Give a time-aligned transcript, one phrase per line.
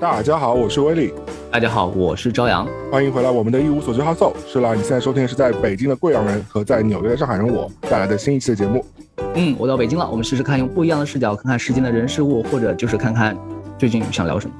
[0.00, 1.12] 大家好，我是威利。
[1.52, 2.66] 大家好，我是朝阳。
[2.90, 4.74] 欢迎回来，我们的一无所知哈搜是啦。
[4.74, 8.82] 你现在收听的是在北京的贵阳人和在纽约的上海人我带来的新一期的节目。
[9.34, 13.36] 嗯，我到北京了，我们试试看用不一样的视角看看世间的人事物，或者就是看看
[13.78, 14.54] 最近想聊什么。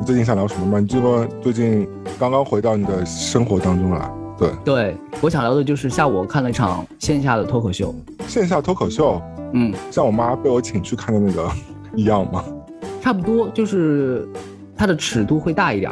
[0.00, 0.80] 你最近想聊什么吗？
[0.80, 1.86] 你这个最近
[2.18, 4.10] 刚刚回到你的生活当中来。
[4.38, 7.94] 对对，我想聊的就是下午看了一场线下的脱口秀。
[8.26, 9.20] 线下脱口秀，
[9.52, 11.50] 嗯，像我妈被我请去看的那个
[11.94, 12.42] 一样吗？
[13.02, 14.26] 差不多，就是
[14.76, 15.90] 它的尺度会大一点，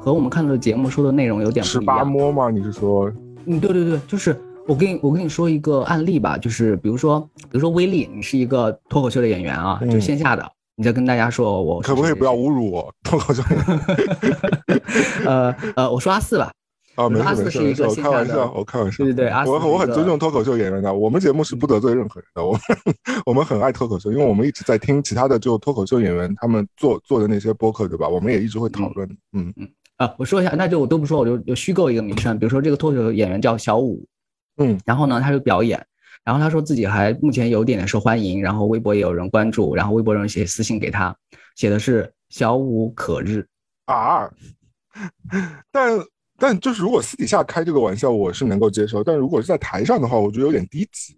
[0.00, 1.98] 和我们看到的节目说的内容有点不十一样。
[1.98, 2.50] 八摸吗？
[2.50, 3.12] 你是说？
[3.44, 10.44] 嗯，对对对，就是我跟你我跟你说一个案例吧，就是比如说比如说威力，你是一一个脱口秀的演员啊，嗯就线下的，
[10.76, 12.92] 你再跟大家说我可不可以不要侮辱我？
[13.04, 13.42] 脱口秀
[15.26, 16.50] 呃呃，我说阿四吧，
[16.96, 19.04] 啊，没事没事没事，我开玩笑，我开玩笑。
[19.04, 22.60] 对对对，我很我很尊重脱口秀演员的，我们节目是不得罪任何人的，我们
[23.26, 28.08] 我们很爱脱口秀，因为我们一直在听其他的就脱口秀演员他们做做的那些播客，对吧？
[28.08, 34.02] 我们也一直会讨论，嗯嗯啊，我说一下，那就我都不说，我就就虚构一个名称，比如说这个脱口秀演员叫小五，
[34.56, 35.84] 嗯然后呢，他就表演，
[36.24, 41.14] 然后他说自己还目前有点点受欢迎，然后微博也有人关注，然后微博有人写私信给他，
[41.56, 43.46] 写的是小五可日，
[43.86, 44.30] 啊，
[45.70, 45.98] 但
[46.38, 51.16] 但就是如果私底下开这个玩笑，我是能够接受，但如果是在台上的话，我觉得有点低级。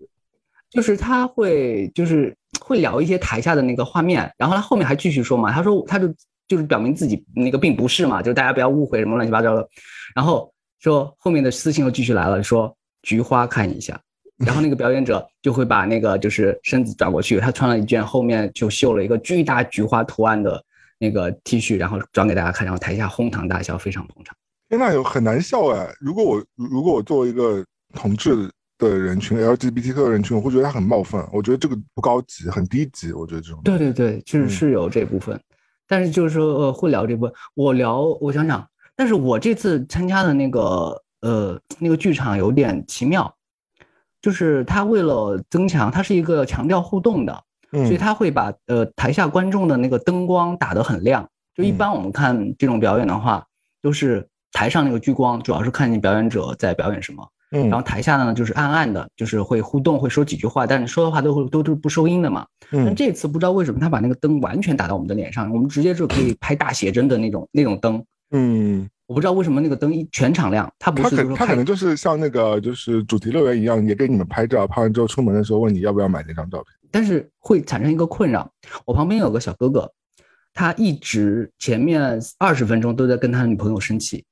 [0.71, 6.15] 就是他会就是会聊一些台下的那个画面，然后他后面还继续说嘛，他说他就
[6.47, 9.67] 就是表明自己那个并不是嘛，就大家不要误会什么乱七八糟的，
[10.15, 13.99] 然后说后面的私信又继续来了，说菊花看一下，
[14.37, 20.63] 然后那个表演者就会把那个就是身子转过去，他穿了一件后面就绣了一个巨大菊花图案的
[20.99, 24.37] 那个 T 恤，然后转给大家看，然后台下哄堂大笑，非常捧场。
[24.69, 25.89] 天呐，有很难笑哎！
[25.99, 27.65] 如果我如果我作为一个
[27.95, 33.61] 同志的人群，LGBT 的人群，我会觉得他很冒犯，我觉得这个不高级，很低级，我觉得这种。
[33.65, 35.41] 对对对，确实是有这部分，
[35.87, 43.35] 但是就是说呃会聊这部分，我聊我想想，但是我这次参加的那个呃那个剧场有点奇妙，
[44.21, 47.33] 就是他为了增强，它是一个强调互动的，
[47.73, 51.27] 所以嗯他会把呃台下观众的那个灯光打得很亮。
[51.55, 51.79] 就一嗯。
[51.79, 53.45] 般我们看这种表演的话，
[53.81, 62.47] 都是台上那个聚光主要是看见表演者在表演什么，嗯然后台下呢就是暗暗的，就是会互动，会说几句话，但是说的话都会都是不收音的嘛。
[62.71, 68.05] 但嗯这次不知道为什么他把那个灯完全打到我们的脸上，我们直接就可以拍大写真的那种 那种灯。
[68.31, 76.67] 嗯，我不知道为什么那个灯一全场亮，他不他可是是他可能就是像那个就是主题乐园一样，也给你们拍照，拍完之后出门的时候问你要不要买那张照片。
[76.91, 78.51] 但是会产生一个困扰。
[78.85, 79.91] 我旁边有个小哥哥，
[80.53, 84.25] 他一直前面二十分钟都在跟他女朋友生气，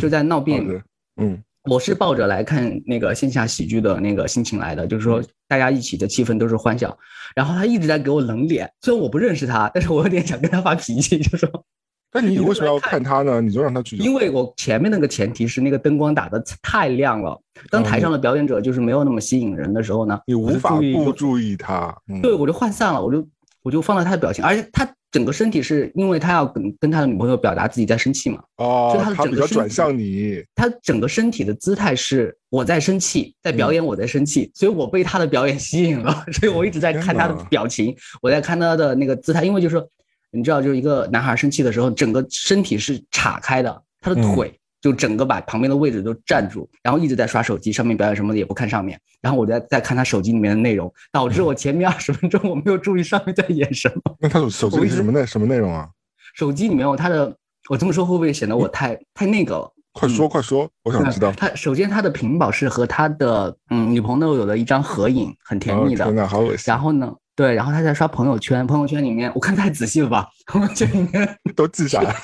[0.00, 0.80] 就在闹别扭。
[1.20, 6.96] 嗯我是抱着来看那个线下喜剧的那个心情来的，就是说大家一起的气氛都是欢笑。
[7.34, 11.50] 然后他一直在给我冷脸，虽然我不认识他，但是我有点想跟他发脾气，就说。
[12.14, 13.40] 那你你为什么要看看他呢？
[13.40, 13.96] 你就让他去。
[13.96, 17.36] 因为我前面那个前提是那个灯光打的太亮了，
[17.68, 21.92] 当台上的表演者就是没有那么吸引人的时候呢，你无法不注意他。
[22.08, 23.26] 嗯对，我就涣散了，我就
[23.64, 30.44] 我就放大他的表情，而且他整个身体是因为他要跟跟他的女朋友表达自己在生气嘛，哦就他，的整个转向你。
[30.54, 39.88] 他整个身体的姿态是我在生气，在表演我在生气，所以我被他的表演吸引了，所以我一直在看他的表情，我在看他的那个姿态，因为就是说
[40.30, 54.16] 你知道，就是一个男孩生气的时候，整个身体是岔开的，他的嗯腿就整个把旁边的位置都占住，然后一直在刷手机，上面表演什么的也不看上面，然后我在在看他手机里面的内容，导致我前面二十分钟我没有注意上面在演什么。
[54.20, 55.88] 那他手手机什么内什么内容啊？
[56.34, 57.34] 手机里面有他的，
[57.68, 59.72] 我这么说会不会显得我太太那个了？
[59.92, 61.32] 快说快说，我想知道。
[61.32, 66.04] 他首先他的屏保是和他的嗯女朋友有了一张合影，很甜蜜的。
[66.28, 66.64] 好恶心！
[66.66, 72.14] 然后呢，对，然后他在刷朋友圈，朋友圈里面我看太仔细了吧，朋友圈里面都记下来。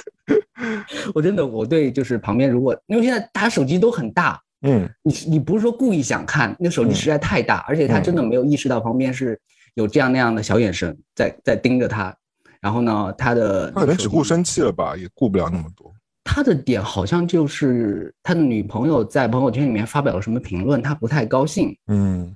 [1.15, 9.39] 我真的我对就是旁边如果因为现在大家手机都很大，嗯你你不是说故意想看，那手机嗯实在太大，而且他真的没有意识到旁边是
[9.75, 12.15] 有这样那样的小眼神在在盯着他。
[12.61, 15.93] 然后呢，他的他可能只顾生气了吧，也顾不了那么多。
[16.23, 21.77] 他的点好像就是他的女朋友在朋友圈里面发表了什么评论，他不太高兴。
[21.89, 22.33] 嗯，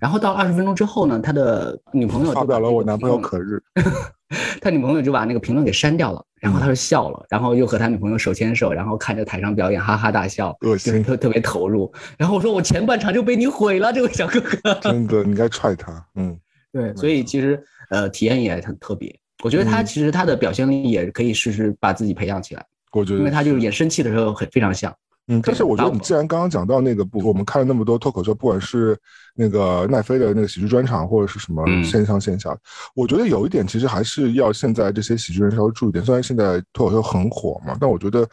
[0.00, 3.62] 然后到二十分钟之后呢，他的女朋友发表了我男朋友可日。
[4.60, 11.90] 他女朋友就把那个评论给删掉了，然后他就笑了，然后又和他女朋友手牵手，然后看着台上表演哈哈大笑，恶心，就是特特别投入。
[12.18, 14.74] 然后我说我前半场就被你毁了，这位小哥哥。
[14.82, 16.04] 真的，你该踹他。
[16.16, 16.38] 嗯
[16.70, 17.58] 对，所以其实
[17.88, 19.18] 呃体验也很特别。
[19.42, 22.62] 我觉得他嗯其实他的表现力也可以试试把自己培养起来，
[22.92, 24.94] 我觉得因为他就是演生气的时候很非常像。
[25.28, 28.98] 嗯，但是我觉得你既然刚刚讲到那个不，我们看了那么多脱口秀，不管是
[29.38, 32.54] 那个奈飞的那个喜剧专场，或者是什么线上线下，
[32.94, 36.04] 我觉得有一点其实还是要现在这些喜剧人稍微注意点。
[36.04, 38.28] 虽然现在脱口秀很火嘛，但我觉得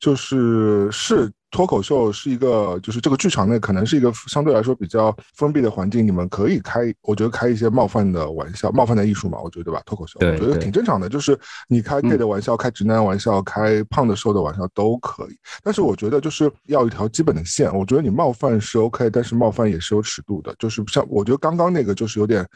[0.00, 1.30] 就是是。
[1.50, 9.82] 脱口秀是一个，就是这个剧场内可能是一个相对来说比较封闭的环境，你们可以开，我觉得开一些冒犯的玩笑，冒犯的艺术嘛，我觉得对吧？
[9.86, 15.38] 脱口秀，我觉得挺正常的，就是你开 gay 的玩笑，开直男玩笑，开胖的瘦的玩笑都可以。
[15.62, 22.46] 但是我觉得就是要一条基本的线，我觉得你冒犯是 OK，但是冒犯也是有尺度的，就是像我觉得刚刚那个就是有点。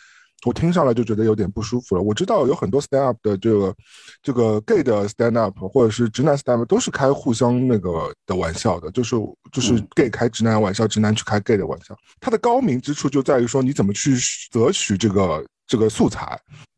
[0.44, 2.02] 我听上来就觉得有点不舒服了。
[2.02, 3.74] 我知道有很多 stand up 的这个
[4.22, 9.14] 这个 gay 的 stand up，或者是直男 stand up，都是开互相那个的玩笑的，就是
[9.52, 11.96] 就是 gay 开直男玩笑，直男去开 gay 的玩笑。
[12.20, 14.16] 它的高明之处就在于说你怎么去
[14.50, 16.36] 择取这个这个素材。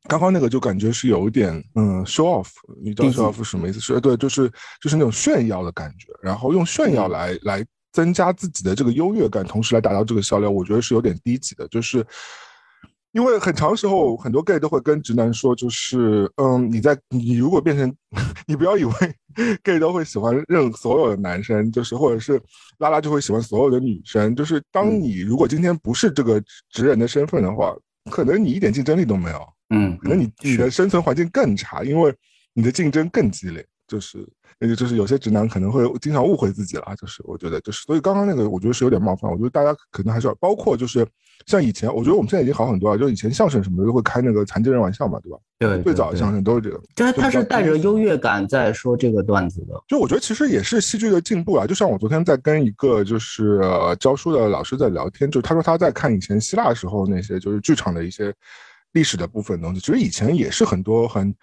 [0.09, 2.49] 刚刚那个就感觉是有一点嗯 show off，
[2.83, 3.81] 你知道 show off 什么意思？
[3.81, 4.47] 是对，就是
[4.83, 12.07] 就是那种炫耀的感觉，然后用炫耀来来增加自己的这个优越感，同时来达到这个销量，我觉得是有点低级的，就是。
[13.15, 17.95] 因为很长时候，很多 gay 都会跟直男说，就是，嗯，你在你如果变成，
[18.45, 18.93] 你不要以为
[19.63, 22.43] gay 都会喜欢任所有的男生，就是或者是
[22.79, 27.73] 拉拉就会喜欢所有的女生，就是当你如果今天不是这个直人的身份的话，
[28.11, 32.13] 可能你一点竞争力都没有，嗯，可能你你的生存环境更差，因为
[32.53, 34.29] 你的竞争更激烈，就是。
[34.61, 39.29] 那就是有些直男可能会经常误会自己了，就是我觉得就是，所以刚刚那个我觉得是有点冒犯。
[39.29, 41.05] 我觉得大家可能还是要，包括就是
[41.47, 42.99] 像以前，我觉得我们现在已经好很多了。
[42.99, 45.39] 就以前相声什么的都会开那个残疾人玩笑嘛，对吧？
[45.59, 46.81] 对，最早的相声都是这个。
[46.95, 49.75] 就是他是带着优越感在说这个段子的。
[49.87, 51.67] 就我觉得其实也是戏剧的进步啊。
[51.67, 53.61] 就像我昨天在跟一个就是
[54.01, 58.33] 教书的老师在聊天，就他说他在看以前希腊时候那些就是剧场的一些
[58.93, 61.35] 历史的部分东西，其实以前也是很多很。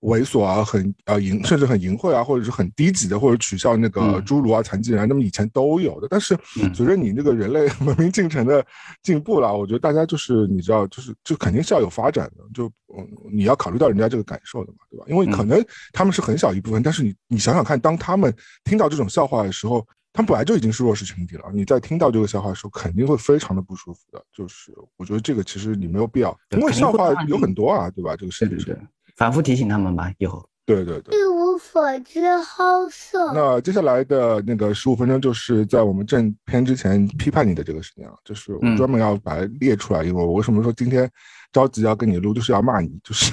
[0.00, 6.06] 猥琐啊，很呃淫，甚至很淫秽啊，或者是很低级的，或者取笑那个侏儒啊、残疾人啊，那么以前都有的。
[6.10, 6.38] 但是
[6.74, 8.64] 随着你这个人类文明进程的
[9.02, 12.66] 进步了，我觉得大家就是你知道，就是就肯定是要有发展的，就
[12.96, 15.04] 嗯你要考虑到人家这个感受的嘛，对吧？
[15.08, 15.62] 因为可能
[15.92, 24.24] 他们是很小一部分，但是你你想想看，当他们听到这种笑话的时候，他们本来就已经是弱势群体了，你在听到这个笑话的时候，肯定会非常的不舒服的。
[24.32, 28.16] 就是我觉得这个其实你没有必要，因为笑话有很多啊，对吧？
[28.16, 28.74] 这个世界上。
[29.20, 30.42] 反复提醒他们吧，以后。
[30.64, 31.18] 对对对。
[31.18, 33.32] 一无所知，好色。
[33.34, 41.10] 那接下来的那个十五分钟，就是在我们正片之前批判你的这个时间啊，就是我专门要把它列出来，因为我为什么说今天
[41.52, 43.30] 着急要跟你录，就是要骂你， 就是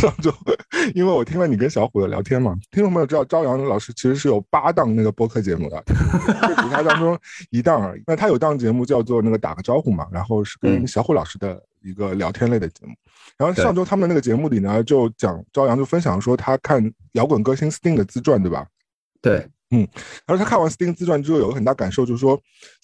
[0.00, 0.32] 上周，
[0.94, 7.18] 因为我听了你跟小虎的聊天嘛，听众朋友知道朝阳老师其实是有八档那个播客节目的，这底下当中
[7.50, 8.02] 一档而已。
[8.06, 12.94] 那他有档节目叫做那个打个招呼嘛，然后是跟小虎老师的一个聊天类的节目。
[13.36, 16.82] 然后上周他们那个节目里呢，就讲朝阳就分享说他看
[17.12, 18.66] 摇滚歌星 Sting 的自传，对吧？
[19.20, 19.86] 对，嗯。
[20.26, 22.40] 然后他看完 Sting 自传之后，有个很大感受，就是说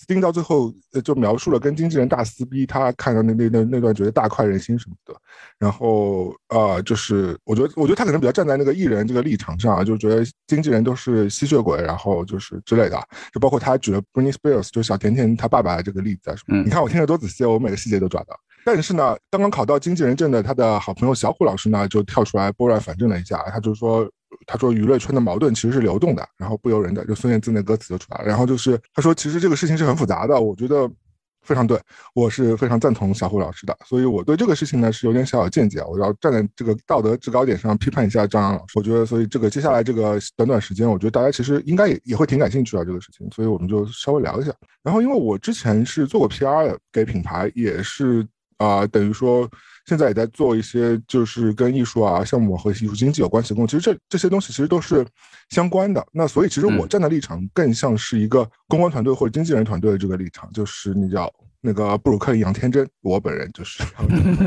[0.06, 0.72] Sting 到最后
[1.02, 5.14] 就描述了跟经纪人大撕逼，他看到那那那那段觉得大快人心什么的。
[5.58, 13.00] 然后呃，就是我觉得我觉得他可能比较站在那个艺人这个立场上啊，就觉得经纪人都是吸血鬼，然后就是之类的。
[13.32, 16.62] 就包括他举了 Britney Spears，就小甜甜她爸爸这个例子啊什么。
[16.62, 18.38] 你看我听得多仔细，我每个细节都抓到。
[18.64, 24.08] 但是呢，刚刚考到经纪人证的他的好朋友小虎老师呢，就跳出来拨乱反正了一下，他就说，
[24.46, 28.26] 他说娱乐圈的矛盾其实是流动的，然后不由人的，就孙燕姿那歌词就出来了。
[28.26, 30.90] 然后就是他说，其实这个事情是很复杂的，我觉得
[31.42, 31.78] 非常对，
[32.14, 38.78] 我是非常赞同小虎老师的，所以我对这个事情呢是有点小小见解，我要站在这个道德制高点上批判一下张扬老师。
[38.78, 44.50] 我觉得，所以这个接下来这个短短时间，我觉得大家其实应该也也会挺感兴趣啊这个事情，所以我们就稍微聊一下。
[44.82, 48.26] 然后因为我之前是做过 PR 的，给品牌也是。
[48.58, 49.48] 啊，等于说
[49.86, 53.78] 现在也在做一些，就是跟艺术啊、项目和艺术经济有关系的工作。
[53.78, 55.06] 其实这这些东西其实都是
[55.50, 56.04] 相关的。
[56.12, 61.30] 那所以其实我站的立场更像是一个公关团队或者经纪人团队的这个立场，就是那叫
[61.60, 63.82] 那个布鲁克林杨天真，我本人就是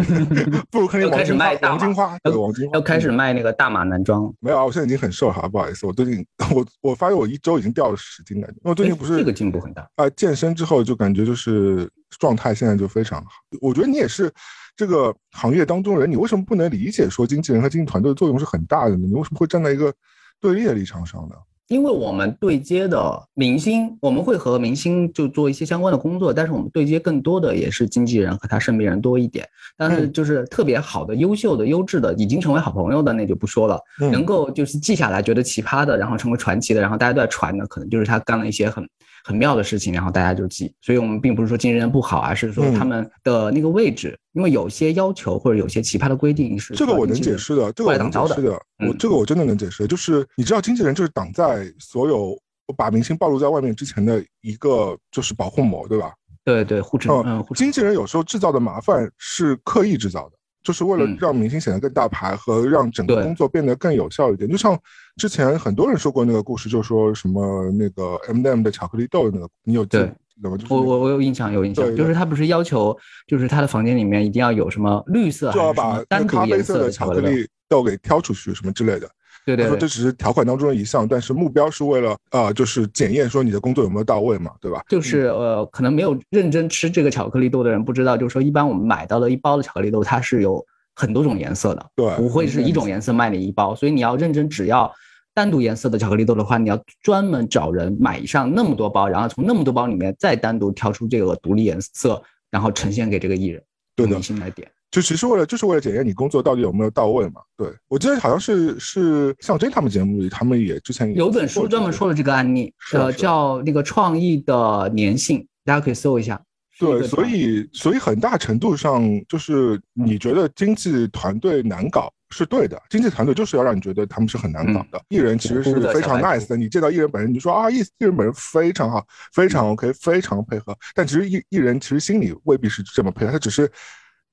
[0.72, 4.34] 布鲁克林王金花，王金花，王金花要开始卖那个大码男装。
[4.40, 11.88] 没有啊，我现在已经很瘦了，不好意思，我最近我我发现我一周已经掉了十斤感觉，因为最近不是这个进步很大啊，健身之后就感觉就是。
[12.20, 13.30] 状态现在就非常好，
[13.62, 14.32] 我觉得你也是
[14.76, 19.08] 这个行业当中人，你为什么不能理解说经纪人和经纪团队的作用是很大的呢？
[19.08, 19.94] 你为什么会站在一个
[20.40, 21.36] 对立的立场上呢？
[21.68, 29.46] 因为我们对接的明星，我们会和明星就做一些相关的工作，但是我们对接更多的也是经纪人和他身边人多一点。
[29.76, 33.78] 但是就是特别好的、优秀的、优质的，已经成为好朋友的那就不说了。
[34.00, 38.88] 能够就是记下来觉得奇葩的，然后成为传奇的，然后大家都在传的，可能就是他干了一些很。
[39.28, 48.58] 很妙的事情，然后大家就记，所以我们并不是说经纪人不好，而是说他们的那个位置，因为有些要求或者有些奇葩的规定是这个我能解释的，这个我能解释的，
[48.88, 52.40] 我这个我真的能解释，就是你知道经纪人就是挡在所有
[52.78, 56.14] 把明星暴露在外面之前的一个就是保护膜，对吧？
[56.46, 57.22] 对对，护城。
[57.26, 60.37] 嗯，经纪人有时候制造的麻烦是刻意制造的。
[60.64, 64.78] 就是为了让明星显得更大牌和让整个工作变得更有效一点，就像
[65.16, 70.58] 之前很多人说过那个故事，就说什么那个 M M 的巧克力豆那个，你有记得吗？
[70.70, 72.96] 我我我有印象，有印象，就是他不是要求，
[73.28, 79.10] 就是他的房间里面一定要有什么绿色，就要把单咖啡色的巧克力豆给挑出去，什么之类的。
[79.48, 84.84] 对对，对说这只是条款当中的一项，但是目标是为了呃，就是检验说你的工作有没有到位嘛，对吧？
[84.90, 90.64] 就是呃，可能没有认真吃这个巧克力豆的人不知道，就是说一般我们买到的一包的巧克力豆，它是有。
[91.00, 94.92] 很多种颜色的，对，不会是一种颜色卖你一包，所以你要认真，只要
[95.32, 103.62] 单独颜色的巧克力豆的话，你要专门找人买上那么多包，然后从那么多包里面再单独挑出这个独立颜色，然后呈现给这个艺人，
[103.96, 107.42] 对明星来点，就其实为了就是为了检验你工作到底有没有到位嘛。
[107.58, 116.42] 对我记得好像是是向真他们节目里，他们也之前有本书专门说了这个案例，呃，叫那个创意的粘性，大家可以搜一下。
[116.80, 125.02] 对，所以所以很大程度上就是你觉得经济团队难搞是对的，经济团队就是要让你觉得他们是很难搞的。
[125.10, 129.04] 艺人其实是非常 nice 的，你见到艺人本人，你就说啊，艺艺人本人非常好，
[129.34, 130.78] 非常 OK，非常配合。
[130.94, 133.68] 但其实艺艺人其实心里未必是这么配合，他只是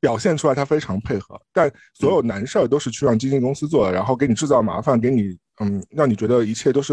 [0.04, 1.40] 表现出来他非常配合。
[1.52, 6.92] 但所有难事儿都是去让经纪公司做的，然后给你制造麻烦，给你嗯，让你觉得一切都是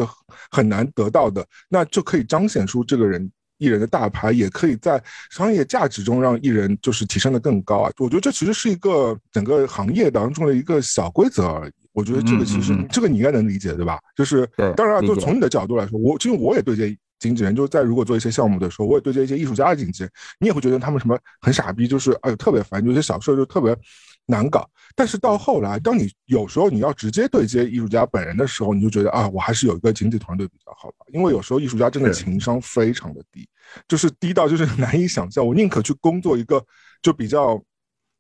[0.50, 3.30] 很难得到的，那就可以彰显出这个人。
[3.62, 5.00] 艺人的大牌也可以在
[5.30, 7.92] 商业价值中让艺人就是提升的更高啊！
[8.00, 11.72] 我觉得这其实是一个整个行业当中的一个小规则而已。
[11.94, 14.00] 我觉得这个其实这个你应该能理解对吧？
[14.16, 23.78] 就是当然，就从你的角度来说，我其实我也对接经纪人，就是在如果做一些项目的时候，我也对接一些艺术家的经纪人，你也会觉得他们什么很傻逼，就是哎呦特别烦，有些小事就特别
[24.26, 24.68] 难搞。
[24.96, 31.06] 但是到后来，当你有时候你要直接对接艺术家本人的时候，你就觉得啊，我还是有一个经纪团队比较好吧。
[31.14, 33.48] 因为有时候艺术家真的情商非常的低，
[33.88, 35.46] 就是低到就是 难以想象。
[35.46, 36.62] 我宁可去工作一个
[37.02, 37.62] 就比较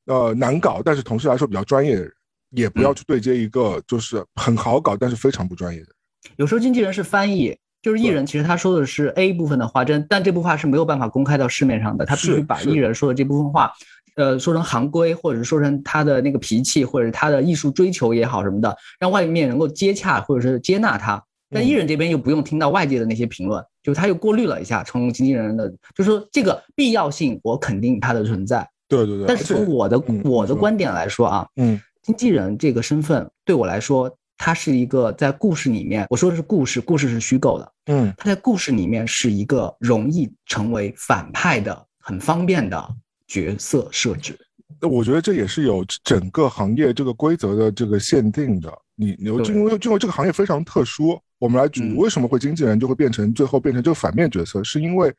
[0.06, 2.14] 呃难搞，但是同时来说比较专业的人，
[2.52, 5.96] 也不要去对接一个就是很好搞但是非常不专业的人。
[6.38, 13.72] 有时候经纪人是翻译，就是艺人其实他说的是 A 部分的话，真但这部分话是没有办法公开到市面上的，他必须把艺人说的这部分话。
[14.16, 21.24] 呃，说成行规，或者是说成他的那个脾气，或者是他的艺术追求也好什么的，让外面能够接洽或者是接纳他。
[21.50, 28.68] 但艺人这边又不用听到外界的那些评论，就他又过滤了一下，成龙经纪人的，就说这个必要性，我肯定他的存在。
[28.90, 29.26] 对对对。
[29.26, 42.96] 但是从我的我的观点来说啊，嗯，经纪人这个身份对我来说，他是一个在故事里面，我说的是故事，故事是虚构的，嗯，它在故事里面是一个容易成为反派的、很方便的。
[43.28, 44.38] 角色设置，
[44.82, 48.70] 那我觉得这也是有整个行业这个规则的这个限定的。
[48.94, 55.14] 你你因为因为这个行业非常特殊，我们来举为什么会经纪人就会变成最后变成这个反面角色，是因为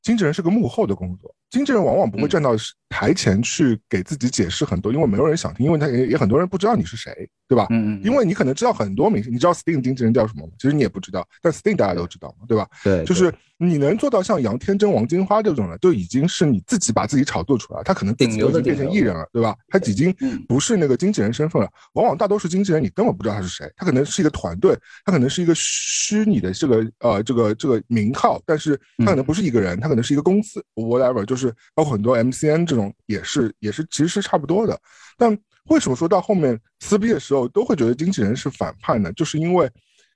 [0.00, 2.56] 经纪人是个幕后的工作，经纪人往往不会站到
[2.88, 7.12] 台前去给自己解释很多，因为没有人想听，因为他也也很多人不知道你是谁，
[7.46, 7.66] 对吧？
[7.70, 8.00] 嗯嗯。
[8.02, 10.52] 因为你可能知道很多明星，你知道 Sting 经纪人叫什么吗？
[10.58, 12.66] 其实你也不知道，但 Sting 大家都知道嘛，对吧？
[12.82, 13.32] 对，就是。
[13.58, 17.82] 你能做到像杨天真、王金花这种的，就已经是你自己把自己炒作出来。
[17.84, 19.54] 他可能自己已经变成艺人了，对吧？
[19.68, 20.12] 他已经
[20.48, 21.70] 不是那个经纪人身份了。
[21.92, 23.70] 往往大多数经纪人，你根本不知道他是谁。
[23.76, 31.24] 他可能是一个团队，他可能是一个虚拟的这个呃这个这个名号，但是他可能不是一个人，他可能是一个公司，whatever。
[31.24, 31.41] 就是
[31.74, 34.78] 包括很多 MCN 这种，也是也是其实是差不多的。
[35.16, 39.12] 但为什么说到后面撕逼的时候都会觉得经纪人是反派呢？
[39.12, 39.70] 就是因为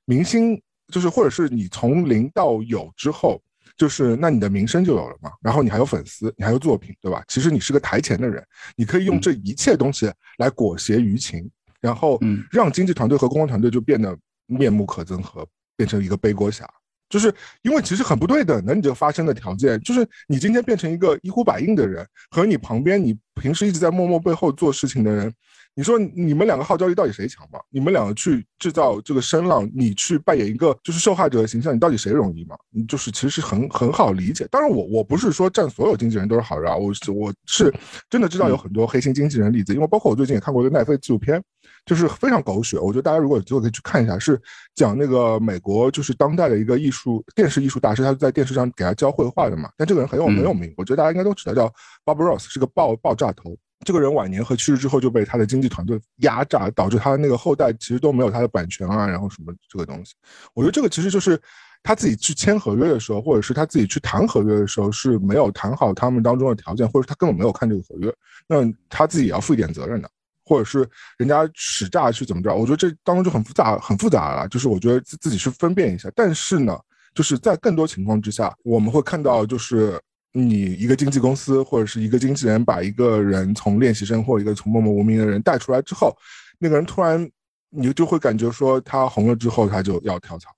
[0.04, 0.60] 明星。
[0.92, 3.42] 就是或者是你从零到有之后，
[3.76, 7.24] 就是那你的名声就有了嘛，然后你还有粉丝，你还有作品，对吧？
[7.26, 8.40] 其实你是个台前的人，
[8.76, 12.20] 你可以用这一切东西来裹挟舆情，然后
[12.52, 14.16] 让经纪团队和公关团队就变得
[14.46, 15.44] 面目可憎和
[15.76, 16.64] 变成一个背锅侠。
[17.08, 17.32] 就是
[17.62, 25.32] 因为其实很不对等的，你这个发生的条件，就是你今天变成一个一呼百应的人，和你旁边你平时一直在默默背后做事情的人。
[25.78, 27.60] 你说你们两个号召力到底谁强嘛？
[27.68, 32.56] 你们两个去制造这个声浪，你去扮演一个就是受害者的形象，你到底谁容易嘛？
[32.70, 34.48] 你就是其实是很很好理解。
[34.50, 37.70] 当然我我不是说占所有经纪人都是好人啊，我是我是
[38.08, 41.42] 真的知道有很多黑心经纪人例子，因为包括我最近也看过一个奈飞纪录片，
[41.86, 42.78] 就是非常狗血。
[42.78, 44.38] 我觉得大家如果有机会可以去看一下，是
[44.74, 49.70] 讲那个美国就是当代的一个艺术电视艺术大师，他在电视上给他教绘画的嘛。
[49.78, 51.72] 但这个人很有很有名，我觉得大家应该都知道，叫
[52.04, 53.56] Bob Ross，是个爆爆炸头。
[53.84, 60.14] 这个人晚年和去世之后就被他的经纪团队压榨，导致他的那个后代其实都没有他的版权啊，然后什么这个东西。
[60.54, 61.40] 我觉得这个其实就是
[61.82, 68.12] 他自己去签合约的时候，或者是他自己去谈合约的时候是没有谈好他们当中的条件，或者他根本没有看这个合约，
[68.48, 68.56] 那
[68.88, 70.10] 他自己也要负一点责任的，
[70.46, 70.88] 或者是
[71.18, 72.54] 人家使诈去怎么着？
[72.54, 74.48] 我觉得这当中就很复杂，很复杂了。
[74.48, 76.08] 就是我觉得自自己去分辨一下。
[76.14, 76.78] 但是呢，
[77.14, 80.00] 就是在更多情况之下，我们会看到，就是
[80.32, 86.16] 你一个经纪公司或者是一个经纪人把一个人从练习生或一个从默默无名的人带出来之后，
[86.58, 87.28] 那个人突然
[87.70, 90.48] 你就会感觉说他红了之后他就要跳槽，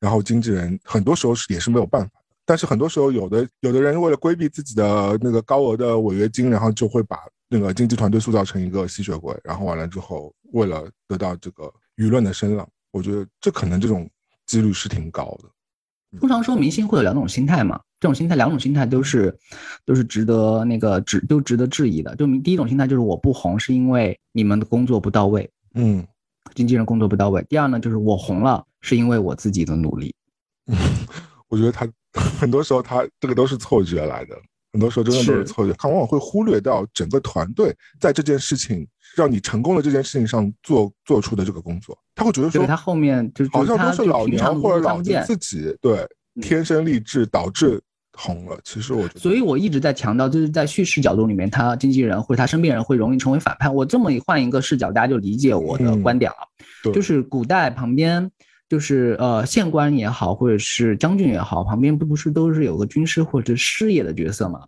[0.00, 2.10] 然后经纪人很多时候是也是没有办法。
[2.48, 14.08] 但是很多时候，有的有的人为了规避自己的那个高额的违约金，然后就会把那个经济团队塑造成一个吸血鬼，然后完了之后，为了得到这个舆论的声浪，我觉得这可能这种
[14.46, 16.18] 几率是挺高的。
[16.18, 19.36] 通常说明星会有两种心态嘛，这种心态两种心态都是
[19.84, 22.14] 都是值得那个值都值得质疑的。
[22.16, 26.06] 就第一种心态就是我不红是因为你们的工作不到位，嗯，
[26.54, 27.44] 经纪人工作不到位。
[27.48, 30.14] 第二呢，就是我红了是因为我自己的努力。
[31.48, 31.86] 我觉得他。
[32.40, 34.34] 很多时候，他这个都是错觉来的。
[34.76, 35.72] 很多时候，真的都是错觉。
[35.78, 41.98] 他往往会忽略掉整个团队在这件事情让你成功的这件事情上做做出的这个工作。
[42.14, 46.06] 他会觉得说，他后面就好像都是老娘或者老子自己对
[46.42, 47.80] 天生丽质导致
[48.12, 48.58] 红了。
[48.64, 53.70] 其实我觉得，所以我一直在强调，就是在叙事角度里面，他经纪人或者他身边人会容易成为反派。
[53.70, 56.92] 我这么一换一个视角，大家就理解我的观点了。
[56.92, 58.30] 就是古代旁边。
[58.68, 64.60] 就是呃，县官也好，或者是将军也好，旁边不不是都是有个军师或者师爷的角色吗？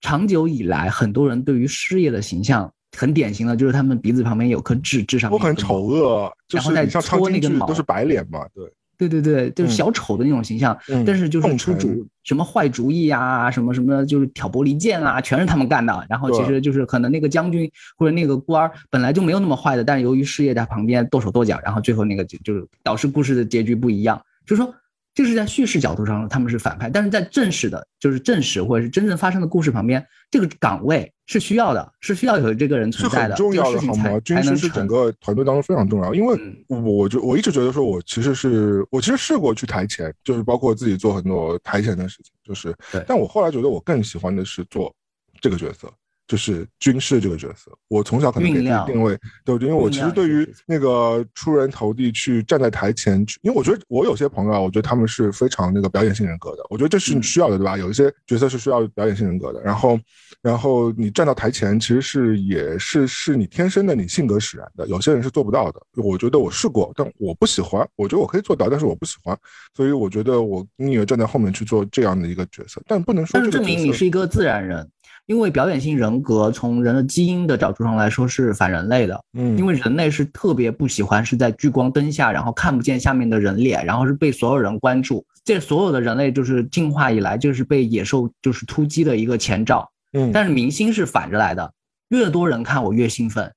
[0.00, 8.64] 长久以来，很多人对于师爷的形象很典型的，就是他们鼻子旁边有颗痣，痣上都很丑恶，然后再搓那个毛，都是白脸嘛，对。
[8.98, 10.76] 对对对，就是小丑的那种形象，
[11.06, 16.06] 但是就是出主什么坏主意啊，什么什么就是挑拨离间啊，全是他们干的。
[16.10, 24.74] 然后其实就是可能那个将军或者那个官儿本来就没有那么坏的，但是由于事业在旁边剁手剁脚，然后最后那个就就是导致故事的结局不一样，就是说。
[25.18, 34.20] 这是在叙事角度上，他们是反派，但是在正史的，就是正史或者是真正发生的故事旁边，这个岗位是需要的，是需要有这个人存在的，重要的好吗？
[34.20, 42.72] 军师是整个团队当中非常重要，因为我就我一直觉得说，我其实是我其实试过去台前，就是包括自己做很多台前的事情，就是，
[43.04, 44.94] 但我后来觉得我更喜欢的是做
[45.40, 45.92] 这个角色。
[46.28, 57.78] 就是军事这个角色，我从小可能给自己定位，对，因为我其实对于那个出人头地去站在台前去，因为我觉得我有些朋友啊，我觉得他们是非常那个表演性人格的，我觉得这是你需要的，对吧？
[57.78, 59.98] 有一些角色是需要表演性人格的，然后，
[60.42, 64.86] 然后你站到台前，其实是也是是你天生的，你性格使然的。
[64.86, 69.34] 有些人是做不到的，我觉得我试过，但我不喜欢，我觉得我可以做到，但是我不喜欢，
[69.74, 74.86] 所以我觉得我宁愿站在后面去做这样的一个角色，但不能说，但是证明你是一个自然人。
[75.28, 85.22] 因为表演性人格从人的基因的角度上来说是反人类的，嗯，因为人类是特别不喜欢是在聚光灯下，然后看不见下面的人脸，然后是被所有人关注。
[85.44, 91.74] 这所有的人类就是进化以来就是被野兽就是突击的一个前兆，嗯，但是明星是反着来的，
[92.08, 93.52] 越多人看我越兴奋，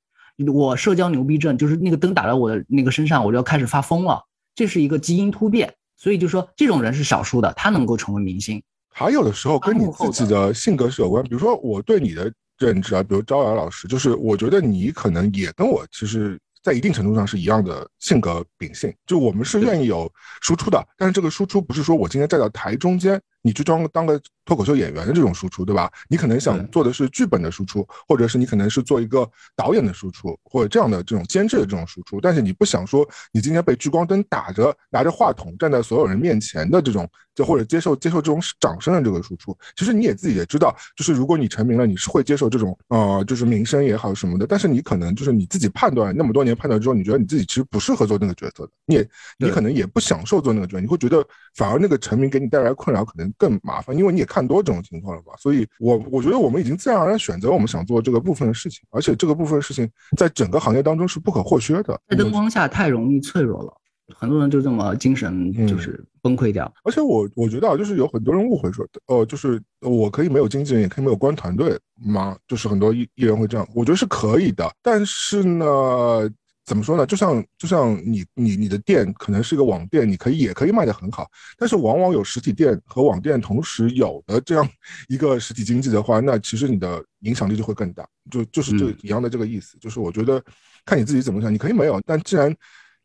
[0.54, 4.22] 我社交牛逼症就是那个灯打到我的那个身上，我就要开始发疯了，
[4.56, 8.62] 这是一个基因突变，所以就说这种人是少数的，他能够成为明星。
[8.91, 23.19] 还有的时候跟你自己的性格是有关，比如说我对你的认知啊，比如招摇老师，就是我觉得你可能也跟我其实，在一定程度上是一样的性格秉性，就我们是愿意有输出的，但是这个输出不是说我今天站到台中间。
[23.43, 25.91] 你去装当个脱口秀演员的这种输出，对吧？
[26.10, 32.19] 你可能想做的是剧本的输出，或者是你可能是做一个导演的输出，或者这样的这种监制的这种输出。
[32.19, 39.58] 但是你不想说，你今天被聚光灯打着，拿着话筒站在所有人面前的这种，就或者接受接受这种掌声的这个输出。
[39.75, 44.47] 其实你也自己也知道，就是如果你成名了，你是会接受这种呃，就是名声也好什么的。
[44.47, 51.25] 但是你可能就是你自己判断那么多年判断之后，你觉得你自己其实不适合做那个角色的，你也你可能也不享受做那个角色，你会觉得
[51.56, 53.21] 反而那个成名给你带来困扰可能。
[53.38, 55.34] 更麻烦，因为你也看多这种情况了吧？
[55.38, 62.00] 所以，我我觉得我们已经自然而然选择我们想做这个部分的事情，而且这个部分的事情在整个行业当中是不可或缺的。
[62.08, 63.74] 在灯光下太容易脆弱了，
[64.15, 66.74] 很多人就这么精神就是崩溃掉。
[66.86, 72.38] 而且我我觉得啊，就是有很多人误会说，呃，就是我可以没有经纪人，也可以没有官团队吗？
[72.48, 76.30] 就是很多艺艺人会这样，我觉得是可以的，但是呢。
[76.72, 77.06] 怎么说呢？
[77.06, 84.66] 就像就像你你你的店可能是一个网店，你可以也可以卖得很好，但是往往有实体店和网店同时有的这样
[85.10, 88.08] 一个实体经济的话，那其实你的影响力就会更大。
[88.32, 90.42] 就就是这一样的这个意思，就是我觉得
[90.86, 92.56] 看你自己怎么想，你可以没有，但既然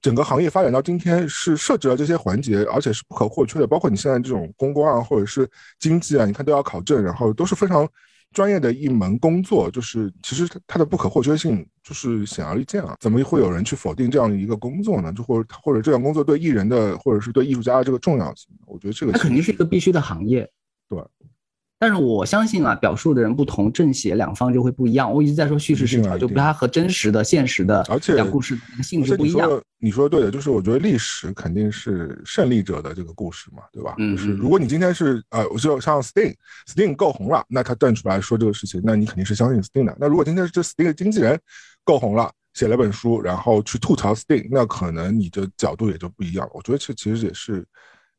[0.00, 5.50] 整个行业发展到今天是设置了这些环节，而且是不可或缺的，包括你现在这种公关啊，或者是
[5.80, 7.84] 经济啊，你看都要考证，然后都是非常。
[8.36, 12.94] 专业的一门工作，就是其实它的不可或缺性就是显而易见啊！
[13.00, 15.10] 怎么会有人去否定这样的一个工作呢？
[15.14, 18.50] 就或者或者这样工作对艺人的或者是对艺术家的这个重要性？
[18.66, 20.46] 我觉得这个它肯定是一个必须的行业。
[20.86, 21.02] 对，
[21.78, 25.12] 但是我相信啊，表述的人不同，正邪两方就会不一样。
[25.12, 29.50] 我一直在说叙事视角，就它和真实的、现实的讲故事性质不一样。
[29.78, 33.94] 你说对的，就是我觉得历史肯定是胜利者的这个故事嘛，对吧？
[33.98, 39.94] 嗯，就是如果你今天是呃，我就像 Sting，Sting 够红了，那他站出来说这个事情，那你肯定是相信 Sting 的。
[40.00, 41.38] 那如果今天是这 Sting 的经纪人
[41.84, 46.52] 够红了，写了本书，然后去吐槽 Sting，那可能你的角度也就不一样了。
[46.54, 47.62] 我觉得这其实也是。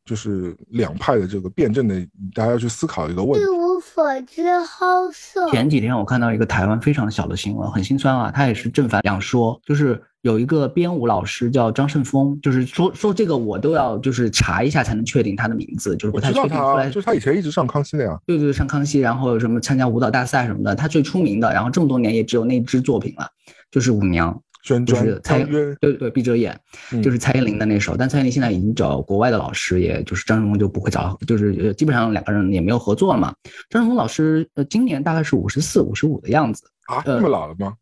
[0.08, 2.00] 就是两派的这个辩证的，
[2.34, 3.46] 大家要去思考一个问题。
[3.46, 5.50] 一无所知，好色。
[5.52, 9.60] 前几天我看到一个台湾非常小的新闻，很心酸啊，他也是正反两说。
[9.66, 16.58] 就是有一个编舞老师叫张胜峰，就是说说这个我都要就是查一下才能确定他的名字，就是不太确定。
[16.58, 18.18] 后来就是他以前一直上康熙的呀。
[18.26, 23.28] 对对，上康熙，然后什么参加舞蹈大赛什么的，他最出名的，然后这么多年也只有那支作品了，
[23.70, 24.42] 就是舞娘。
[24.86, 26.58] 就是蔡对对闭着眼，
[27.04, 27.96] 就是蔡依林的那首。
[27.98, 33.34] 但蔡依林现在已经找国外的老师，也就是张胜峰就不会找，就是基本上两个人也没有合作了嘛。
[33.70, 37.74] 张胜峰老师呃，今年大概是五十四、五十五的样子啊，这么老了吗？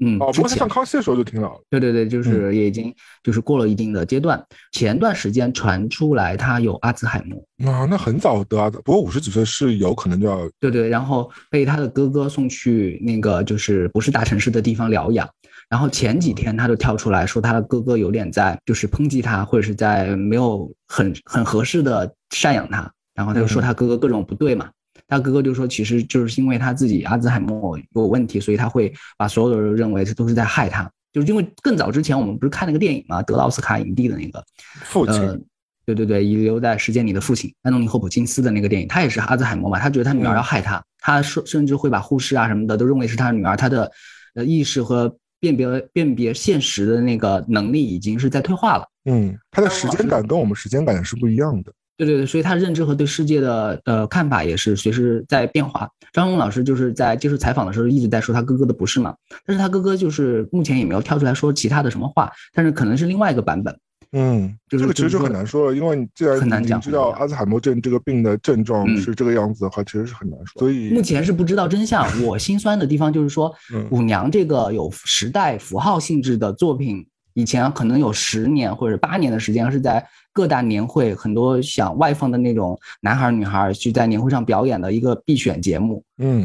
[0.00, 1.60] 嗯，哦，不过他上康熙的时候就挺老了。
[1.70, 4.44] 对对对，就是也已经就是过了一定的阶段。
[4.72, 15.28] 前段时间传出来他有阿兹海默啊，那很早得阿兹，不过五十几岁是有可能就要对对，然后被他的哥哥送去那个就是不是大城市的地方疗养。
[15.74, 22.88] 然后前几天他就跳出来说他的哥哥有点在就是抨击他，或者是在没有很很合适的赡养他。
[23.12, 24.70] 然后他就说他哥哥各种不对嘛。
[25.08, 30.88] 他哥哥就说其实就是因为他自己阿兹海默有问题，所以他会把所有的人认为这都是在害他。
[31.12, 34.40] 就是因为更早之前我们不是看那个电影嘛，得了奥斯卡影帝的那个
[34.84, 35.44] 父亲，
[35.84, 43.90] 对对对，遗留在时间里的父亲安东尼·霍普金斯的那个电影，他也是阿兹海默嘛，他觉得他女儿要害他，他甚甚至会把护士啊什么的都认为是他女儿，他的
[44.36, 45.12] 呃意识和。
[45.52, 48.86] 辨别辨别现实的那个能力已经是在退化了。
[49.04, 51.72] 嗯，他的时间感跟我们时间感是不一样的。
[51.96, 55.88] 对对对，所以他认知和对世界的呃看法也是随时在变化。
[56.12, 59.14] 张勇老师就是在接受采访的时候一直在说他哥哥的不是嘛，
[59.46, 63.78] 但是他哥哥就是目前也没有跳出来说其他的什么话，但是可能是另外一个版本。
[64.16, 70.60] 嗯，这个其实就很难说了，因为你既然你知道阿兹海默症这个病的症状是这个样子的话，其实是很难说。
[70.60, 72.06] 所以目前是不知道真相。
[72.22, 73.52] 我心酸的地方就是说，
[73.90, 86.04] 舞娘这个有时代符号性质的作品，以前可能有十年或者八年的时间是在各大年会，很多想外放的那种男孩女孩去在年会上表演的一个必选节目。
[86.18, 86.42] 嗯，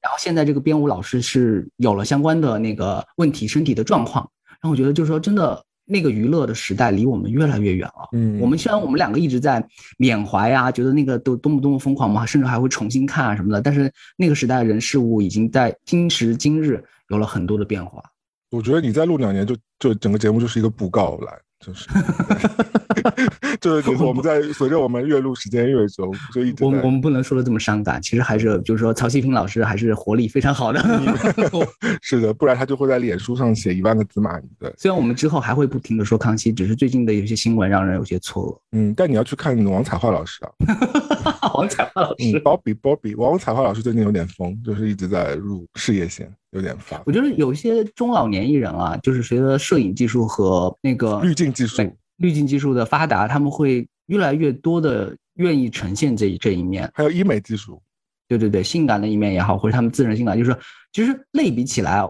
[0.00, 5.62] 然后现在这个编舞老师是有了相关的那个问题，身体的状况，然后我觉得就是说真的。
[5.84, 8.08] 那个娱乐的时代离我们越来越远了。
[8.12, 9.64] 嗯，我们虽然我们两个一直在
[9.98, 13.60] 缅怀啊，觉得那个都多么多么疯狂嘛，甚至还会重新看啊什么的。
[13.60, 18.02] 但是那个时代人事物已经在今时今日有了很多的变化。
[18.50, 21.32] 我觉得你再录两年，就就整个节目就是一个布告来。
[21.64, 21.88] 就是，
[23.60, 26.64] 就是我们在随着我们越录时间越久，就一直。
[26.64, 30.82] 我我们不能说的这么伤感，其实还是就是说，曹希平老师还是活力非常好的。
[32.02, 34.48] 是的，不然他就会在脸书上写一万个字骂你。
[34.58, 38.58] 对，虽然我们之后还会不停的说康熙，只是最近的有些新闻让人有些错愕。
[38.72, 41.31] 嗯，但你要去看王彩桦老师啊。
[41.54, 46.32] 王彩桦老师，Bobby Bobby，王彩桦老师最近有点疯，就是一直在入事业线。
[46.52, 51.82] 有点发，我觉得有些中老年艺人啊，就是随着摄影技术和那个滤镜技术、
[52.18, 56.90] 滤镜技术的发达，他们会越来越多的愿意呈现这这一面。
[56.92, 57.80] 还有医美技术，
[58.28, 60.54] 对对对，性感的一面也好，或者他们自然性感，就是
[60.92, 62.06] 其实类比起来，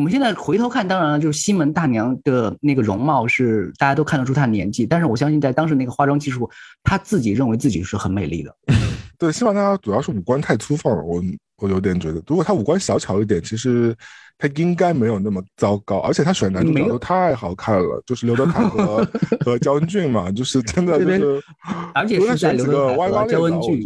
[0.00, 6.48] 我们现在回头看，当然了，就是西门大娘的那个容貌是大家都看得出她的年纪，但是我相信在当时那个化妆技术，
[6.82, 8.56] 她自己认为自己是很美丽的。
[9.18, 11.22] 对，希望大家主要是五官太粗放了，我。
[11.60, 13.94] 我有点觉得，如果他五官小巧一点，其实
[14.38, 15.98] 他应该没有那么糟糕。
[15.98, 19.06] 而且他选男主角都太好看了，就是刘德凯和
[19.44, 21.42] 和焦恩俊嘛，就是真的就是，
[21.94, 23.82] 而且是在刘德凯和焦恩俊，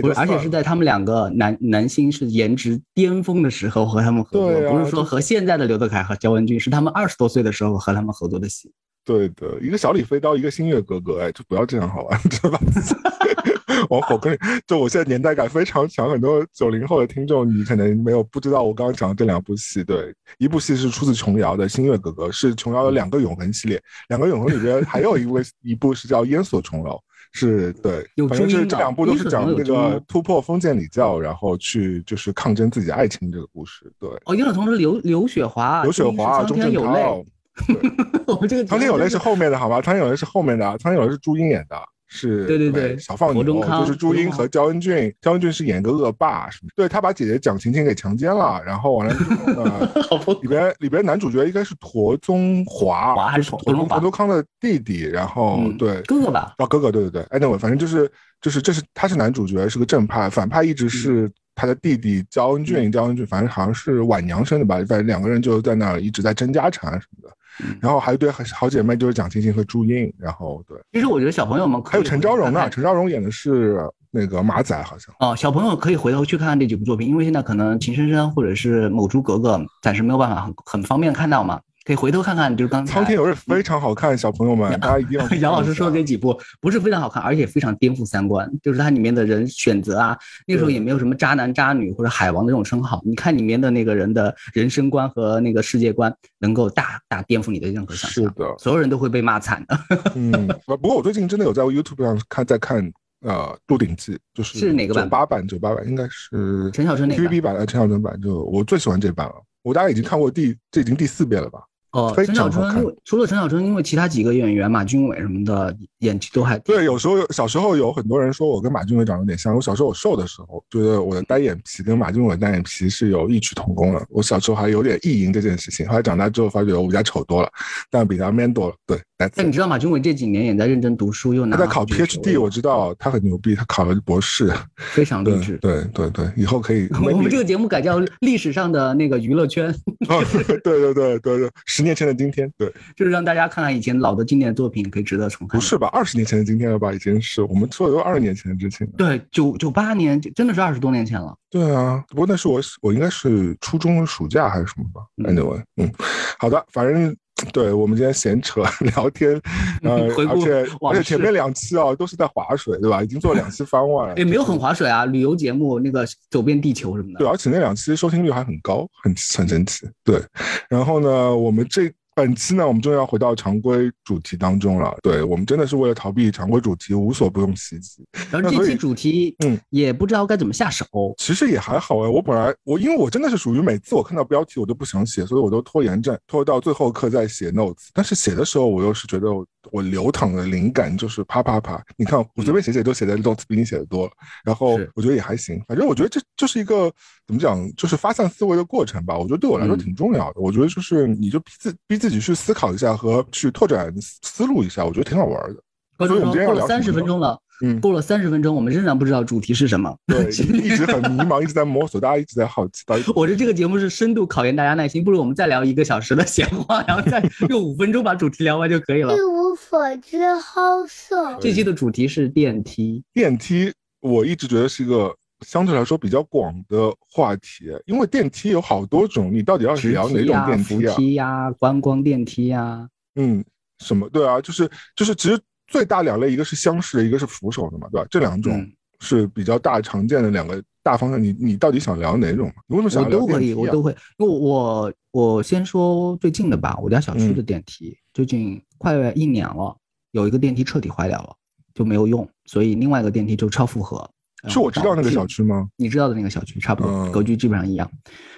[0.00, 8.70] 不是， 而且是在他们两个男男星是颜值巅峰的时候和他们合作，不是说和现在的刘德凯和焦恩俊是他们二十多岁的时候和他们合作的戏。
[9.04, 12.60] 对的，一个小李飞刀，一个星月哥哥，哎，就不要这样好吧， 知道吧？
[13.88, 19.84] 我我跟就我现在年代感非常强，很多九零后的听众，你可能没有不知道我刚刚讲的这两部戏。
[19.84, 26.90] 对，一部戏是出自琼瑶的《星月哥哥》，是琼瑶的两个永恒系列，两个永恒里边还有一位一部是叫《烟锁重楼》，
[27.32, 33.90] 是对，反正是这两部都是讲那个突破封建礼教，然后去就是抗争自己爱情这个故事。
[33.98, 37.24] 对，哦，烟锁重楼刘刘雪华，刘雪华，中天有泪。
[38.26, 39.80] 我们这个苍天有泪是后面的好吧？
[39.80, 41.76] 苍天有泪是后面的，苍天有泪是朱茵演的。
[42.10, 49.92] 是对对对小放牛，就是朱茵和焦恩俊，焦恩俊是演个恶霸，是对他把姐姐蒋勤勤给强奸了，然后完了之后呢，
[50.40, 61.30] 里边里边男主角应该是陀宗华，华还是陀宗陀宗康的弟弟，然后对哥哥吧，哦哥哥，对对对，哎那我反正就是就是这是他是男主角，是个正派，反派一直是。
[61.60, 67.34] 他的弟弟焦恩俊，焦恩俊，反正好像是晚娘生的吧，反正两个人就在那儿一直在争家产什么的。
[67.80, 70.12] 然后还有对好姐妹，就是蒋勤勤和朱茵。
[70.18, 75.14] 然后对，其实我觉得小朋友们还有陈昭荣呢，陈昭荣演的是那个马仔，好像。
[75.20, 81.60] 哦，小朋友可以回头去看看这几部作品，因为现在可能秦深深或者是某猪格格暂时没有办法很很方便看到嘛。
[81.88, 85.26] 可以回头看看，就是刚才苍天有日非常好看，小朋友们大家一定要。
[85.40, 90.14] 杨老师说的这几部不是非常好看，而且非常颠覆三观，就是它里面的人选择啊，
[90.46, 98.24] 那时候也没有什么渣男渣女或者海王的这种称号，你看里面的那个人的人生观和那个世界观，能够大大颠覆你的任何想象。
[98.24, 99.78] 是的，所有人都会被骂惨的。
[100.14, 102.84] 嗯，不过我最近真的有在 YouTube 上看，在看
[103.22, 103.32] 呃
[103.66, 105.04] 《鹿鼎记》，就是是哪个版？
[105.04, 109.36] 九八版，九八版应该是陈小春那 TVB 版的陈小春版，就我最喜欢这版了。
[109.62, 111.60] 我大概已经看过第这已经第四遍了吧。
[111.92, 112.68] 哦，陈小春，
[113.04, 116.84] 除了陈小春，因为其他几个演员，马俊伟什么的演技都还对。
[116.84, 119.54] 有时候小时候有很多人说我跟马俊伟长得有点像。
[119.54, 124.06] 我小时候我瘦的时候，觉得我的单眼皮跟马俊伟单眼皮是有异曲同工的。
[124.10, 127.50] 我小时候还有点意淫这件事情，后来长大之后发觉我比他丑多了，
[127.90, 128.74] 但比他 man 多了。
[128.86, 129.00] 对。
[129.34, 135.58] 但你知道马俊伟这几年也在认真读书，又拿他在考 PhD，我知道他很牛逼，他考了博士，非常励志。
[135.58, 136.88] 对对对，以后可以。
[137.02, 139.74] 我们这个节目改叫历史上的那个娱乐圈。
[140.06, 145.58] 对对对对对，十年前的今天，对，就是让大家看看以前老的经典作品，可以值得重看。
[145.58, 145.88] 不是吧？
[145.88, 146.92] 二十年前的今天了吧？
[146.92, 148.86] 已经是我们说的都二十年前的事情。
[148.96, 151.36] 对，九九八年真的是二十多年前了。
[151.50, 155.90] 对啊，不过那是我我应该是初中暑假还是什么吧？Anyway，嗯，
[156.38, 157.16] 好的，反正。
[157.52, 158.62] 对我们今天闲扯
[158.94, 159.40] 聊天，
[159.82, 163.02] 呃，而且而且前面两期啊都是在划水，对吧？
[163.02, 167.18] 已经做了两期番外了， 也没有很划水啊，旅游节目那个走遍地球什么的。
[167.18, 169.88] 对，而且那两期收听率还很高，很很神奇。
[170.04, 170.20] 对，
[170.68, 171.92] 然后呢，我们这。
[172.18, 174.92] 本期呢，我们终于要回到常规主题当中了。
[175.04, 178.04] 对我们真的是为了逃避常规主题，无所不用其极。
[178.28, 180.84] 然后这期主题，嗯，也不知道该怎么下手。
[181.18, 187.90] 其实也还好哎，我本来我因为我真的是属于每次我看到标题我都不想写，所以我都拖延症，拖到最后刻再写 notes。
[187.94, 189.28] 但是写的时候我又是觉得
[189.70, 191.80] 我流淌的灵感就是啪啪啪。
[191.96, 194.12] 你看我随便写写都写的 notes 比你写的多了。
[194.44, 196.92] 然后我觉得也还行，反正我觉得这就是一个
[197.24, 199.16] 怎么讲，就是发散思维的过程吧。
[199.16, 200.40] 我觉得对我来说挺重要的。
[200.40, 202.08] 我觉得就是你就逼自逼自。
[202.08, 206.06] 己去思考一下和去拓展思路一下，我觉得挺好玩的。
[206.06, 212.82] 所以我们今天过了三十分钟了，嗯，过了三十分钟，我们仍然不知道主题是什么， 对，一直很迷茫，一直在摸索，大家一直在好奇。
[213.14, 219.12] 我觉得这个节目是深度考验大家耐心，不如我们再聊一个小时的闲话，然后再用五分钟把主题聊完就可以了。
[219.48, 221.38] 一无所知，好色。
[221.40, 223.02] 这期的主题是电梯。
[223.14, 225.14] 电梯，我一直觉得是一个。
[225.46, 230.92] 相对来说比较广的话题，因为电梯有好多种，你到底要聊哪种电梯啊？
[230.92, 232.88] 扶梯呀，观光电梯呀。
[233.14, 233.44] 嗯，
[233.78, 234.08] 什么？
[234.08, 238.06] 对啊，就是就是，其实最大两类，一个是厢式的，一个是扶手的嘛，对吧？
[238.10, 241.22] 这两种是比较大常见的两个大方向。
[241.22, 242.50] 你你到底想聊哪种？
[242.66, 243.18] 你为什么想聊？
[243.18, 243.94] 我都可以，我都会。
[244.16, 249.76] 因为我我先说最近的吧，我家小区的电梯最近快一年了，
[250.12, 251.34] 有一个电梯彻底坏掉了，
[251.74, 254.08] 就没有用，所以另外一个电梯就超负荷。
[254.48, 255.68] 是我知道那个小区吗？
[255.76, 257.90] 你知道的那个小区差不多，格局基本上一样。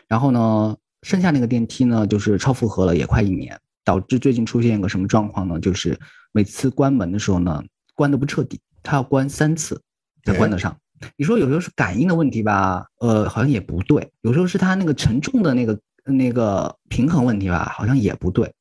[0.09, 5.61] 然后呢，剩下那个电梯呢，就是超负荷了，也快一年，导致最近出现一个什么状况呢？
[5.61, 5.99] 就是
[6.33, 7.63] 每次关门的时候呢，
[7.95, 9.81] 关的不彻底，它要关三次
[10.25, 10.75] 才关得上。
[11.17, 12.85] 你说有时候是感应的问题吧？
[13.01, 14.11] 呃，好像也不对。
[14.23, 17.73] 有时候是他那个沉重的那个那个平衡问题吧？
[17.77, 18.53] 好像也不对。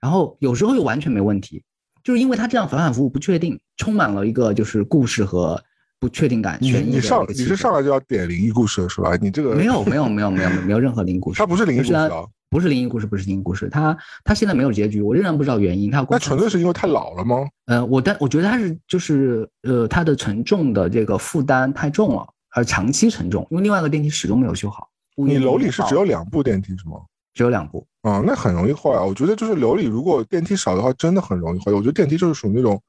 [0.00, 1.62] 然后有时候又完全没问题，
[2.02, 5.62] 就是因为他这样反反复复不确定，充满了一个就是故事和。
[6.00, 6.92] 不确定感，悬疑。
[6.92, 9.16] 你上你是上来就要点灵异故事是吧？
[9.20, 11.38] 你这个没有没有没有没有没有任何灵异故事。
[11.40, 12.08] 它不是灵异故事啊，
[12.50, 13.68] 不是灵异故事，不是灵异故事。
[13.68, 15.90] 它它现在没有结局，我仍然不知道原因。
[15.90, 17.46] 它那纯粹是因为太老了吗？
[17.66, 23.46] 呃，我但我觉得它是就是呃它的沉重的这个负担太重了，而长期沉重。
[23.50, 24.88] 因为另外一个电梯始终没有修好。
[25.16, 27.00] 你楼里是只有两部电梯是吗？
[27.34, 29.02] 只有两部啊，那很容易坏啊。
[29.02, 31.72] 我觉得就是楼里如果电梯少的话，真的很容易坏。
[31.72, 32.80] 我觉得电梯就是属于那种。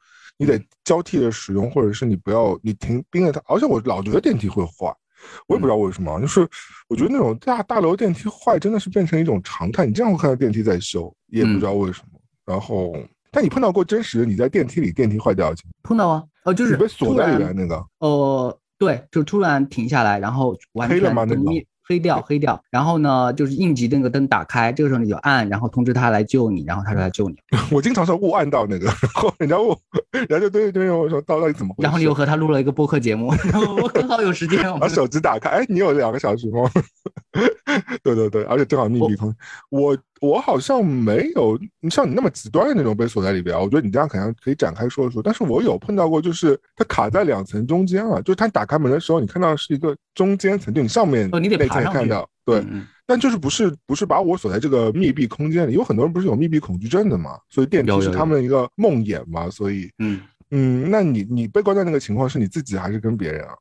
[0.41, 3.41] 你得交替的使用，或者是你不要你停盯着它。
[3.45, 4.95] 而且我老觉得电梯会坏，
[5.47, 6.19] 我也不知道为什么。
[6.19, 6.47] 就是
[6.87, 9.85] 我觉得那种大大楼电梯坏真的是变成一种常态。
[9.85, 12.19] 你经常会看到电梯在修，也不知道为什么。
[12.45, 12.95] 然后，
[13.31, 15.73] 但你碰到过真实的你在电梯里电梯坏掉的情况？
[15.83, 17.85] 碰到啊，呃，就是被锁在里面那个。
[17.99, 21.25] 呃，对，就突然停下来，然后完全黑了吗？
[21.25, 21.41] 那个
[21.89, 27.35] 黑掉黑掉，然后呢就是应急那个灯打开，这个时候你就按，然后通知他来救你，然后他说来救你。
[27.73, 29.75] 我经常是误按到那个，然后人家问，
[30.11, 31.83] 人家就对对对我说到到底怎么回事？
[31.83, 36.69] 然后你又和他录了一个播客节目，然后我刚好有时间，把手机打开，哎，你有两个小时吗？
[38.03, 39.33] 对对对，而且正好密闭空，
[39.69, 45.21] 我我好像没有你像你那么极端的那种被锁在里边，我觉得你这样可能可以展开说一说。
[45.21, 52.63] 但是我有碰到过，就是它卡在两层中间了，就是它打开门的时候，你看到是一个中间层，就你上面哦，你得爬上看到，对，
[53.05, 63.53] 但就是不是不是把我锁在这个密闭空间里，有很多人不是有密闭恐惧症的嘛，所以电梯是他们的一个梦魇嘛，所以嗯嗯，那你你被关在那个情况是你自己还是跟别人啊？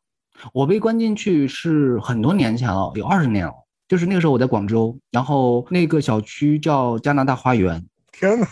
[0.53, 3.53] 我被关进去是很多年前了，有二十年了。
[3.88, 7.83] 就是那个时候我在广州，然后那个小区叫加拿大花园。
[8.12, 8.46] 天哪！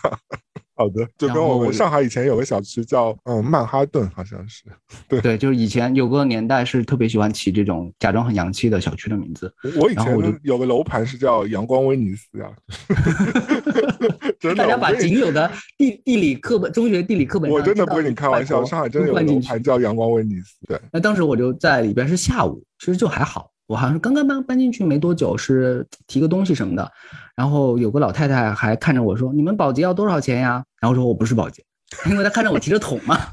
[0.79, 4.64] 好的，就跟我们上海以前有个小区叫嗯曼哈顿，好像是。
[5.09, 9.53] 对对，就是以前有个年代是特别喜欢起这种假装很洋气的小区的名字。
[9.79, 12.51] 我以前有个楼盘是叫阳光威尼斯啊。
[14.55, 20.59] 大家把仅有的地地理课本、中学地理课本，我真的不跟你开玩笑，上海真的有楼盘叫阳光威尼斯。
[20.68, 23.51] 对，那当时我就在里边是下午，其实就还好。
[23.66, 26.92] 我好像是刚刚搬搬进去没多久，是提个东西什么的，
[27.35, 31.64] 然后有个老太太还看着我说：“你们保洁要多少钱呀？”然后说：“我不是保洁，
[32.09, 33.18] 因为她看着我提着桶嘛。”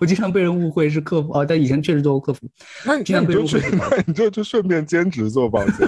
[0.00, 2.48] 我经常被人误会是客服哦，但以前确实做过客服。
[2.86, 5.84] 那 你就去，那你就就顺便兼职做保洁。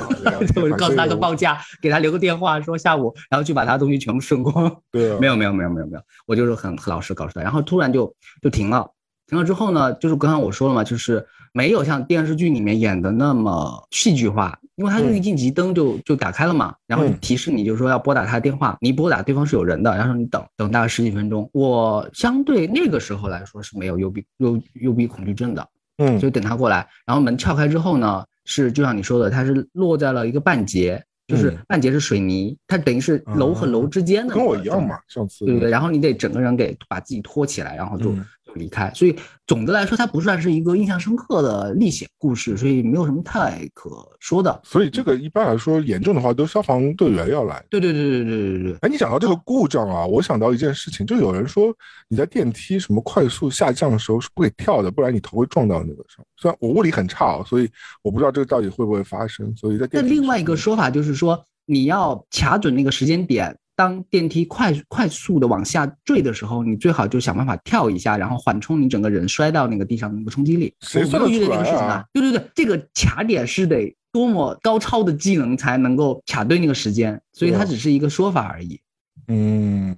[0.61, 4.71] 我就告诉他个报价，给他留个电话，说下午，然后就把他东西全部顺光。
[4.93, 8.87] 对，没有没有没有没有没有，我就是很很老实告诉他，然后突然就就停了。
[9.27, 21.49] 停了之后呢，就是刚刚我说了嘛，就是没有像电视剧里面演的那么戏剧化，因为它这个应急灯就就打开了嘛，然后提示你就是说要拨打他的电话，你拨打对方是有人的，然后你等等大概十几分钟。
[21.53, 25.67] 我相对那个时候来说是没有幽闭幽幽闭恐惧症的，
[25.99, 31.03] 嗯，就等他过来，然后门撬开之后呢，是就像你说的，它是落在了一个半截。
[31.29, 35.69] 就是半截是水泥，它等于是楼和楼之间的，跟我一样嘛，上次对不对？
[35.69, 38.21] 然后你得整个人给把自己托起来，然后就就
[38.59, 38.91] 离开。
[38.95, 39.15] 所以
[39.47, 44.61] 总的来说，它不算是一个印象深刻的历险故事，所以没有什么太可说的。
[44.65, 47.65] 所以这个一般来说严重的话，都消防队员要来。
[47.71, 48.77] 对对对对对对对。
[48.81, 51.75] 哎，你讲到这个故障啊，我想到一件事情，就有人说
[52.09, 56.25] 你在电梯什么快速下降的时候是不给跳的，不然你头会撞到那个上。
[56.37, 57.71] 虽然我物理很差啊，所以
[58.03, 59.55] 我不知道这个到底会不会发生。
[59.57, 70.75] 所以在那另外一个说法就是说，你要卡准那个时间点，当电梯快快速的往下坠的时候，你最好就想办法跳一下，然后缓冲你整个人摔到那个地上的那个冲击力。
[70.81, 72.05] 谁算得出来啊？
[72.13, 78.81] 对对对，这个卡点是得多么高超的技能才能够卡对那个时间，所以它只是一个说法而已。
[79.29, 79.97] 嗯。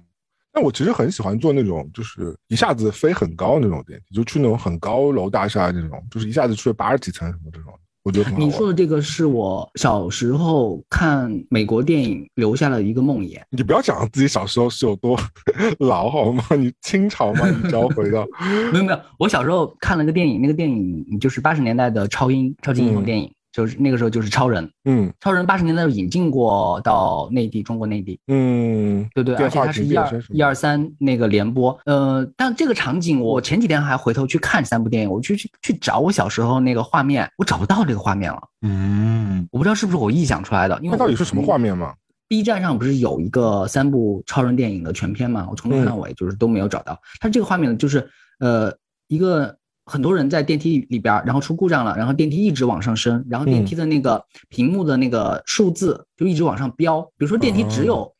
[0.51, 7.71] 但我其实很喜欢坐那种，就是一下子飞很高那种电梯，就去那种很高楼大厦那种，就是一下子去了八十几层什么这种，
[8.03, 13.39] 我觉得你说的这个是我小时候看美国电影留下了一个梦魇。
[13.49, 15.19] 你不要讲自己小时候是有多
[15.79, 16.43] 老好吗？
[16.57, 17.49] 你清朝吗？
[17.49, 18.25] 你只要回到
[18.71, 23.29] 没有没有，我小时候看了个电影，那个电影就是八十年代的超英超级英雄电影。
[23.51, 41.93] 就是那个时候就是超人，嗯，超人八十年代引进过到内地，中国内地，嗯，对对，而且它是一二一二三那个联播，呃，但这个场景我前几天还回头去看三部电影，我去去去找我小时候那个画面，我找不到这个画面了，嗯，我不知道是不是我臆想出来的，因为到底是什么画面嘛
[42.27, 45.47] ？B 站上不是有一个三部超人电影的全片嘛？
[45.49, 48.07] 我从头看到尾就是都没有找到，它这个画面就是
[48.39, 48.71] 呃
[49.07, 49.57] 一个。
[49.89, 57.01] 很多人在电梯里边，然后出故障了，然后电梯一直往上升，然后电梯的那个屏幕的那个数字就一直往上飙。
[57.17, 58.13] 比如说电梯只有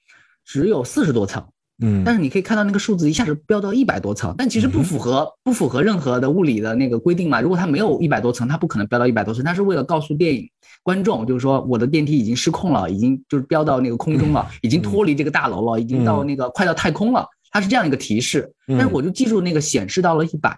[0.44, 1.46] 只有四十多层，
[1.84, 7.40] 嗯，但是你可以看到那个数字一下子飙到一百多层，但其实不符合不符合任何的物理的那个规定嘛。
[7.40, 9.46] 如果它没有一百多层，它不可能飙到一百多层。
[9.46, 10.50] 它是为了告诉电影
[10.82, 17.26] 观众，就是说我的电梯已经失控了，已经就是飙到那个空中了，已经脱离这个大楼了，已经到那个快到太空了。
[17.52, 20.58] 它是这样一个提示，但是我就记住那个显示到了一百。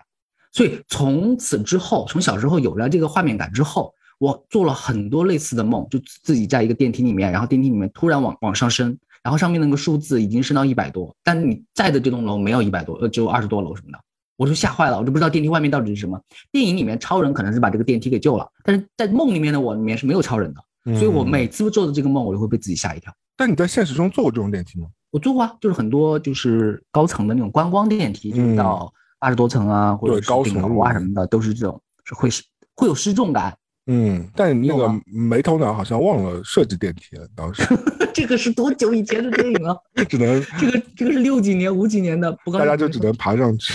[0.52, 14.00] 所以从此之后，从小时候有了这个画面感之后，我做了很多类似的梦，就自己在一个电梯里面，然后电梯里面突然往往上升，然后上面那个数字已经升到一百多，但你在的这栋楼没有一百多，呃，只有二十多楼什么的，
[14.36, 16.22] 我就吓坏了，我就不知道电梯外面到底是什么。
[16.52, 23.14] 电影里面超人可能是把这个电梯给救了，但是在梦里面的我里面是没有超人的，所以我每次做的这个梦，我就会被自己吓一跳。
[23.38, 24.88] 但你在现实中坐过这种电梯吗？
[25.12, 28.94] 我坐过啊，就是很多就是高层的那种观光电梯，就是到。
[29.22, 32.42] 八十多层啊，或者高顶楼啊什么的，都是这种，是会是
[32.76, 33.56] 会有失重感。
[33.86, 37.64] 嗯，但那个没头脑好像忘了设计电梯了，当时。
[38.14, 39.78] 这个是多久以前的电影了？
[40.10, 43.74] 只能 这个这个是六几年、五几年的，不高大家就只能爬上去。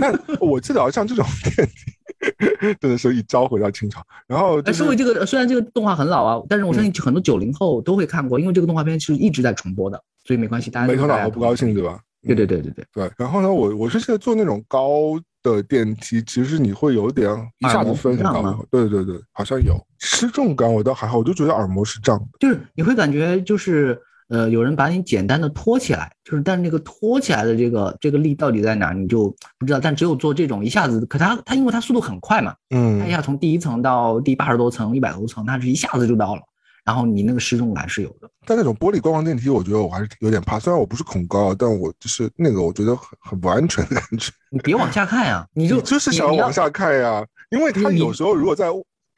[0.00, 4.02] 但我记得好像这种电梯，真的是一招回到清朝。
[4.26, 12.00] 然后，说回这个，虽然这个动画很老啊，但是我相信很多九零后都会看过，因为这个动画片是一直在重播的，所以没关系，大家没头脑不高兴，对吧？
[12.34, 13.10] 对对对对对对。
[13.16, 18.64] 然后呢，我我是现在坐那种高的电梯，其实你会有点一下子分很高。
[18.70, 24.00] 对对对，好像有失重感，我倒还好，我就觉得耳膜是胀的，就是你会感觉就是。
[24.30, 29.80] 呃，有人把你简单的托起来，就是，但是那个托起来的这个这个力到底在哪，你就不知道。
[29.80, 36.42] 但只有做这种一下子，可它它因为它速度很快嘛，嗯，它一下从第一层到第八十多层、一百多层，它是一下子就到了。
[36.88, 38.30] 然后你那个失重感是有的。
[38.46, 40.58] 但那种玻璃观光电梯，我觉得我还是有点怕。
[40.58, 44.32] 虽然我不是恐高，但我就是那个，我觉得很很不安全的感觉。
[44.50, 48.68] 你别往下看呀， 你就就是想往下看呀，因为它有时候如果在。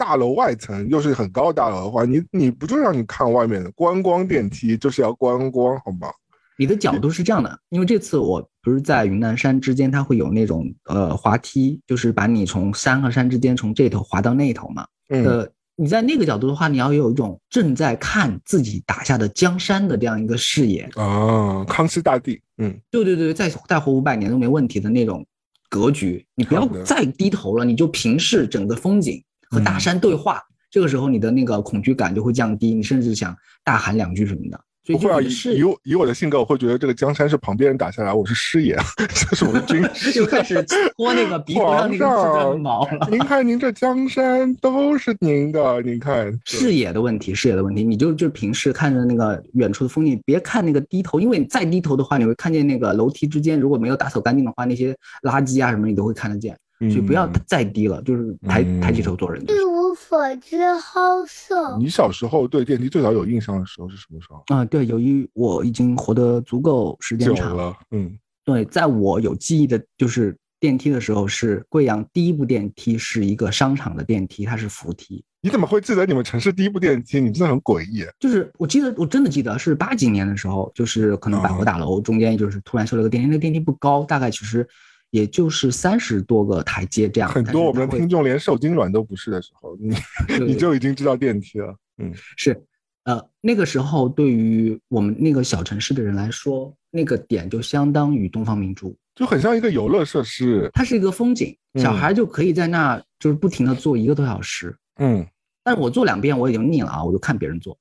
[0.01, 6.09] 大楼外层又是很高大楼的话，你你不就让你看外面的观光电梯，就是要观光，好吗？
[6.57, 14.87] 你的角度是这样的，因为这次我不是在云南山之间，它会有那种呃滑梯，就是把你从山和山之间从这头滑到那头嘛。
[15.09, 15.47] 呃，
[15.81, 25.27] 你在那个角度的话，你要有一种正在看自己打下的江山的这样一个视野啊，康熙大帝，嗯，对对对，再再活五百年都没问题的那种
[25.71, 29.25] 格局，你不要再低头了，你就平视整个风景。
[29.49, 34.61] 和大山对话，这个时候你的那个恐惧感就会降低，你甚至想大喊两句什么的。
[34.93, 38.77] 不会啊，以以以我的性格，我会觉得这个江山是旁边人打下来，我是师爷，
[39.29, 40.63] 这是我的军师， 就开始
[40.97, 43.09] 拖那个鼻头上那个毛了。
[43.11, 56.57] 您看，您这江山都是您的，您看 视野的问题，视野的问题，你就就平视看着那个远处的风景，别看那个低头，因为你再低头的话，你会看见那个楼梯之间如果没有打扫干净的话，那些垃圾啊什么你都会看得见。
[56.89, 59.43] 所以不要再低了，就是抬抬起头做人。
[59.43, 61.77] 一无所知，好色。
[61.79, 64.43] 你小时候对电梯最早有印象的时候是什么时候？
[64.47, 68.17] 啊，对，由于我已经活得足够时间长了，嗯，
[68.47, 75.23] 对，在我有记忆的，就是电梯的时候，是贵阳第一部电梯是一个商场的电梯，它是扶梯。
[75.43, 77.21] 你怎么会记得你们城市第一部电梯？
[77.21, 78.07] 你真的很诡异。
[78.19, 84.67] 就是我记得，我真的记得是八几年的时候，就是可能百货大楼中间就是突然修了个电梯，那个电梯不高，大概其实。
[85.11, 89.95] 也就是三十多个台阶这样，很多我们的听众连受精卵都不是的时候，你
[90.47, 91.75] 你就已经知道电梯了。
[91.99, 92.63] 嗯，是，
[93.05, 100.71] 呃，那个时候对于我们那个小城市的人来说，那个点就相当于东方明珠，就很像一个游乐设施。
[100.73, 104.75] 它是一个风景，小孩就可以在那就是不停的坐一个多小时。
[104.97, 105.27] 嗯，
[105.63, 107.77] 但是我坐两遍我已经腻了啊，我就看别人坐。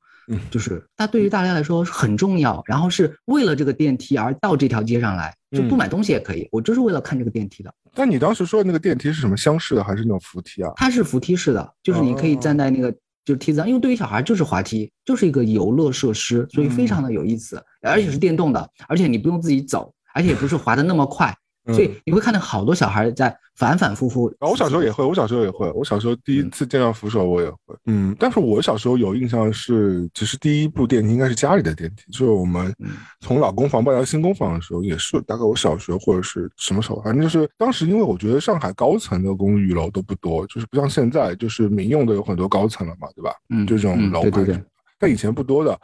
[0.49, 6.47] 就是它对于大家来说很重要，然后是为了这个电梯而到这条街上来，就不买东西也可以。
[6.51, 7.73] 我就是为了看这个电梯的。
[7.93, 10.71] 但你当时说的那个电梯是什么厢式的还是那种扶梯啊？
[10.75, 12.91] 它是扶梯式的，就是你可以站在那个
[13.25, 21.36] 就是梯子上，因为对于小孩就是滑梯，就是一个游乐设施，所以非常的有意思，而且是电动的，而且你不用自己走，而且也不是滑的那么快。
[21.68, 24.34] 所以你会看到好多小孩在反反复复。
[24.39, 25.70] 我小时候也会，我小时候也会。
[25.72, 27.76] 我小时候第一次见到扶手，我也会。
[27.86, 32.74] 嗯，但是我小时候有印象是，其实第一部电梯应该是家里的电梯，就是我们
[33.20, 43.32] 从老公房搬到新公房的时候，也是大概我小学或者是什么时候，反正就是当时，因为我觉得上海高层的公寓楼都不多，就是不像现在，就是民用的有很多高层了嘛，对吧？
[43.49, 44.66] 嗯，这种楼盘，
[44.97, 45.80] 但以前不多的，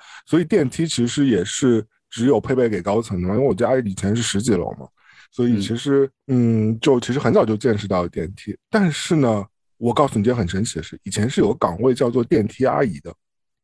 [5.36, 13.13] 所以其实嗯，就其实很早就见识到电梯，但是呢，我告诉你一件很神奇的事，以前是有个岗位叫做电梯阿姨的，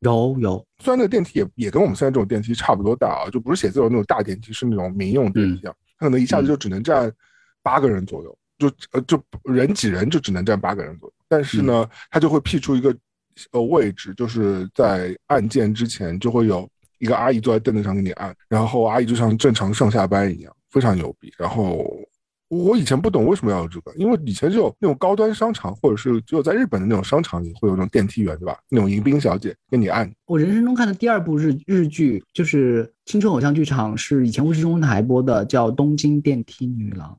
[0.00, 7.10] 有有，虽然那个电梯也也跟我们现在这种电梯差不多大啊，就不是写字楼那种大电梯，是那种民用电梯啊，它可能一下子就只能站
[7.62, 12.94] 八个人左右，就呃就人挤人就只能站八个人左右，但是呢，它就会辟出一个
[13.52, 16.68] 呃位置，就是在按键之前就会有
[16.98, 20.54] 一个阿姨坐在凳子上给你按，然后阿姨就像正常上下班一样。
[20.72, 21.86] 非常牛逼，然后
[22.48, 28.58] 我以前不懂为什么要有这个，因为以前只有那种高端商场，或者是只有在日本的那种商场里会有那种电梯员，对吧？
[28.70, 30.10] 那种迎宾小姐给你按。
[30.26, 37.10] 我人生中看的第二部日日剧就是青春偶像剧场，是以前卫视中文台播的，叫《东京电梯女郎》，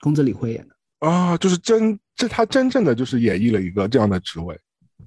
[0.00, 4.58] 宫泽理惠演的啊，就是真这他真正的就是演绎了一个这样的职位。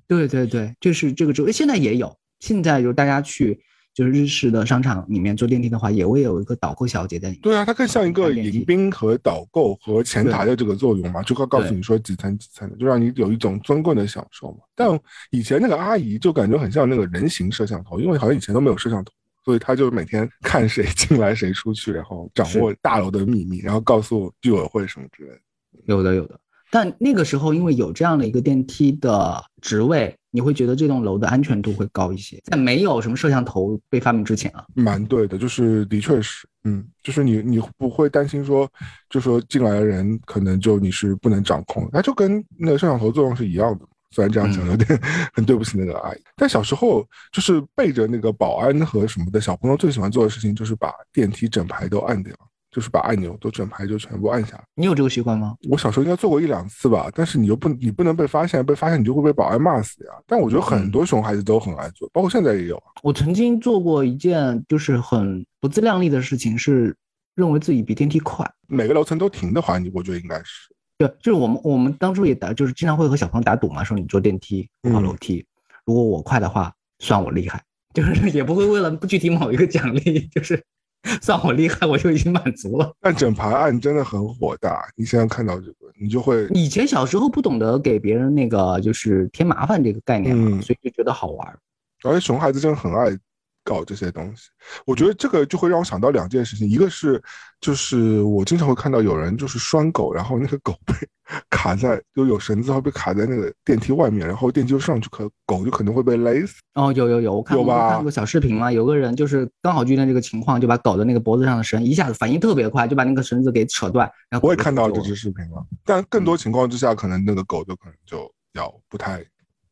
[0.07, 3.59] 对对对，就是这个职位，现在也有，现在就是大家去。
[3.95, 7.41] 就是日式的商场里面坐电梯的话，也会有一个导购小姐在里面。
[7.41, 14.57] 对啊，它更像一个迎宾和导购和前台的这个作用嘛，就会告诉你说几层几层的，就让你有一种尊贵的享受嘛。
[14.75, 14.99] 但
[15.31, 19.13] 以前那个阿姨就感觉很像那个人形摄像头，因为好像以前都没有摄像头，
[19.45, 25.39] 所以她就每天 看谁进来谁出去，然后掌握大楼的秘密，然后告诉居委会什么之类的。
[25.85, 26.37] 有的有的，
[26.71, 34.65] 但那个时候因为有这样的一个电梯的职位，你会觉得这栋楼的安全度会高一些，在没有什么摄像头被发明之前啊。
[34.73, 38.69] 蛮对的，就是的确是，嗯，就是你你不会担心说，
[39.09, 43.85] 就说进来的人可能就你是不能掌控，那就跟那个摄像头作用是一样的。
[44.11, 44.97] 虽然这样讲有点
[45.33, 52.33] 很对不起那个阿姨，但小时候就是背着那个保安和什么的小朋友最喜欢做的事情就是把电梯整排都按掉，
[52.75, 54.61] 就是把按钮都整排就全部按下。
[54.75, 55.55] 你有这个习惯吗？
[55.69, 60.11] 我小时候应该做过一两次吧，但是你又不你不能被发现，被发现你就会被保安骂死呀。
[60.27, 62.83] 但我觉得很多熊孩子都很爱做，包括现在也有。
[63.01, 66.93] 我曾经做过一件就是很不自量力的事情，是
[67.33, 68.45] 认为自己比电梯快。
[68.67, 70.69] 每个楼层都停的话，你我觉得应该是。
[70.97, 75.45] 对，就是我们我们当初也打，就是经常会和小朋友打赌嘛，说你坐电梯，我跑楼梯，
[75.85, 77.63] 如果我快的话，算我厉害，
[77.95, 80.61] 就是也不会为了不具体某一个奖励，就是
[81.21, 82.93] 算我厉害，我就已经满足了。
[82.99, 91.59] 但整盘案真的很火大，你现在看到这个，你就会以前小时候不懂得给别人那个就是添麻烦这个概念嘛，所以就觉得好玩。
[92.03, 93.17] 而且熊孩子真的很爱。
[93.65, 94.43] 搞这些东西，
[94.85, 97.21] 我觉得这个就会让我想到两件事情，一个是，
[97.59, 100.93] 就是我经常会看到有人就是拴狗，然后那个狗被
[101.49, 106.61] 卡在，就有绳子然后被卡在那个电梯外面，然后电梯就上去，可狗就可能会被勒死。
[106.75, 114.07] 哦，有有有，我看过看过小视频嘛，有个人就是刚好遇见这个情况，就把狗的那个脖子上的绳一下子反应特别快，就把那个绳子给扯断。
[114.29, 119.25] 然后我也看到这支视频了，但更多情况之下，可能那个狗就可能就要不太。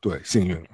[0.04, 0.68] 对，幸运了。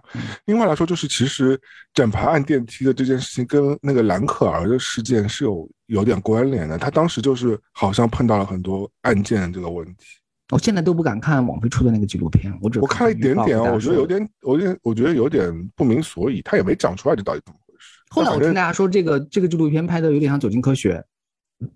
[0.46, 1.60] 另外来说，就是其实
[1.94, 6.80] 整排按电梯的这件事情跟那个蓝可儿的事件是有有点关联的。
[6.80, 10.08] 他当时就是好像碰到了很多案件这个问题。
[10.50, 18.00] 我现在都不敢看网飞出的那个纪录片，我只我看了一点点啊，我觉得有点，我有点，我觉得有点不明所以，他也没讲出来这到底怎么回事。
[18.10, 21.06] 后来我听大家说，这个这个纪录片拍的有点像《走进科学》。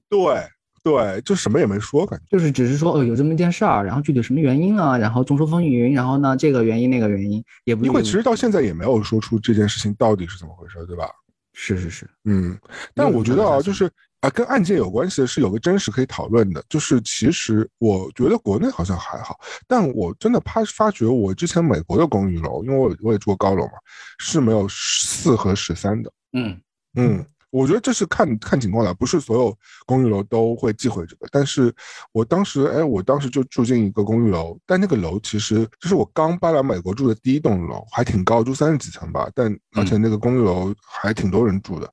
[0.09, 0.43] 对。
[0.83, 11.09] 对，就什么也没说，感觉就是只是说，哦，有这么一件事儿，然后具体什么原因啊，然后众说纷纭，然后呢，这个原因那个原因也不因为其实到现在也没有说出这件事情到底是怎么回事，对吧？
[11.53, 12.57] 是是是，嗯，
[12.93, 23.73] 但我觉得啊，就是啊，跟案件有关系的是有个真实可以讨论的，就是其实我觉得国内好像还好，但我真的发发觉我之前美国的公寓楼，因为我我也住过高楼嘛，
[24.17, 26.59] 是没有四和十三的，嗯
[26.95, 27.25] 嗯。
[27.53, 31.27] 我觉得这是看看情况的，不是所有公寓楼都会忌讳这个。
[31.31, 31.71] 但是
[32.11, 39.29] 我当时，哎，我当时就住进一个公寓楼，但那个楼其实就是我刚搬来美国住的第一栋楼，还挺高，住三十几层吧。
[39.35, 41.87] 但而且那个公寓楼还挺多人住的。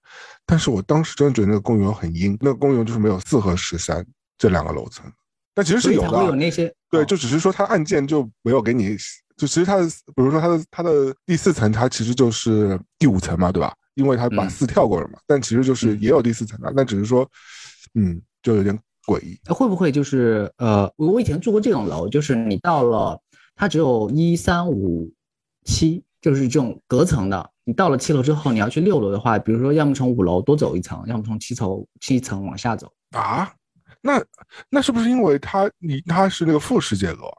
[0.46, 4.02] 但是我当时真的觉得那个公寓楼很阴，那个公寓楼就是没有四和十三
[4.38, 5.04] 这两个楼层。
[5.54, 8.96] 但其实是有的，有那些对，就只是说它按键就没有给你，
[9.36, 13.74] 就其实它的，比如说它的它的第四层，它其实就是第五层嘛，对吧？
[14.00, 17.28] 因为他把四跳过了嘛，但其实就是也有第四层的，那只是说，
[17.94, 18.74] 嗯，就有点
[19.04, 19.38] 诡异。
[19.46, 23.20] 会不会就是呃，我以前住过这种楼，就是你到了
[23.54, 25.12] 它只有一三五
[25.66, 27.50] 七，就是这种隔层的。
[27.64, 33.52] 你到了七楼之后，你要去六楼的话，比如说要么从五楼多走一层，要么从七层七层往下走啊？
[34.00, 34.24] 那
[34.70, 37.30] 那是不是因为它你它是那个复式结构？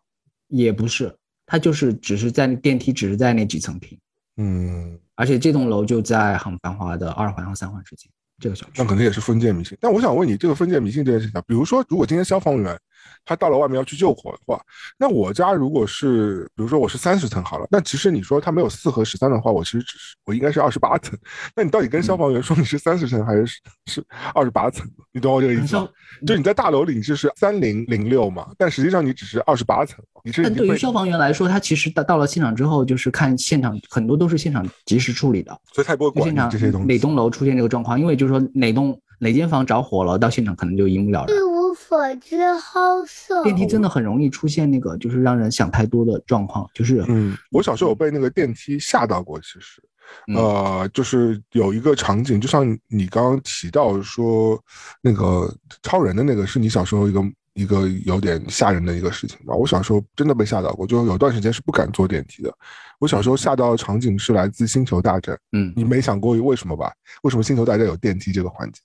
[0.47, 1.11] 也不是，
[1.47, 3.97] 它就是只是在电梯只是在那几层平。
[4.37, 4.99] 嗯。
[5.15, 8.09] 而且这栋楼就在很繁华的二环和三环之间，
[8.39, 9.77] 这个小区那可能也是封建迷信。
[9.79, 12.79] 但我想问你，这个封建迷信这件事情，比如说，如果今天消防员。
[13.25, 14.61] 他到了外面要去救火的话，
[14.97, 21.17] 那我家如果是，比如说我是三十层好了，那其实你说他没有四和十三的话，我其实只是我应该是二十八层。
[21.55, 23.45] 那你到底跟消防员说你是三十层还是
[23.85, 24.87] 是二十八层？
[25.11, 25.87] 你懂我这个意思吗？
[26.25, 30.03] 就你在大楼里你就是三零零六嘛，但实际上你只是二十八层。
[30.23, 36.87] 你是但对于消防员来说，他其实到到了现场之后，就是看现场很多都是现场及时处理的，所以他也不会管这些东西。
[36.87, 37.99] 哪栋楼出现这个状况？
[37.99, 41.35] 因为就是说哪栋哪间房着火了，到现场可能就一目了然。
[41.73, 46.69] 火之好色，电梯真的很容易出现那个，就是让人想太多的状况。
[46.73, 49.39] 就是，嗯，我小时候有被那个电梯吓到过。
[49.39, 49.81] 其实，
[50.35, 54.61] 呃，就是有一个场景，就像你刚刚提到说，
[55.01, 57.21] 那个超人的那个，是你小时候一个
[57.53, 59.53] 一个有点吓人的一个事情吧？
[59.53, 62.53] 我小时候真的被吓到过，就有段时间是不敢坐电梯的。
[62.99, 65.35] 我小时候吓到的场景是来自《星球大战》。
[65.53, 66.93] 嗯，你没想过为什么吧？
[67.23, 68.79] 为什么《星球大战》有电梯这个环节？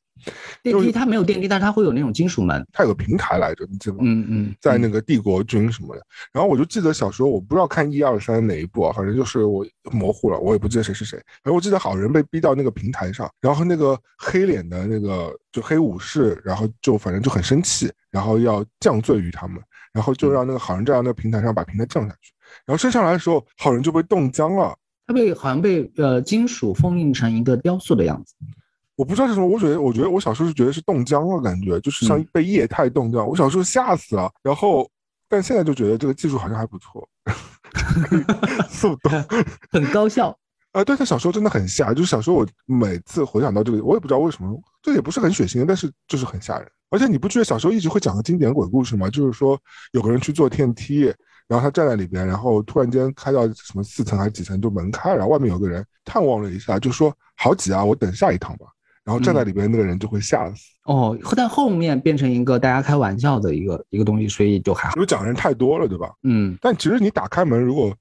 [0.63, 4.01] 电梯它没有电梯，但是它会有那种金属门，它有个平台来着，你记得吗？
[4.03, 6.03] 嗯嗯，在那个帝国军什么的。
[6.33, 11.17] 然后我就记得小时候，我不知道看一二三哪一部啊，反正就是我模糊了，我也不记得谁是谁。
[11.43, 19.63] 然后我记得好人被逼到那个平台上，然后那个黑脸的那个就黑武士，然后就反正就很生气，然后要降罪于他们，
[19.93, 22.33] 然后就让那个好人站在那个平台上把平台降下去，
[22.65, 28.35] 然后升上来的时候，好人就被冻僵了，他被好像被呃金属封印成一个雕塑的样子。
[28.97, 33.27] 我不知道是什么，我觉得，我觉得我小时候是觉得是冻僵了，感觉就是像被液态冻僵。
[33.27, 34.91] 我小时候吓死了，然后
[35.29, 37.09] 但现在就觉得这个技术好像还不错，
[38.69, 39.13] 速冻
[39.71, 40.37] 很高效。
[40.73, 46.71] 啊，对他小时候真的很吓，就是小时候我每次回想到这个，我也不知道为什么，这也不是很血腥，但是就是很吓人。
[46.91, 49.09] 而且你不觉得小时候一直会讲个经典鬼故事吗？
[49.09, 49.59] 就是说
[49.93, 51.05] 有个人去坐电梯，
[51.49, 58.67] 然后他站在里边，然后突然间开到什么四层还是几层，就门开了，然后外面有个人探望了一下，就说好挤啊，我等下一趟吧。
[59.07, 60.65] 然后站在里边那个人就会吓死。
[60.85, 64.97] 哦，但后面变成一个大家开玩笑的一个一个东西，所以就还好。
[64.97, 66.13] 因为讲人太多了，对吧？
[66.25, 66.59] 嗯。
[66.61, 67.95] 但其实你打开门，如果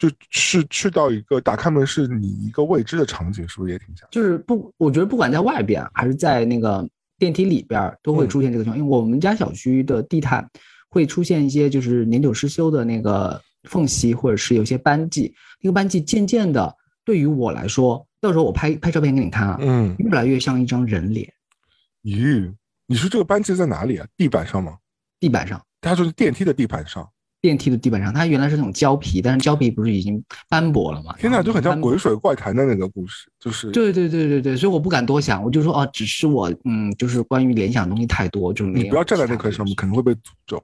[0.00, 4.04] 就是去到一个打开门是你一个未知的场景，是不是也挺吓？
[4.10, 6.84] 就是不，我觉得不管在外边还是在那个
[7.20, 8.78] 电梯里边，都会出现这个情况。
[8.78, 10.44] 因为我们家小区的地毯
[10.90, 15.32] 会出现一些就是年久失修的那个缝隙，或者是有些斑迹。
[15.60, 18.04] 那个斑迹渐渐的，对于我来说。
[18.20, 21.32] 到时候我拍拍照片给你看啊，嗯，越来越像一张人脸。
[22.02, 22.52] 咦，
[22.86, 24.06] 你说这个斑迹在哪里啊？
[24.16, 24.76] 地板上吗？
[25.20, 27.08] 地板上，它就是电梯的地板上。
[27.40, 31.14] 电梯的地板上，它原来是那种胶皮，但是胶皮不是已经斑驳了吗？
[31.18, 33.70] 天哪，就很像鬼水怪谈的那个故事，就是。
[33.70, 38.84] 对对对对对，所以我不敢多想，我就说哦，只是我，嗯，就是关于联想的东西太多，就没有。
[38.84, 40.60] 你不要站在那块上面，可能会被诅咒。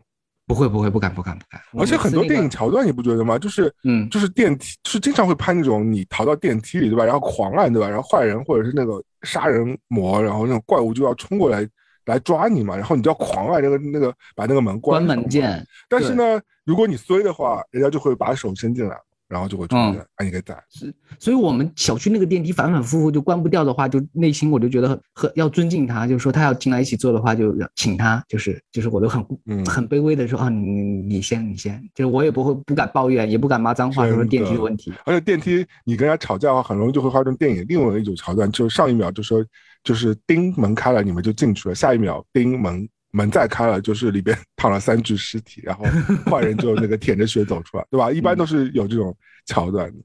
[0.46, 1.60] 不会不会，不敢不敢不敢。
[1.78, 3.38] 而且很多电影桥段你不觉得吗？
[3.38, 7.04] 就是，嗯，就是电梯，就是经常会拍那种你逃到电梯里，对吧？
[7.04, 7.88] 然后狂按，对吧？
[7.88, 11.66] 然后坏人或者是那个杀人魔，然后那种怪物就要冲过来
[12.04, 15.66] 来抓你嘛，然后你就要狂按那个那个把那个门关关门键。
[15.88, 18.96] 但是呢，如果你衰的话，人家就会把手伸进来。
[19.28, 20.56] 然后就会出现，按一个赞。
[20.70, 29.24] 是，所以我们小区那个电梯反反复复就关不掉的话，就内心我就觉得很很要尊敬他，就是说他要进来一起坐的话，就请他，就是就是我都很
[29.66, 30.70] 很卑微的说啊，你
[31.02, 34.92] 你先你先，就是我也不会不敢抱怨，也不敢骂脏话，说电梯的问题。
[35.04, 39.44] 而且电梯你跟人家吵架的话，很容易就会发生电影另外一种桥段，就是上一秒就说
[39.82, 42.88] 就是叮门开了，你们就进去了，下一秒叮门。
[43.14, 45.84] 门再开了，就是里边躺了三具尸体，然后
[46.30, 48.10] 坏人就那个舔着血走出来，对吧？
[48.10, 49.98] 一般都是有这种桥段的。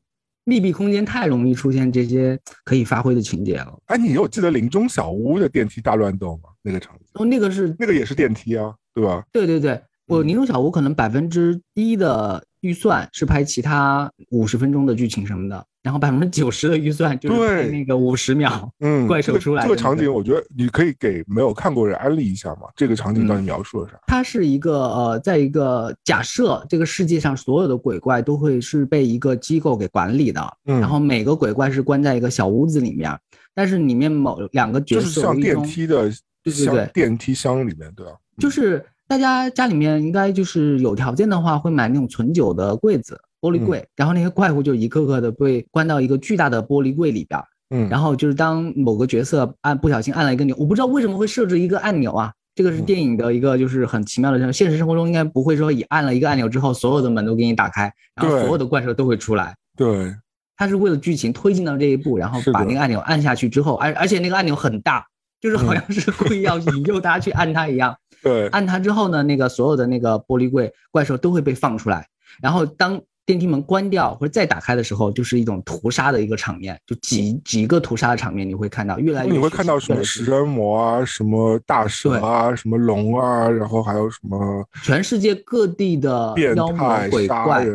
[0.46, 3.78] 密闭空间太容易出现这些可以发挥的情节了。
[3.86, 6.50] 哎，你有记得林中小屋的电梯大乱斗吗？
[6.62, 7.06] 那个场景？
[7.14, 9.24] 哦，那个是那个也是电梯啊，对吧？
[9.32, 15.66] 对对对，我林中小屋可能百分之一的预算是拍其他五十分钟的剧情什么的。
[15.82, 19.64] 然后百分之九十的预算就是那个五十秒，嗯， 怪兽出来。
[19.64, 22.64] 这个场景，我觉得你可以给没有看过人安利一下嘛。
[22.76, 23.98] 这个场景到底描述了啥？
[24.06, 33.18] 它是一个呃，在一个假设这个世界上所有的鬼怪都会是被一个机构给管理的，嗯，然后每个鬼怪是关在一个小屋子里面，
[33.56, 36.12] 但是里面某两个角色就是像电梯的，
[36.44, 38.12] 对对对，电梯箱里面，对吧？
[38.38, 43.20] 就是大家家里面应该就是有条件的话，会买那种存酒的柜子。
[43.42, 60.14] 玻璃柜，然后那些怪物就一个个的被关到一个巨大的玻璃柜里边，嗯，然后就是当某个角色按不小心按了一个钮，我不知道为什么会设置一个按钮啊，这个是电影的一个就是很奇妙的，现实生活中应该不会说你按了一个按钮之后所有的门都给你打开，然后所有的怪兽都会出来，对，
[60.58, 65.06] 他是为了剧情推进到这一步，然后把那个按钮按下去之后，而而且那个按钮很大，
[65.40, 72.08] 就是好像是故意要引诱大家去按它一样，对，按它之后呢，那个所有的那个玻璃柜怪兽都会被放出来，
[72.42, 73.02] 然后当。
[73.26, 79.32] 电梯门关掉或者再打开的时候，就是一种屠杀的一个场面，就几几个屠杀的场面，你会看到越来越。
[79.32, 84.68] 你会看到什么食人魔啊，什么大蛇啊，什么龙啊，然后还有什么？
[84.82, 87.68] 全世界各地的妖魔鬼怪、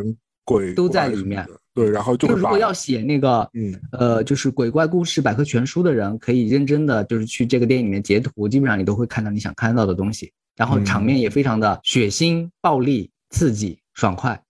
[0.44, 1.48] 鬼都在里面。
[1.74, 10.32] 对，然后就如果要写那个，嗯，呃，就是鬼怪故事百科全书的人，可以认真的就是去这个电影里面截图，基本上你都会看到你想看到的东西。
[10.56, 14.40] 然后场面也非常的血腥、暴力、刺激、爽快，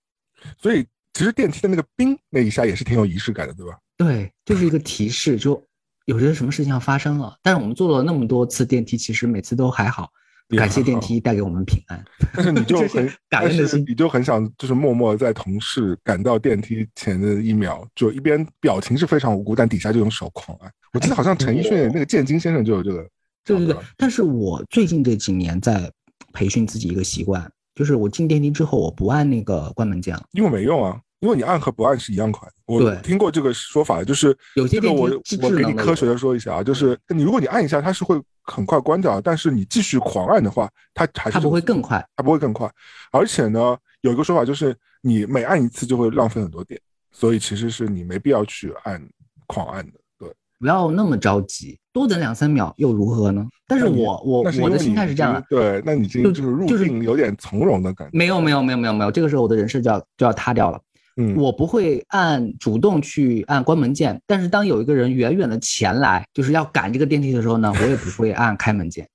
[0.58, 0.84] 所以。
[1.16, 3.78] 其实电梯的那个冰那一下也是挺有仪式感的，对吧？
[3.96, 5.62] 对，就是一个提示，就
[6.06, 7.36] 有些什么事情要发生了。
[7.40, 10.10] 但是我们坐了那么多次电梯，其实每次都还好。
[10.50, 12.04] 感谢电梯带给我们平安。
[12.34, 20.70] 但是你就很感恩的心，你就很想就是默默在同事赶到电梯前的一秒，就一边表情是非常无辜，但底下就用手狂按。
[20.92, 23.08] 我记得好像陈奕迅那个建金先生就有这个。
[23.44, 23.76] 对对对。
[23.96, 25.90] 但是我最近这几年在
[26.32, 27.50] 培训自己一个习惯。
[27.76, 32.46] 就是我进电梯之后，我不按那个关门键了，因为没用啊，因为你按和不按是一样快。
[32.66, 35.08] 我听过这个说法，就是有些电梯我
[35.40, 42.70] 我给你科学的说一下啊，就是你如果你按一下，它是会很快关掉，但是你继续狂按的话，它还是它不会更快，它不会更快。
[43.10, 46.78] 而且呢，有一个说法就是你每按一次就会浪费很多电，
[47.10, 49.02] 所以其实是你没必要去按
[49.46, 49.92] 狂按的。
[50.18, 53.46] 对不要那么着急，多等两三秒又如何呢？
[53.66, 58.16] 但是我我我的心态是这样的，对，那你就就是入境有点从容的感觉。
[58.16, 60.80] 没有没有没有没有没有，这个时候我的人设就要就要塌掉了。
[61.16, 69.08] 嗯，我不会按主动去按关门键，但是当有一个人远远的前来，就是要赶这个电梯的时候呢，我也不会按开门键。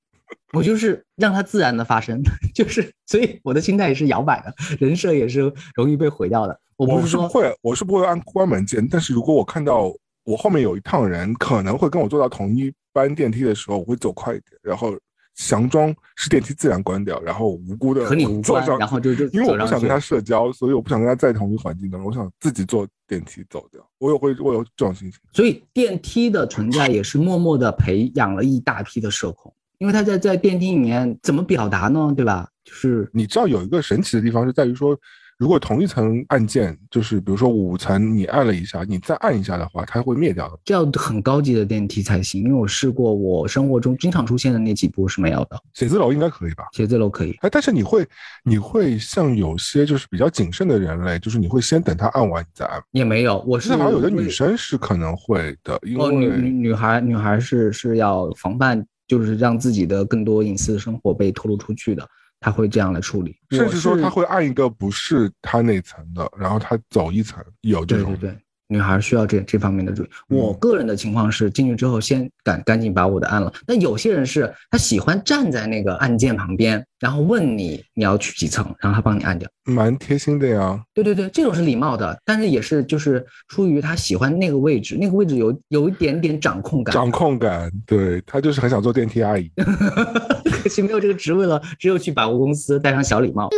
[0.54, 2.22] 我就是让它自然的发生，
[2.56, 6.60] 就是所以我的心态也是摇摆的，人设也是容易被毁掉的。
[6.78, 9.94] 我不是说会，我是不会按关门键，但是如果我看到
[10.24, 14.98] 我后面有一趟人可能会跟我坐到同一班电梯的时候，我会走快一点，然后。
[15.40, 23.82] 佯装是电梯自然关掉，然后无辜的和你无关，然后就就因为我不想跟他社交，所以我不想跟他在同一个环境当中，我想自己坐电梯走掉。
[23.98, 32.14] 我有会我有这种心情，所以电梯的存在也是默默的培养了一大批的社恐，因为他在在电梯里面怎么表达呢？
[32.16, 32.50] 对吧？
[32.66, 35.00] 就是你知道有一个神奇的地方是在于说。
[35.40, 40.60] 如果同一层按键，就是比如说五层，你按了一下，你再按一下的话，它会灭掉的。
[40.66, 45.58] 这要很高级的电梯才行，因为我试过，我生活中经常出现的那几步是没有的。
[45.74, 46.66] 写字楼应该可以吧？
[46.74, 47.34] 写字楼可以。
[47.40, 48.06] 哎，但是你会，
[48.44, 52.78] 你会像有些就是比较谨慎的人类，就是你会先等他按完你再按。
[52.92, 62.06] 也没有，我是好像有的女生是可能会的，因为女女女孩女孩是是要防范，就是让自己的更多隐私生活被透露出去的。
[62.40, 68.16] 他会这样来处理，甚至说他会按一个不是他那层的，然后他走一层，有这种。
[68.16, 68.40] 对对对。
[68.70, 70.08] 女孩需要这这方面的注意。
[70.30, 73.52] 我个人的情况是进去之后先赶赶紧把我的按了。
[73.68, 80.80] 那有些人是他喜欢站在那个按键旁边，然后问你你要去几层，然后他帮你按掉，蛮贴心的呀。
[80.94, 86.94] 对对对，这种是礼貌的，但是也是就是出于他喜欢那个位置，那个位置有有一点点掌控感。
[86.94, 89.52] 掌控感，对他就是很想做电梯阿姨。
[90.62, 93.50] 可惜没有这个职位了，只有去百货公司戴上小礼帽。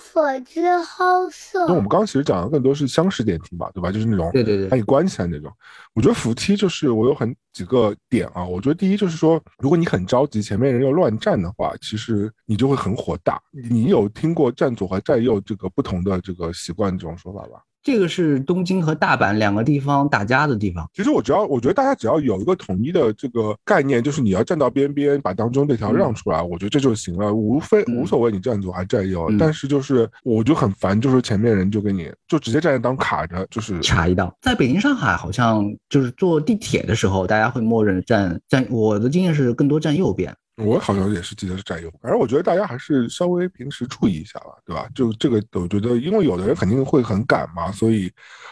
[0.00, 1.66] 所之好色。
[1.68, 3.92] 那我们刚刚其实讲的更多是厢式电梯嘛，对吧？
[3.92, 5.52] 就是那种对对对，把你关起来那种。
[5.94, 8.44] 我觉得扶梯就是我有很几个点啊。
[8.44, 13.40] 我觉得第一就是说，如果你很着急，前面人又乱站的话，其实你就会很火大。
[13.52, 17.62] 你有听过站左和站右这个不同的这个习惯这种说法吧？
[17.82, 20.88] 这个是东京和大阪两个地方打架的地方。
[20.94, 29.30] 其实我只要，我觉得大家只要有一个统一的这个概念，就是你要站到边边，把当中这条让出来，我觉得这就行了，无非无所谓你站左还是站右。
[29.38, 34.34] 但是就是我就很烦，就是前面人就给你就直接站在当卡着，就是卡一道。
[34.40, 38.66] 在北京、上海好像就是坐地铁的时候，大家会默认站站。
[38.70, 40.34] 我的经验是更多站右边。
[40.62, 44.88] 我好像也是记得是占优，反正我觉得大家还是稍微平时注意一下吧，对吧？
[44.94, 48.10] 就这个，我觉得，因为有的人肯定会很赶嘛，所以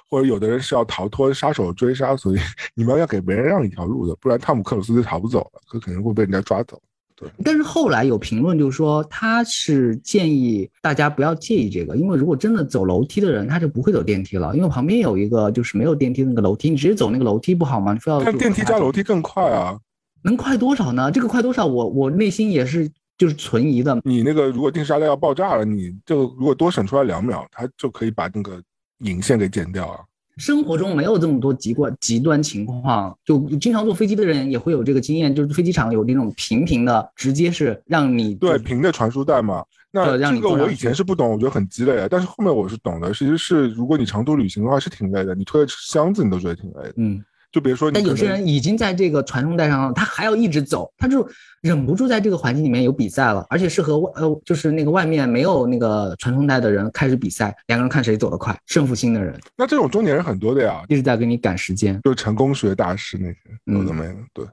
[0.08, 2.38] 或者有的人是要逃脱杀手追杀，所以
[2.74, 6.80] 你们要给别人让一条路的，不然汤姆克鲁斯就逃不走了，他肯定会被人家抓走。
[7.14, 7.28] 对。
[7.44, 17.92] 但是后来有评论就说，他是建议大家不要介意这个，因为如果真的走楼梯的人，他就不会走电梯了，因为旁边有一个就是没有电梯那个楼梯，你直接走那个楼梯不好吗？
[17.92, 19.78] 你非要看电梯加楼梯更快啊。
[20.22, 21.10] 能快多少呢？
[21.10, 24.00] 这个快多少，我我内心也是就是存疑的。
[24.04, 28.60] 你那个如果定时炸弹要爆炸了，你就如果多省出来两秒，它就可以把那个
[28.98, 30.00] 引线给剪掉啊。
[30.36, 39.64] 生活中没有这么多极端极端情况，就经常坐飞机的人也会有这个经验，就是飞机场有那种平平的，直接是让你对平的传输带嘛。
[39.90, 43.12] 那这个我以前是不懂，我觉得很鸡肋，但是后面我是懂的。
[43.12, 46.94] 其实是如果你长途旅行的话是挺累的，你推着箱子你都觉得挺累的。
[46.98, 47.24] 嗯。
[47.50, 51.26] 就比如说，但有些人已经在这个传送带上，他还要一直走，他就
[51.62, 59.34] 忍不住在这个环境里面有比赛了，而且是和外呃，就是那个外面没有那个传送带的人开始比赛，两个人看谁走得快，胜负心的人。
[59.56, 64.16] 那这种中年人很多的呀，一直在给你赶时间，就成功学大师那些有的没的。
[64.34, 64.46] 对，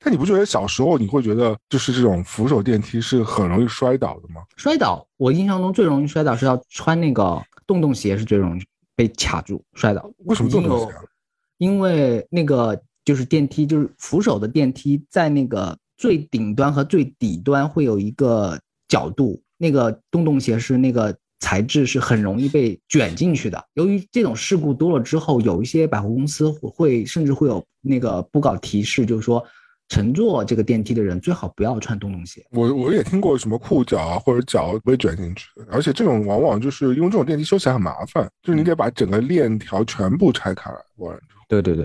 [0.00, 4.42] 但你不觉得小时候你会觉得就是这种扶手电梯是很容易摔倒的吗？
[4.56, 8.62] 摔倒，我印象中最容易摔倒是要穿那个洞洞鞋是最容易
[8.94, 10.10] 被卡住摔倒。
[10.26, 10.94] 为什么洞洞鞋？
[11.62, 12.82] 因为那个。
[13.04, 18.56] 就是电梯，就是扶手的电梯，在那个最顶端和最底端会有一个
[18.86, 23.60] 角度，那个洞洞鞋是那个材质是很容易被卷进去的。
[23.74, 29.44] 由于这种事故多了之后，有一些百货公司会甚至会有那个布告提示，就是说
[29.88, 32.46] 乘坐这个电梯的人最好不要穿洞洞鞋。
[32.52, 40.76] 我我也听过什么裤脚啊或者脚被卷进去，而且这种往往就是因为这种电梯修起来很麻烦，就是你得把整个链条全部拆开来。
[40.94, 41.12] 我。
[41.60, 41.84] 对对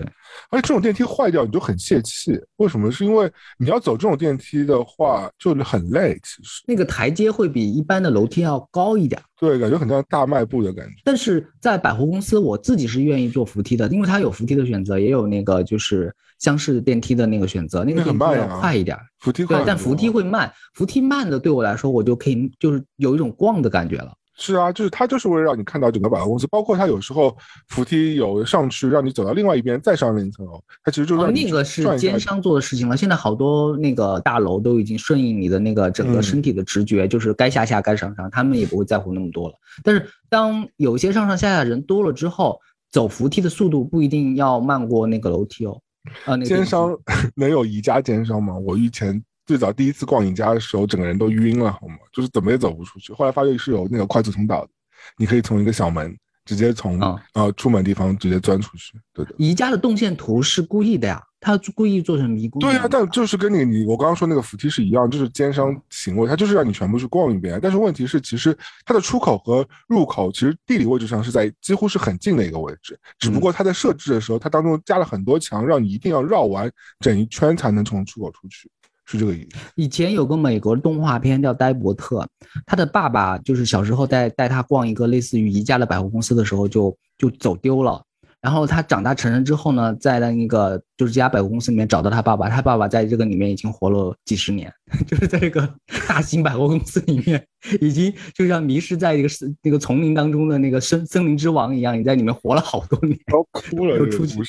[0.50, 2.90] 而且这种电梯坏掉你就很泄气，为什么？
[2.90, 10.94] 是因为你要走这种电梯的话就是很累，其实那个台阶会比一般的楼梯要高一点，对，感觉很像大迈步的感觉。
[11.04, 24.14] 但是在百货公司，我自己是愿意坐扶梯的，因为它有扶梯的选择，也有那个就是厢式电梯的那个选择，那个很慢要，快一点，扶梯快，但扶梯会慢，扶梯慢的对我来说，我就可以就是有一种逛的感觉了。
[24.40, 27.36] 是啊，就是它就是为了让你看到整个百货公司，包括它有时候
[27.68, 32.96] 扶梯有上去，让你走到另外一边再上另一层楼，它其实就是那个是奸商做的事情了。
[32.96, 39.54] 现在好多那个大楼都已经顺应你的那个整个身体的直觉，就是该下下该上上，他们也不会在乎那么多了。
[39.82, 42.60] 但是当有些上上下下人多了之后，
[42.92, 45.80] 走扶梯的速度不一定要慢过那个楼梯哦。
[46.24, 46.96] 啊，奸商
[47.34, 48.56] 能有宜家奸商吗？
[48.56, 49.20] 我以前。
[49.48, 51.96] 最早第一次逛宜家的时候，整个人都晕了，好吗？
[52.12, 53.14] 就是怎么也走不出去。
[53.14, 54.70] 后来发现是有那个快速通道的，
[55.16, 57.00] 你可以从一个小门直接从
[57.32, 58.92] 呃出门地方直接钻出去。
[59.14, 59.34] 对的。
[59.38, 61.22] 宜家的动线图是故意的呀。
[61.40, 62.58] 他故意做成迷宫。
[62.58, 67.60] 对呀，但就是跟你你我刚刚说那个扶梯是一样，就是奸商行为，他就是让你全部去逛一遍。
[67.62, 76.68] 但是问题是，其实它的出口和入口其实地理位置上是在几乎是很近的一个位置，只不过它在设置的时候，它当中加了很多墙，让你一定要绕完
[76.98, 78.68] 整一圈才能从出口出去，
[79.08, 79.58] 是这个意思。
[79.74, 82.20] 以前有个美国动画片叫《呆伯特》，
[82.66, 88.02] 他的爸爸就是小时候带带他逛一个类似于宜家的百货公司的时候，就就走丢了。
[88.40, 94.70] 然后他长大成人之后呢，在那个就是这家百货公司里面找到他爸爸，他爸爸在这个里面已经活了几十年，
[95.08, 95.66] 就是在这个
[96.06, 97.42] 大型百货公司里面，
[97.80, 104.42] 已经就像迷失在一个森那个丛林当中的那个森森林之王一样，你在里面活了好多年，都哭了，又出去，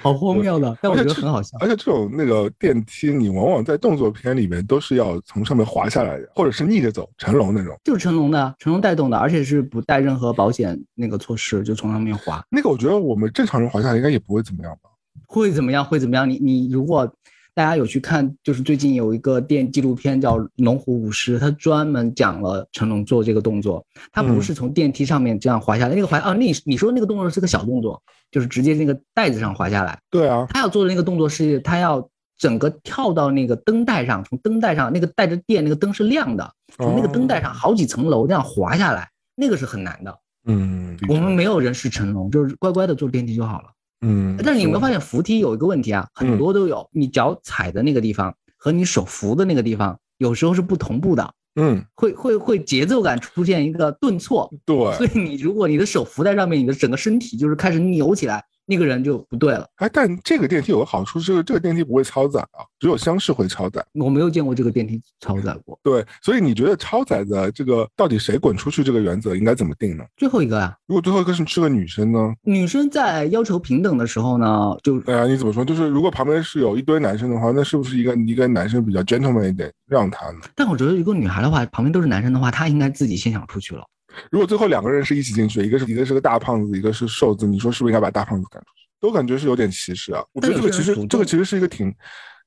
[0.00, 1.58] 好荒谬的，但我觉得很好笑。
[1.60, 12.42] 而且这种那个电梯，你往往在动作片里面都是要从上面滑下来的，或者是逆着走，成龙那种，就是成龙的，成龙带动的，而且是不带任何保险那个措施，就从上面滑。
[12.50, 13.26] 那个我觉得我们。
[13.36, 14.88] 正常人滑下来应该也不会怎么样吧？
[15.26, 15.84] 会怎么样？
[15.84, 16.28] 会怎么样？
[16.28, 17.10] 你你如果
[17.54, 23.82] 大家有去看，就是最近有一个电纪录片叫《龙虎舞狮》，他专门讲了成龙做这个动作。
[24.12, 29.98] 他不是从电梯上面这样滑下来，那个滑啊，你你说那个动作是个小动作，就是直接那个带子上滑下来。
[30.10, 32.06] 对啊，他要做的那个动作是，他要
[32.36, 40.18] 整个跳到那个灯带上，从灯带上那个带着电，那个灯是亮的，从那个灯带上好几层楼这样滑下来，那个是很难的。
[40.44, 43.68] 嗯，我们没有人是成龙，就是乖乖的坐电梯就好了。
[44.06, 46.06] 嗯，但是你有没有发现扶梯有一个问题啊？
[46.14, 51.34] 很多都有，你脚踩的那个地方和你手扶的那个地方有时候是不同步的。
[51.58, 54.52] 嗯，会会会节奏感出现一个顿挫。
[54.64, 58.44] 对，所以你如果你的手扶在上面，你的整个身体就是开始扭起来。
[58.66, 63.84] 那个人就不对了，哎，但这个电梯有个好处是，这个电梯不会超载啊，只有厢式会超载。
[63.94, 65.78] 我没有见过这个电梯超载过。
[65.82, 70.04] 对，所以你觉得超载的这个到底谁滚出去这个原则应该怎么定呢？
[70.16, 72.34] 最后一个啊，如果最后一个是是个女生呢？
[72.42, 75.64] 女生在要求平等的时候呢，就哎呀，你怎么说？
[75.64, 80.40] 就是如果旁边是有一堆男生的话，那是不是一个一个男生比较 gentleman 一点让他呢？
[80.56, 83.84] 但我觉得一个女孩的话，旁边都是男生的话，她应该自己先想出去了。
[84.30, 88.86] 如果最后两个人是一起进去，一个是一个是个大胖子，一个是瘦子，你说是不是应该把大胖子赶出去？
[88.98, 90.24] 都感觉是有点歧视啊！
[90.32, 91.94] 我觉得这个其实这个其实是一个挺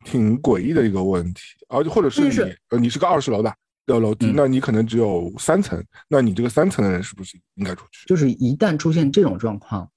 [0.04, 3.54] 挺诡异的一个问题，而且或者是你呃你是个二十楼的
[3.86, 8.08] 的楼梯，那你可能只有三层，那你这个三层的人是不是应该出去？
[8.08, 9.88] 就是一旦出现这种状况，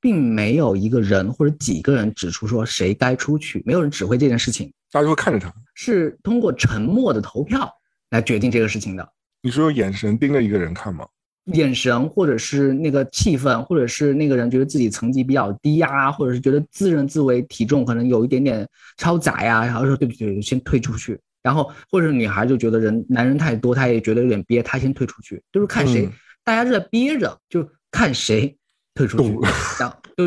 [0.00, 7.70] 并没有一个人或者几个人指出说谁该出去，没有人指挥这件事情，大家就会看着他，是通过沉默的投票
[8.10, 9.06] 来决定这个事情的。
[9.42, 11.06] 你是用眼神盯着一个人看吗？
[11.52, 21.18] 眼神，或者是那个气氛，或者是那个人觉得自己层级比较低呀，或者是觉得自认自为体重可能有一点点超载呀，然后说对不起，先退出去。
[21.42, 25.42] 然后或者女孩就觉得人男人太多，她也觉得有点憋，她先退出去。
[25.52, 26.08] 就是看谁，
[26.44, 28.54] 大家是在憋着，就看谁
[28.94, 29.34] 退出去。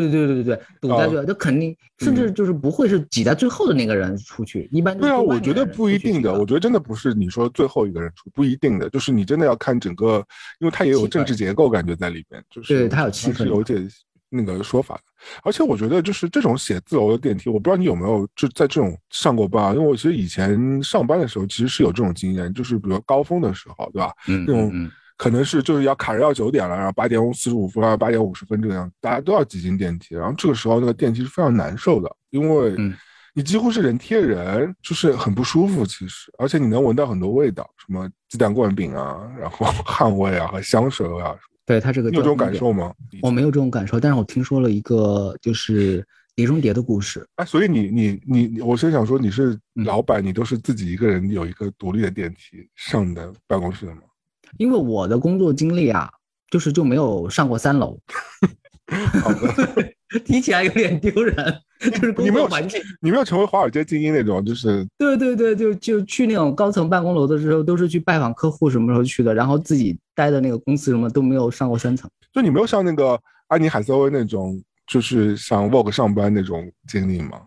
[0.00, 10.24] 对对对对对，堵在这，这肯定，甚至就是不会是挤在最后的那个人出去，一般对啊，我觉得不一定的，我觉得真的不是你说最后一个人出，不一定的，就是你真的要看整个，
[10.60, 13.86] 因为它也有政治结构感觉在里边，就是对它有气氛，有点
[14.30, 15.02] 那个说法的。
[15.42, 24.10] 而且我觉得就是这种写字楼的电梯，我不知道你有没有就在这种上过班，因为我其实以前上班的时候其实是有这种经验，就是比如高峰的时候，对吧？
[24.26, 24.90] 嗯，那种。
[25.22, 32.74] 可能是就是要卡着要九点了，然后八点四十五分啊，八点五十分这个样子，大家都要挤进电梯，然后这个时候那个电梯是非常难受的，因为
[33.32, 35.86] 你几乎是人贴人，就是很不舒服。
[35.86, 41.36] 其实，而且你能闻到很多味道，什么鸡蛋灌饼啊，然后汗味啊和香水味啊。
[41.64, 42.92] 对他这个有这种感受吗？
[43.22, 46.04] 我没有这种感受，但是我听说了一个就是
[46.34, 47.24] 碟中谍的故事。
[47.36, 54.00] 哎，所以你你你，我是想说你是老板，你都是自己一个人有一个独立的电梯上你的办公室的吗？
[54.58, 56.10] 因为我的工作经历啊，
[56.50, 57.98] 就是就没有上过三楼，
[60.24, 61.60] 提起来有点丢人。
[61.82, 72.08] 就是工作环境，你没有成为华尔街精英那种，就是对对对，就就去那种高层办公楼的时候，都是去拜访客户，什么时候去的，然后自己待的那个公司什么都没有上过三层。
[72.32, 77.42] 就你没有像那个安妮海瑟薇那种，就是像 Vogue 上班那种经历吗？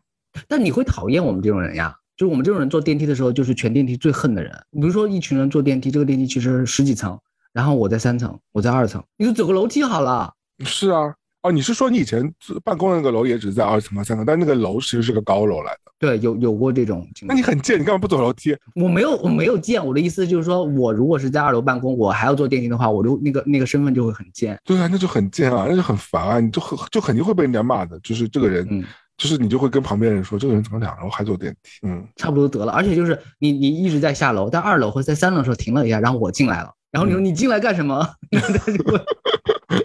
[0.50, 1.96] 但你会讨厌我们这种人呀？
[2.18, 4.52] 就是我们这种人坐电梯的时候，就是全电梯最恨的人。
[4.72, 7.20] 比如说一群人坐电梯，这个电梯其实十几层，
[7.52, 10.32] 然后我在三层，我在二层，你就走个楼梯好了。
[10.64, 11.14] 是啊，
[11.44, 15.80] 哦，你是说你以前办公的那个楼也只是在二层和三层，但那个楼其实是个高楼来的。
[15.98, 17.30] 对，有有过这种情况。
[17.30, 18.56] 那你很贱，你干嘛不走楼梯？
[18.76, 19.86] 我没有，我没有贱。
[19.86, 24.58] 我的意思就是说，我如果是在二楼办公，我还要坐电梯的话，我就那个那个身份就会很贱。
[24.66, 28.00] 对啊，那就很贱啊，那就很烦啊，你就很就肯定会被人家骂的。
[28.02, 28.86] 就是这个人
[29.18, 31.88] 就是你就会跟旁边人说，这个人怎么两楼还坐电梯？
[31.88, 32.72] 嗯，差不多得了。
[32.74, 38.06] 而且就是你你一直在下楼，但二楼或者在三楼的时候停了一下，然后我进来了，然后你说你进来干什么？
[38.32, 39.00] 他就会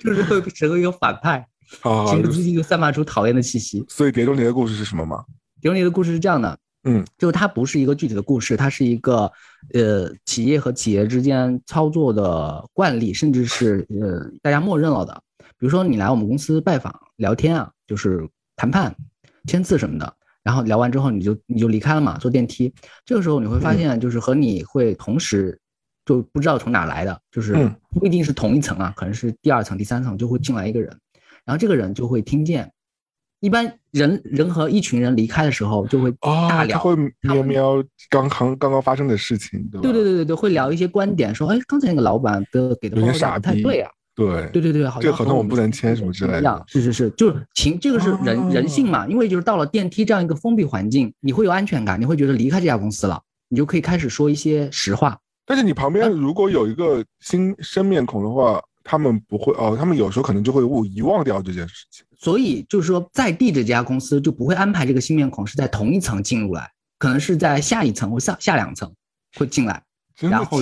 [0.00, 1.46] 就是会成为一个反派，
[2.08, 3.84] 情不自禁就散发出讨厌的气息。
[3.88, 5.18] 所以《碟中谍》的故事是什么吗？
[5.60, 9.30] 《碟中谍》的故事是这样的，嗯，就它不是一个具体的故事，它是一个
[9.74, 15.22] 呃企业和企业之间操作的惯例，甚至是呃大家默认了的。
[15.56, 18.92] 比如说你来我们公司拜访聊天啊，就是谈判。
[19.46, 22.72] 签字什么的，然后聊完之后你就你就离开了嘛，坐电梯。
[23.04, 25.58] 这个时候你会发现，就是和你会同时
[26.04, 27.54] 就不知道从哪来的，就是
[27.90, 30.88] 不一定是同一层啊，可能是第二层、第三层就会进来一个人，
[31.44, 32.70] 然后这个人就会听见，
[33.40, 39.82] 一般人人和一群人离开的时候就会大聊，他会喵喵刚刚刚刚发生的事情，对吧？
[39.82, 43.90] 对对对对对，会聊一些观点，说哎，刚才那个老板的给的报价不太对啊。
[44.14, 46.64] 对对对对，好像这个合同我们不能签什么之类的。
[46.66, 49.06] 是是是，就是情，这个是人人性嘛。
[49.06, 55.18] 因为就是到了电梯这样一个封闭环境，你会有安全感，你会觉得离开这家公司了，你就可以开始说一些实话。
[55.46, 62.04] 但是你旁边如果有一个新生面孔的话，他们不会哦，他们有时候可能就会误遗忘掉这件事情。
[62.18, 68.92] 所以就是说，在地这家公司就不会安排这个新面孔是在同一层进入来，可能是在下一层或下下两层
[69.38, 69.82] 会进来，
[70.20, 70.60] 然后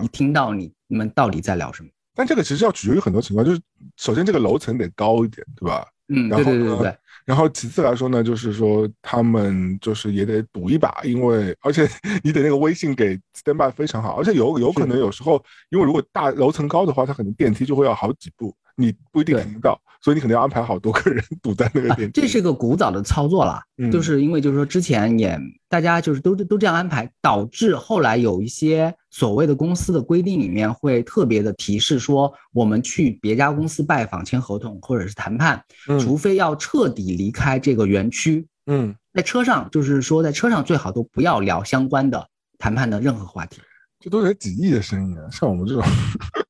[0.00, 1.88] 你听到你你们到底在聊什么。
[2.18, 3.60] 但这个其实要取决于很多情况，就是
[3.96, 5.86] 首先这个楼层得高一点，对吧？
[6.08, 6.98] 嗯，对对对对。
[7.24, 11.88] 然后其次来说呢，就是说他们就是也得赌一把，因为而且
[12.24, 15.40] 你得那个微信给 standby 非常好，而且有有可能有时候，
[15.70, 19.78] 因为如果大楼层高的话，它可能电梯就会要好几步，你不一定停得到。
[20.00, 22.08] 所以你肯定要安排好多个人 堵在那个点。
[22.12, 23.60] 这是个古早的操作了，
[23.90, 25.36] 就是因为就是说之前也
[25.68, 35.60] 大家就是都都这样安排，导致后来有一些所谓的公司的规定里面会特别的提示说，我们去别家公司拜访签合同或者是谈判，
[36.00, 42.24] 除非要彻底离开这个园区，嗯，在车上就是说在车上最好都不要聊相关的
[42.56, 43.60] 谈判的任何话题。
[44.08, 45.28] 这都是几亿的生意啊！
[45.30, 45.84] 像我们这种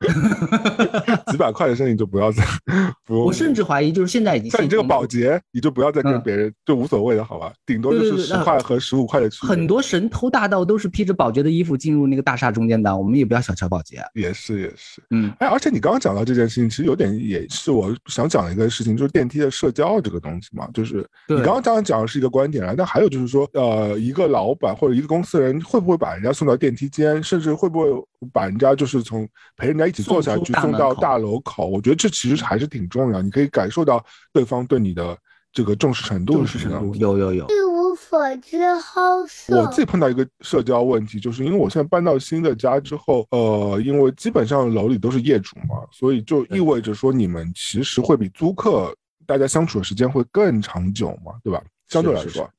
[1.26, 2.44] 几百块的生意就不要再
[3.04, 3.26] 不。
[3.26, 7.52] 我甚至怀疑，就是现在已经像你这个保洁，你就不要再跟别人，就无所谓的好吧？
[7.66, 9.50] 顶多就是十块和十五块的区别。
[9.50, 14.00] 很多神偷大盗都是披着保洁的衣服进入那个大厦中间的，我们也不要小瞧保洁。
[14.14, 20.68] 也是也是，嗯，哎，而且你刚刚讲到这件事情，其实有点也是我想讲的一个事情，就是电梯的社交这个东西嘛。
[20.72, 27.88] 就是你刚刚刚讲的是一个观点啊，但还有就是说，呃，一个老板或者一个公司人会不会把人家送到电梯间，甚至会不会？
[28.32, 33.22] 把人家就是从陪人家一起坐下去送到大楼口，我觉得这其实还是挺重要。
[33.22, 35.16] 你可以感受到对方对你的
[35.52, 36.96] 这个重视程度是什么。
[36.96, 37.46] 有有有。
[37.46, 39.60] 一无所知好色。
[39.60, 48.92] 我自己碰到一个社交问题，就是因为我现在搬到新的家之后，呃，因为基本上楼里都是业主嘛，所以就意味着说你们其实会比租客
[49.26, 51.62] 大家相处的时间会更长久嘛，对吧？
[51.88, 52.50] 相对来说。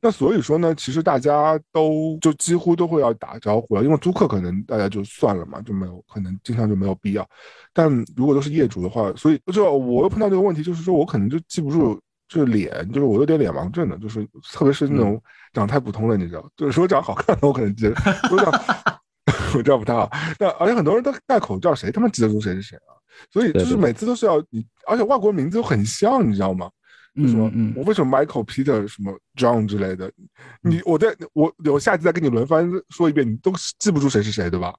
[0.00, 7.28] 那所以说呢，其实大家都就几乎都会要打招呼了，因为租客可能大家就算了嘛，就没有可能经常就没有必要。
[7.72, 15.20] 但如果都是业主的话，所以就我又碰到这个问题，就是说我可能就记不住这脸，就是我有点脸盲症的，就是特别是那种
[15.52, 17.94] 长太普通的，你知道，就是说长好看的我可能记得，
[18.32, 18.52] 我长
[19.54, 20.10] 我这样不太好。
[20.38, 22.96] 那而且很多人都戴口罩，谁他妈记得住谁是谁啊？
[23.30, 26.70] 所以就是每次都是要你，而且外国名字又很像，你知道吗？
[27.16, 27.72] 什么？
[27.76, 30.10] 我为什么 Michael、Peter、什么 John 之类的？
[30.62, 34.74] 你我在我我下次再跟你轮番说一遍，你都记不住谁是谁，对吧？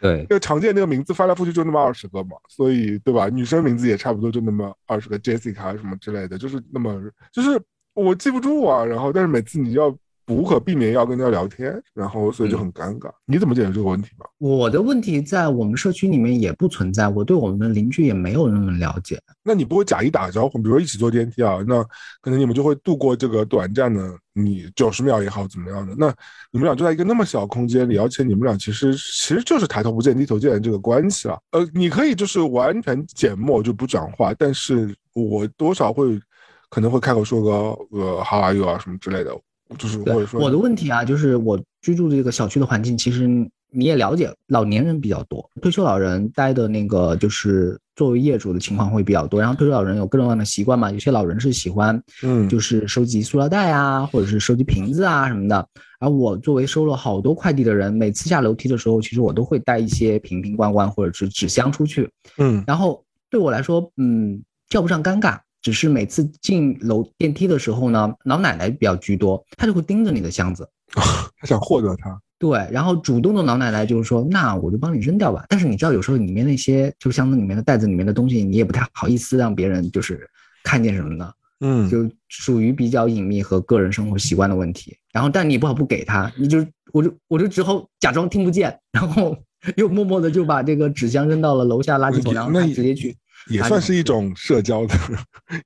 [0.00, 3.28] 对，那个常见那个名字翻来覆去就那么二十个嘛，所以对吧？
[3.28, 7.00] 女生名字也差不多就那么二十个，Jessica 什么之类的，就是那么
[7.32, 7.60] 就是
[7.94, 8.84] 我记不住啊。
[8.84, 9.96] 然后，但是每次你要。
[10.28, 13.08] 无可避免要跟人家聊天，然后所以就很尴尬。
[13.26, 14.26] 你怎么解决这个问题吧？
[14.38, 19.20] 我的问题在我们社区里面也不存在，我对我们的邻居也没有那么了解。
[19.44, 21.58] 那你不会假意打个招呼，比如说一起坐电梯啊？
[21.66, 21.82] 那
[22.20, 25.94] 可能你们就会度过这个短暂的你九十秒也好怎么样的？
[25.96, 26.08] 那
[26.50, 31.38] 你们俩就在一个那么小空间里，而且你们俩其实其实就是抬头不见低头见的这个关系了。
[31.52, 36.20] 呃，你可以就是完全缄默就不讲话，但是我多少会
[36.68, 37.50] 可能会开口说个
[37.96, 39.30] 呃 How are you 啊什么之类的。
[39.78, 43.26] 就是或者说我的问题啊，就是我居住这个小区的环境，其实
[43.70, 49.40] 你也了解，老年人比较多，退休老人待的那个就是作为业主的情况会比较多。
[49.40, 55.68] 然后退休老人有各种各样的习惯嘛，有些老人是喜欢，嗯，就是收集塑料袋啊，或者是收集瓶子啊什么的。
[55.98, 62.08] 而我作为收了好多快递的人，每次下楼梯的时候，其实我都会带一些瓶瓶罐罐或者是纸箱出去，
[62.38, 65.38] 嗯，然后对我来说，嗯，叫不上尴尬。
[65.66, 70.64] 只是每次进楼电梯的时候呢，老奶奶比较居多，她就会盯着你的箱子，
[70.94, 72.16] 她想获得它。
[72.38, 75.44] 对，然后主动的老奶奶就是说，那我就帮你扔掉吧。
[75.48, 80.20] 但是你知道，有时候里面那些就箱子里面的袋子里面的东西，你也不太好意思让别人就是
[80.62, 81.34] 看见什么的。
[81.58, 84.96] 嗯，就属于比较隐秘和个人生活习惯的问题。
[85.12, 89.36] 然后，但你不好不给他，你就我就我就只好假装听不见，然后
[89.74, 93.16] 又默默的就把这个纸箱扔到了楼下垃圾桶，然后他直接去。
[93.48, 94.94] 也算是一种社交的。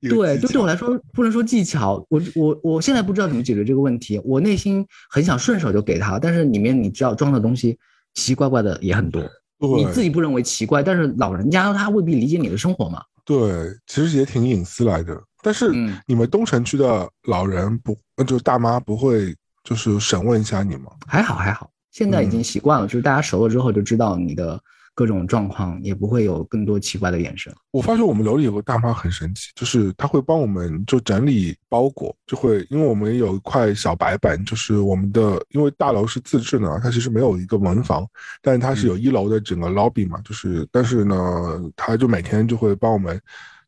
[0.01, 2.05] 对，就对我来说，不能说技巧。
[2.09, 4.21] 我我我现在不知道怎么解决这个问题。
[4.23, 7.71] 我内心很想顺手就给他，但是里面你知道装的东西
[8.13, 9.21] 奇奇怪怪的也很多。
[9.77, 13.01] 你自己不认为奇怪，但是老人家他未必理解你的生活嘛。
[13.25, 13.39] 对，
[13.87, 15.19] 其实也挺隐私来的。
[15.41, 15.71] 但是
[16.05, 20.91] 你们东城区的老人不，就大妈不会就是审问一下你吗？
[21.07, 24.59] 还好还好，现在已经习惯了，就是大家熟了之后就知道你的。
[24.93, 27.53] 各种状况也不会有更多奇怪的眼神。
[27.71, 38.05] 我发现我们楼里有个大妈很神奇，就是她会帮我们就整理包裹，就会因为我们有一块小白板，就是我们的因为大楼是自制的，它其实没有一个门房，
[38.41, 41.17] 但是它是有一楼的整个 lobby 嘛，就是但是呢，
[41.75, 43.19] 她就每天就会帮我们。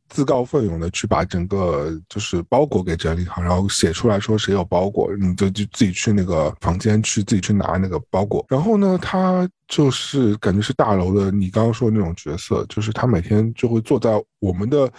[0.10, 8.46] 自告奋勇的去把整个就是包裹给整理好，然后写出来说谁有包裹，你就就自己去那个房间去自己去拿那个包裹。
[8.50, 14.92] 然后呢，他就是感觉是大楼的你刚刚说的那种角色，就是他每天就会坐在我们的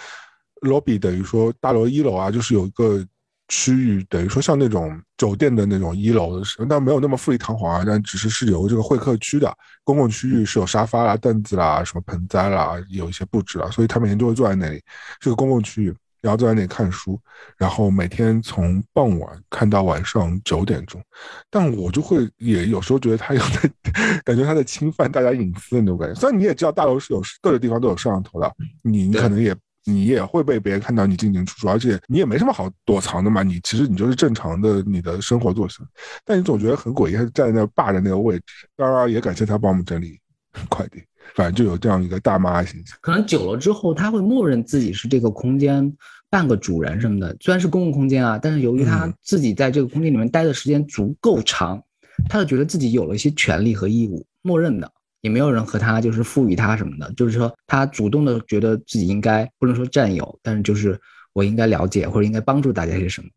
[0.63, 3.05] lobby，等于说大楼一楼啊，就是有一个。
[3.49, 14.83] 区域等于说像那种酒店的那种一楼的是，但没有那么富丽堂皇啊，但只是是有这个会客区的公共区域，是有沙发啦、凳子啦、什么盆栽啦，有一些布置啊，所以他每天就会坐在那里，
[15.21, 17.21] 这个公共区域，然后坐在那里看书，
[17.59, 21.03] 然后每天从傍晚看到晚上九点钟，
[21.51, 23.71] 但我就会也有时候觉得他有在
[24.25, 28.51] 感觉他在侵犯大家隐私的那种感觉，虽然你也知道大楼是有各个地方都有摄像头的，
[28.83, 29.55] 你你可能也。
[29.85, 33.43] 你也会被别人看到你进进出出，而且你也没什么好躲藏的嘛。
[33.43, 35.79] 你其实你就是正常的你的生活作息，
[36.25, 38.45] 但你总觉得很诡异，还是站在那霸着那个位置。
[38.77, 40.19] 当然也感谢他帮我们整理
[40.69, 41.03] 快递，
[41.35, 42.97] 反正就有这样一个大妈形象。
[43.01, 45.93] 可能久了之后，他会默认自己是这个空间
[46.31, 47.37] 半个主人什么的。
[47.41, 51.83] 虽然是公共空间啊，但是由于他自己在这个空间里面待的时间足够长，
[52.29, 54.91] 他就觉得自己有了一些权利和义务，默认的。
[55.25, 61.01] 也没有人和他就是赋予他什么的，就是说他主动的觉得自己应该不能说占有，但是就是
[61.33, 63.29] 我应该了解或者应该帮助大家些什么，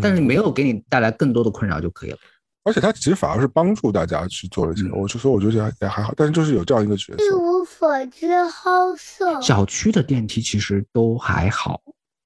[0.00, 2.18] 但是没有给你带来更多的困扰就可以了。
[2.62, 7.22] 而且他其实反而是帮助大家去做了这个，我就说我觉得也还好，但是就是有这样一个角色。
[7.22, 9.38] 一无所知，好色。
[9.42, 11.78] 小区的电梯其实都还好，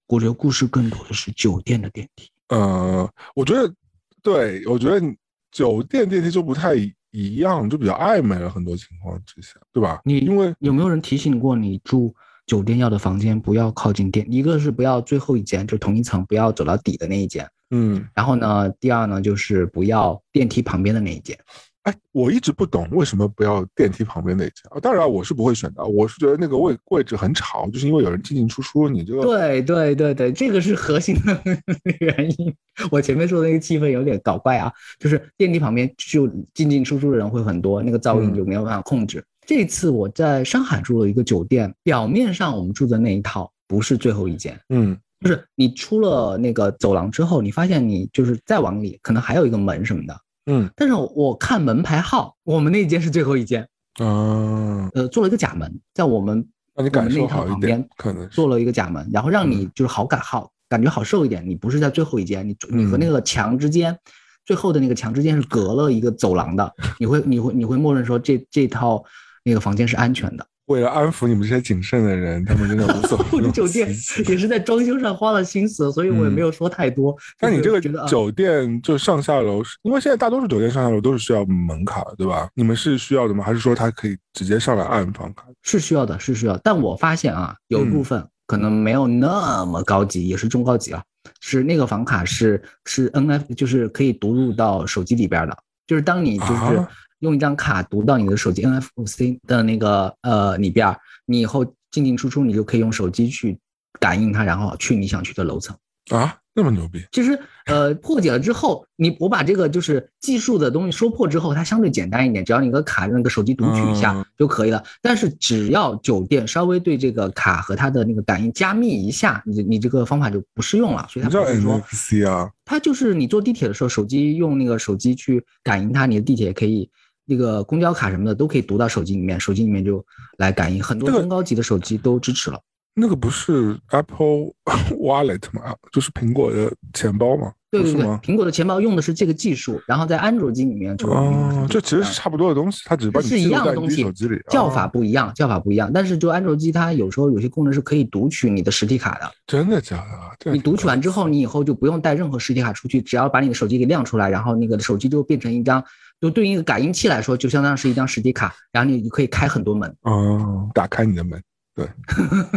[0.07, 2.31] 我觉得故事更多的是酒店的电梯。
[2.51, 3.75] 呃，我觉得，
[4.23, 5.05] 对我觉得
[5.51, 6.77] 酒店电梯就不太。
[7.11, 10.01] 一样就比较暧昧了，很多情况之下，对吧？
[10.05, 12.15] 你因为有没有人提醒过你住
[12.47, 14.27] 酒店要的房间不要靠近电？
[14.31, 18.07] 一个是不要最后一间，就同一层不要走到底的那一间，嗯。
[18.15, 21.39] 然后呢，第二呢就是不要电梯旁边的那一间。
[21.85, 24.81] 哎，我一直不懂为什么不要电梯旁边那家。
[24.83, 25.85] 当然，我是不会选的。
[25.85, 31.43] 我是觉得那个位位置很吵，就是因为有人进进出出，你这个对对对对，这个是核心的
[32.01, 32.55] 原因。
[32.91, 39.25] 我前面说的那个气氛有点搞怪啊，就是电梯旁边就进进出出的人会很多，那个噪音就没有办法控制。
[39.47, 50.21] 这次我在上海住了一个酒店，表面上我们住的那一套不是最后一间，嗯，就是你出了那个走廊之后，你发现你就是再往里可能还有一个门什么的。
[50.51, 53.69] 嗯，但是我看门牌号，我们那间是最后一间
[53.99, 54.91] 啊。
[54.95, 61.47] 呃，做了一个假门，在我们让你感受好一点，可能做了一个假门，然后让你就是好感好感觉好受一点。
[61.47, 63.99] 你不是在最后一间，你你和那个墙之间，
[64.47, 69.05] 最后的那个墙之间是隔了一个走廊的，你会你会你会默认说这这套
[69.45, 70.47] 那个房间是安全的。
[70.69, 73.51] 为了安抚你们这些谨慎的人，他们真的无所 谓。
[73.51, 73.89] 酒店
[74.29, 77.17] 也是在装修上花了心思，所以我也没有说太多。
[77.39, 82.49] 但你这个酒店就上下楼，因为现在大多数酒店上下楼都是需要门卡，对吧？
[82.55, 83.43] 你们是需要的吗？
[83.43, 85.45] 还是说他可以直接上来按房卡？
[85.63, 86.57] 是需要的，是需要。
[86.59, 91.03] 但我发现啊，有一部分可能没有那么高级，也是中高级啊。
[91.41, 95.57] 是那个房卡是是 NF，就是可以读入到手机里边的，
[95.87, 96.87] 就是当你就是。
[97.21, 100.97] 用一张卡读到你的手机 NFC 的那个呃里边，
[101.27, 103.59] 你以后进进出出你就可以用手机去
[103.99, 105.77] 感应它，然后去你想去的楼层
[106.11, 107.05] 啊，那么牛逼！
[107.13, 114.83] 其实呃破解了之后，你我把这个就是技术的东西说破之后，它相对简单一点，只要你个卡那个手机读取一下就可以了。
[115.03, 121.07] 但是只要酒店稍微对这个卡和它的那个感应加密一下，你你这个方法就不适用了。
[121.11, 126.91] 所以它不是说 NFC 啊，它就是你坐地铁的时候，手机用那个手机去感应它，你的地铁可以。
[127.29, 130.05] 那个公交卡什么的都可以读到手机里面，手机里面就
[130.39, 132.59] 来感应，很多中高级的手机都支持了。
[132.95, 134.51] 那个不是 Apple
[134.99, 135.75] Wallet 吗？
[135.93, 137.53] 就是苹果的钱包吗？
[137.71, 145.93] 对对对，苹果的钱包用的是这个技术，然后在安卓机里面就哦，这其实是差不多的东西，它只是把你是一样的东西，手机里叫法不一样，叫法不一样。
[145.93, 149.31] 但是就安卓机，它有时候有些功能是可以读取你的实体卡的。
[149.47, 150.03] 真的假
[150.41, 150.51] 的？
[150.51, 155.85] 你读取完之后，你以后就不用带任何实体卡出去，只要把你的手机给亮出来，然后那个手机就变成一张，
[156.21, 159.97] 就对应一个感应器来说，就相当于是一张实体卡，然后你你可以开很多门。
[160.03, 161.43] 哦，打开你的门。
[161.75, 161.89] 对，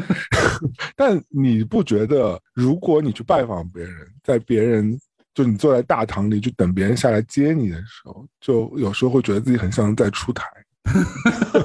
[0.98, 5.00] 但你不觉得，如果你去拜访别人，在别人
[5.36, 10.44] 就你坐在大堂里，就等别人下来接你的时候，就有时候会觉得自己很像在出台。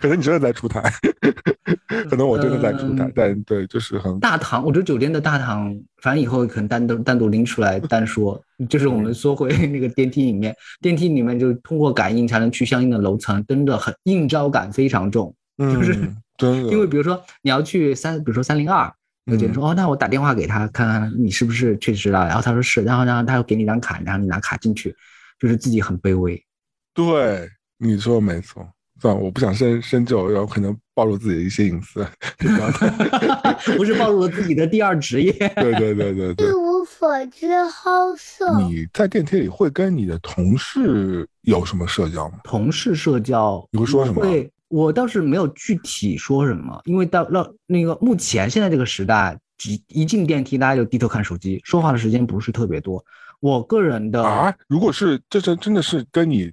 [0.00, 0.82] 可能你真的在出台，
[2.08, 4.64] 可能我真的在出台，但对，就是很大堂。
[4.64, 8.40] 我觉得酒店的大堂，反正以后可能单独单独拎出来单说。
[8.68, 15.96] 就是我们说回那个电梯里面，电梯里面就通过感应才能去相应的楼层，真的很应招感非常重，就是。
[16.42, 18.90] 因为比如说你要去三，比如说三零二，
[19.26, 24.96] 有姐姐说哦，那我打电话给他看看你是不是确实了，然后他说是，然后然后他又给你张卡，然后你拿卡进去，
[25.38, 26.42] 就是自己很卑微。
[26.94, 27.46] 对，
[27.76, 28.66] 你说没错。
[29.00, 32.06] 算了，我不想深深究，然后可能暴露自己的一些隐私。
[33.76, 35.32] 不是暴露了自己的第二职业。
[35.32, 36.46] 对对对对对。
[36.46, 38.60] 一无所知好色。
[38.60, 42.38] 你在电梯里会跟你的同事有什么社交吗？
[42.44, 44.20] 同事社交，你会说什么？
[44.22, 44.50] 对。
[44.68, 53.04] 我倒是没有具体说什么，因为到到那个目前现在这个时代，一一进电梯大家就低头看手机，说话的时间不是特别多。
[53.40, 56.52] 我个人的啊，如果是这真真的是跟你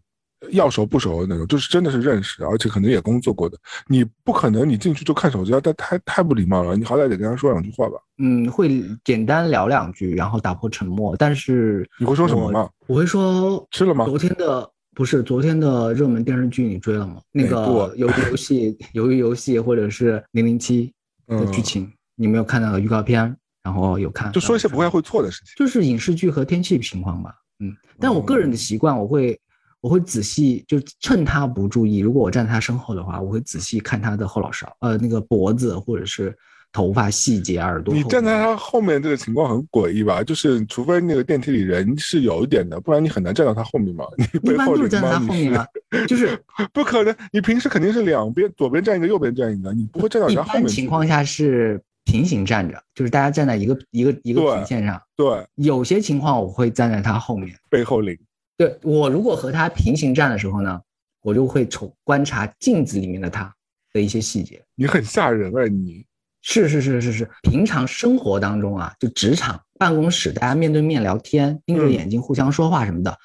[0.51, 3.57] 要熟不熟的那种，就是真的是认识，而且可能也工作过的，
[3.87, 6.75] 你不可能你进去就看手机，太太太不礼貌了。
[6.75, 7.95] 你好歹得跟他说两句话吧。
[8.17, 11.15] 嗯，会简单聊两句，然后打破沉默。
[11.17, 12.69] 但是你会说什么吗？
[12.87, 14.05] 我会说吃了吗？
[14.05, 14.69] 昨天的。
[14.95, 17.17] 不是昨天的热门电视剧你追了吗？
[17.31, 20.91] 那个鱿鱼游戏、 鱿鱼游戏或者是零零七
[21.27, 23.37] 的剧情，你没有看那个预告片？
[23.61, 27.31] 然后有看，就说一些不会会错的事情，就是影视剧和天气情况吧。
[27.59, 29.39] 嗯，但我个人的习惯，我会
[29.81, 36.35] 我会仔细，就趁他不注意，如果我站在他身后的话，我会仔细看他的后脑勺，呃，那个脖子或者是。
[36.73, 37.95] 头发细节，耳朵。
[37.95, 40.21] 你站在他后面，这个情况很诡异吧？
[40.21, 44.05] 就是除非那个电梯里人是有一点的，不然你很难站到他后面嘛。
[44.17, 45.65] 你一般都是站在他后面吗？
[46.07, 46.37] 就是
[46.73, 47.15] 不可能。
[47.31, 50.61] 你平时肯定是两边，左边站一个，右边站一个，你不会站到人家后面。
[50.61, 55.01] 一般情况下是平行站着，就是大家站在一个一个一个平线上。
[55.15, 58.15] 对，有些情况我会站在他后面，背后领。
[58.57, 60.81] 对我如果和他平行站的时候呢，
[61.21, 63.53] 我就会瞅观察镜子里面的他
[63.93, 64.61] 的一些细节。
[64.75, 66.05] 你很吓人啊，你。
[66.43, 73.17] 是是是是是，平常生活当中啊，就职场办公室，大家面对面聊天，盯着眼睛互相说话什么的，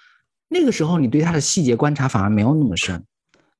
[0.49, 3.01] 那个时候你对他的细节观察反而没有那么深，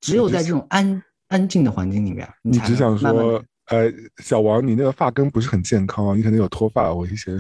[0.01, 7.39] 只有在这种安安静的环境里面，你只想说，呃，小王，你那个发根不是很健康，你可能有脱发危险，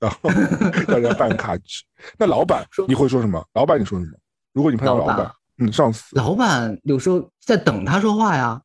[0.00, 0.30] 然后
[0.88, 1.84] 大家办卡去。
[2.18, 3.44] 那老板你会说什么？
[3.54, 4.12] 老板你说什么？
[4.52, 8.60] 如果你碰到老板，嗯，上司，老板有时候在等他说话呀，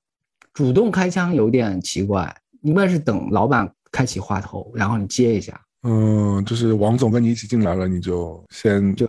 [0.54, 2.34] 主动开枪有点奇怪。
[2.62, 5.62] 一般是等老板开启话头，然后你接一下。
[5.84, 9.08] 嗯，就是王总跟你一起进来了，你就先就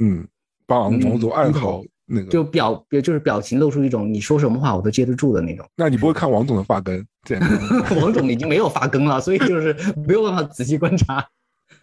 [0.00, 0.26] 嗯，
[0.66, 5.64] 帮王总按好那个，就表就是表情露出一种你说什么话我都接得住的那种。
[5.76, 7.06] 那你不会看王总的发根？
[7.24, 7.38] 对
[8.02, 9.72] 王总已经没有发根了，所以就是
[10.04, 11.24] 没有办法仔细观察。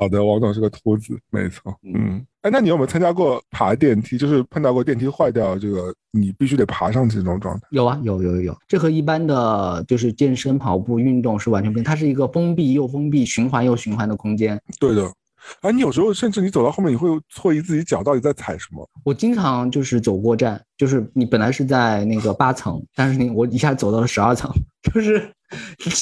[0.04, 1.74] 好的，王总是个秃子，没错。
[1.82, 4.18] 嗯，哎，那你有没有参加过爬电梯？
[4.18, 7.66] 就是碰到过电梯坏掉，这个你必须得爬上去这种状态？
[7.72, 8.58] 有啊，有有有有。
[8.68, 14.62] 这和一般的就是健身、跑步、运动是完全不一样，它是一个封闭又封闭、循环又循环的空间。
[14.78, 15.10] 对的。
[15.62, 18.88] 哎，你有时候甚至你走到后面，你会错疑自己脚到底在踩什么？
[19.04, 24.52] 我经常就是走过站，就是你本来是在那个八层，但是你我一下走到了十二层，
[24.94, 25.30] 就是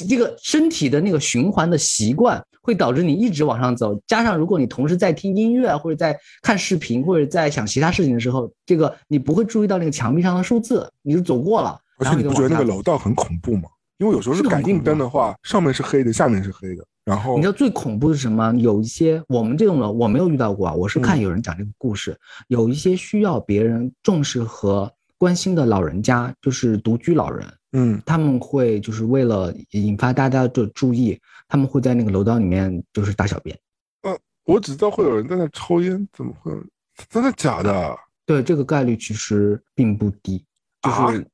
[0.07, 3.99] 这个身体的那个循环的习惯会导致你一直往上走。
[4.07, 11.77] 加上如果你同时在听音乐或者在看视频或者在想其他事情的时候，这个你不会注意到那个墙壁上的数字，你就走过了。
[11.97, 13.63] 而且你不觉得那个楼道很恐怖吗？
[13.97, 16.84] 因为有时候是感应灯的话，上面是黑的，下面是黑的。
[17.12, 18.54] 然后你知道最恐怖的是什么？
[18.54, 22.18] 有一些我们这种楼我没有遇到过啊，我是看有人讲这个故事，
[22.48, 31.20] 有一些需要别人重视和关心的老人家，就是独居老人，嗯，他们会就是为了引发大家的注意，
[31.50, 33.60] 他们会在那个楼道里面就是大小便。
[34.04, 36.54] 呃，我只知道会有人在那抽烟，怎么会？
[37.10, 37.94] 真的假的？
[38.26, 40.42] 对，这个概率其实并不低。
[40.82, 41.28] 就是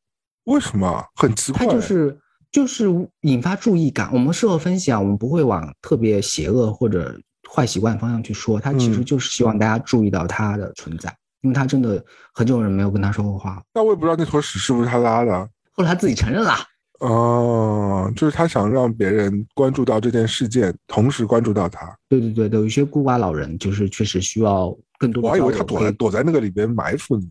[0.45, 1.05] 为什么？
[1.15, 1.67] 很奇怪。
[1.67, 2.19] 他就是。
[2.51, 2.87] 就是
[3.21, 4.09] 引发注意感。
[4.13, 7.19] 我们事后分析啊，我们不会往特别邪恶或者
[7.49, 12.03] 坏习惯方向去说，他其实就是希望大家注意到他的存在，因为他真的
[12.33, 13.61] 很久人没有跟他说过话。
[13.73, 16.53] 那我也不知道那坨屎是不是他拉的，后来他自己承认了。
[16.99, 21.95] 哦，就是他想让别人关注到这件事件，同时关注到他。
[22.09, 25.21] 对对对，有一些孤寡老人就是确实需要更多。
[25.21, 27.29] 我还以为他躲在躲在那个里边埋伏你。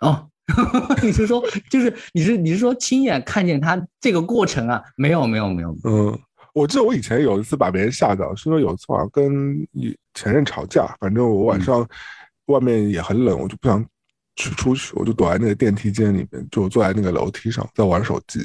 [0.00, 0.26] 哦，
[1.02, 4.82] 你是说就是你是你是说亲眼看见他这个过程啊？
[4.96, 5.76] 没有没有没有。
[5.84, 6.18] 嗯，
[6.52, 9.66] 我记得我以前有一次把别人吓到，是说有一次好像跟
[10.12, 11.86] 前任吵架，反正我晚上
[12.46, 13.84] 外面也很冷，我就不想。
[14.36, 18.40] 去出去，我就躲在那个电梯间里面，就坐在那个楼梯上，在玩手机。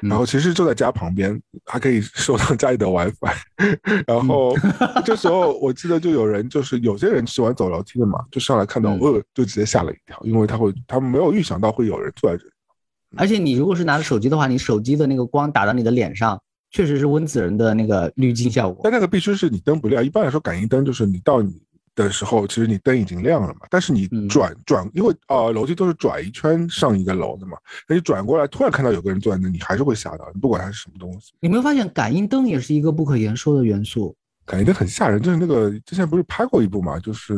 [0.00, 4.04] 然后其实就在家旁边，还可以 收到家里的 WiFi。
[4.06, 4.56] 然后
[5.04, 12.50] 这时候我记得就有人，就是有些人喜欢走楼梯的嘛，就上来看到我，就直接吓了一跳，因为他会，他们没有预想到会有人坐在这里。
[13.16, 16.40] 而且你如果是拿着手机的话，你手机的那个光打到你的脸上，
[16.70, 18.80] 确实是温子仁的那个滤镜效果。
[18.82, 21.60] 但那个必须是你灯不亮，一般来说感应灯就是你到你。
[22.04, 27.58] 的时候，其实你灯已经亮了嘛，但是你转转，因为呃楼梯都是转一圈上一个楼的嘛，
[27.88, 31.32] 那你转过来突然看到有个人坐在那，你还是会吓到，你不管它是什么东西。
[31.40, 34.14] 你没有发现感应灯也是一个不可言说的元素？
[34.46, 37.34] 感应灯很吓人，就是那个之前不是拍过一部嘛，就是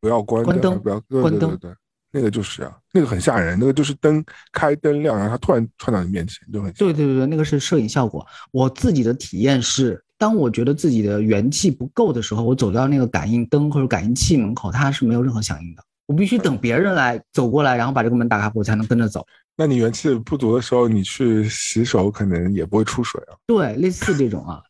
[0.00, 1.74] 不要关灯，不要关灯，对对对，
[2.12, 8.26] 那个就是啊，那个很吓人，那个就是灯开灯亮，然后它突然窜到你面前，就很对对对对，那个是摄影效果。
[8.52, 10.02] 我自己的体验是。
[10.20, 15.82] 当我觉得自己的元气不够的时候，我走到那个感应灯或者感应器门口，它是没有任何响应的。
[16.04, 19.26] 我必须等别人来走过来，然后把这个门打开，我才能跟着走。
[19.56, 23.32] 那你元气不足的时候，你去洗手可能也不会出水啊。
[23.46, 24.60] 对，类似这种啊。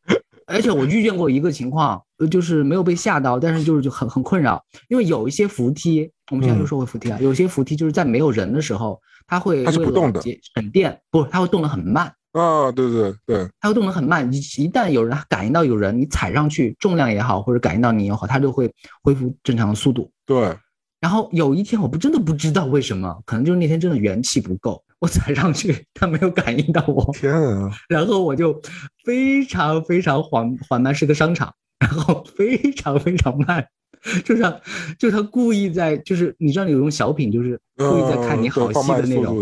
[0.47, 2.01] 而且我遇见过一个情况，
[2.31, 10.21] 就是没有被吓到，但是就是就很很困扰，因为有一些扶梯，我们现在又说回扶梯啊，有些扶梯就是在没有人的时候，它会它是不动的，
[10.55, 12.13] 省电不，它会动得很慢。
[12.32, 14.32] 啊，对对对，它会动得很慢。
[14.32, 20.11] 一一旦有人感应到有人，你踩上去，重量也好，或者感应到你也好，它就会恢复正常的速度。
[20.24, 20.57] 对。
[21.01, 27.11] 然后有一天，我不真的不知道为什么，可能就是那天真的元气不够，我踩上去，它没有感应到我。
[27.15, 27.70] 天啊！
[27.89, 28.61] 然后我就
[29.05, 33.66] 非常非常缓缓慢，是个商场，然后非常非常慢。
[34.25, 34.61] 就是他，
[34.99, 39.39] 就是他故意在，就是你知道有种小品，就是故意在看你好戏的那种，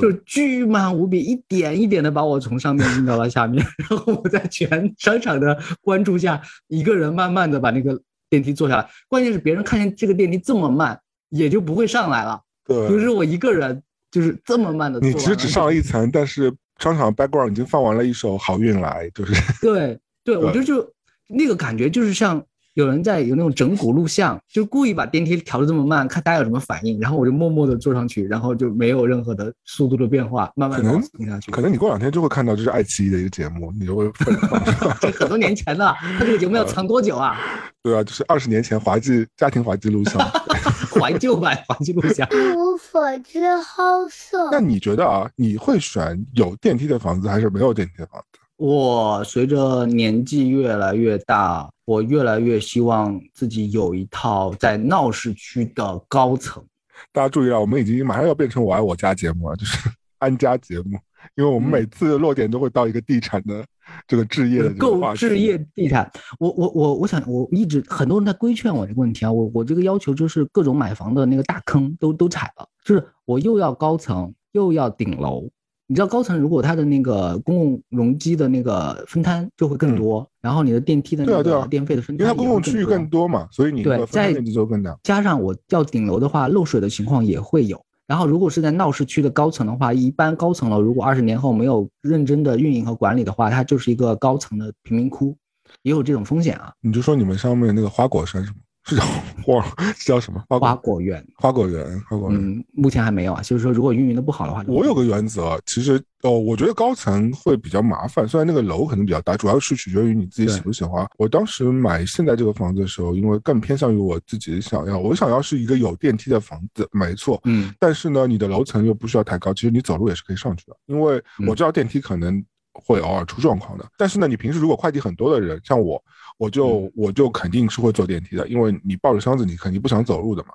[0.00, 8.88] 就是巨慢无比，一点一点的把我从上面运到了下面， 然后我在全商场的关注下，一个人慢慢的把那个电梯坐下来。
[9.08, 12.40] 关键是别人看见这个电梯这么慢，也就不会上来了。
[12.66, 13.80] 对，就是我一个人，
[14.10, 14.98] 就是这么慢的。
[14.98, 20.92] 你其实只上了一层，但是商场 background 已经放完了一首《好运来》，就是对对，我觉得就
[21.28, 22.44] 那个感觉就是像。
[22.74, 31.50] 有人在有那种整蛊录像，就故意把电梯调的这么慢，看大家有什么反应，然后我就默默的坐上去，然后就没有任何的速度的变化，慢慢停下去。
[31.50, 34.10] 可能你过两天就会看到，这是爱奇艺的一个节目，你就会。
[35.00, 37.36] 这很多年前了，他这个节目要藏多久啊？
[37.82, 40.20] 对啊，就是二十年前滑稽家庭滑稽录像，
[40.92, 42.28] 怀旧版 滑稽录像。
[42.30, 44.48] 一无所知好色。
[44.52, 48.39] 那你觉得啊，你会选有电梯的房子还是没有电梯的房子？
[48.60, 56.62] 我随着年纪越来越大，我越来越希望自己有一套在闹市区的高层。
[57.10, 59.88] 大家注意啊，我们已经马上要变成我爱我家节目了，就是
[60.20, 60.98] 安家节目，
[61.36, 63.64] 因为我们每次落点都会到一个地产的
[64.06, 66.10] 这个置业的购置业地产。
[66.38, 75.48] 我我我我想我一直很多人在规劝我这个问题啊，我我这个要求就是各种买房的那个大坑都都踩了，就是我又要高层又要顶楼。
[75.90, 84.96] 你知道高层如果它的那个公共容积的那个分摊就会更多，然后你的电梯的那个电费的分摊，因为它公共区域更多嘛，所以你对在面积就更大。
[85.02, 87.84] 加上我要顶楼的话，漏水的情况也会有。
[88.06, 95.36] 然后如果是在闹市区的高层的话，一般高层楼如果二十年后没有认真的运营和管理的话，它就是一个高层的贫民窟，
[95.82, 96.72] 也有这种风险啊。
[96.80, 98.58] 你就说你们上面那个花果山是吗？
[99.44, 99.64] 花，
[100.04, 100.42] 叫什么？
[100.48, 102.40] 花果园，花果园，花果园。
[102.40, 103.42] 嗯，目前还没有啊。
[103.42, 108.28] 就是说，如果运营的不好的话，我有个原则，其实哦，我觉得高层会比较麻烦。
[108.28, 111.06] 虽然那个楼可能比较大，主要是取决于你自己喜不喜欢。
[111.18, 117.40] 我当时买现在这个房子的时候，因为更偏向于我自己想要，我想要是一个有电梯的房子，没错。
[117.44, 117.72] 嗯。
[117.78, 120.76] 但是呢，你的楼层又不需要太高，其实你走路也是可以上去的。
[120.86, 122.42] 因为我知道电梯可能
[122.82, 126.02] 会偶尔出状况的，但是呢，你平时如果快递很多的人，像我。
[126.38, 130.54] 我就我就肯定是会坐电梯的，因为你抱着箱子，你肯定不想走路的嘛。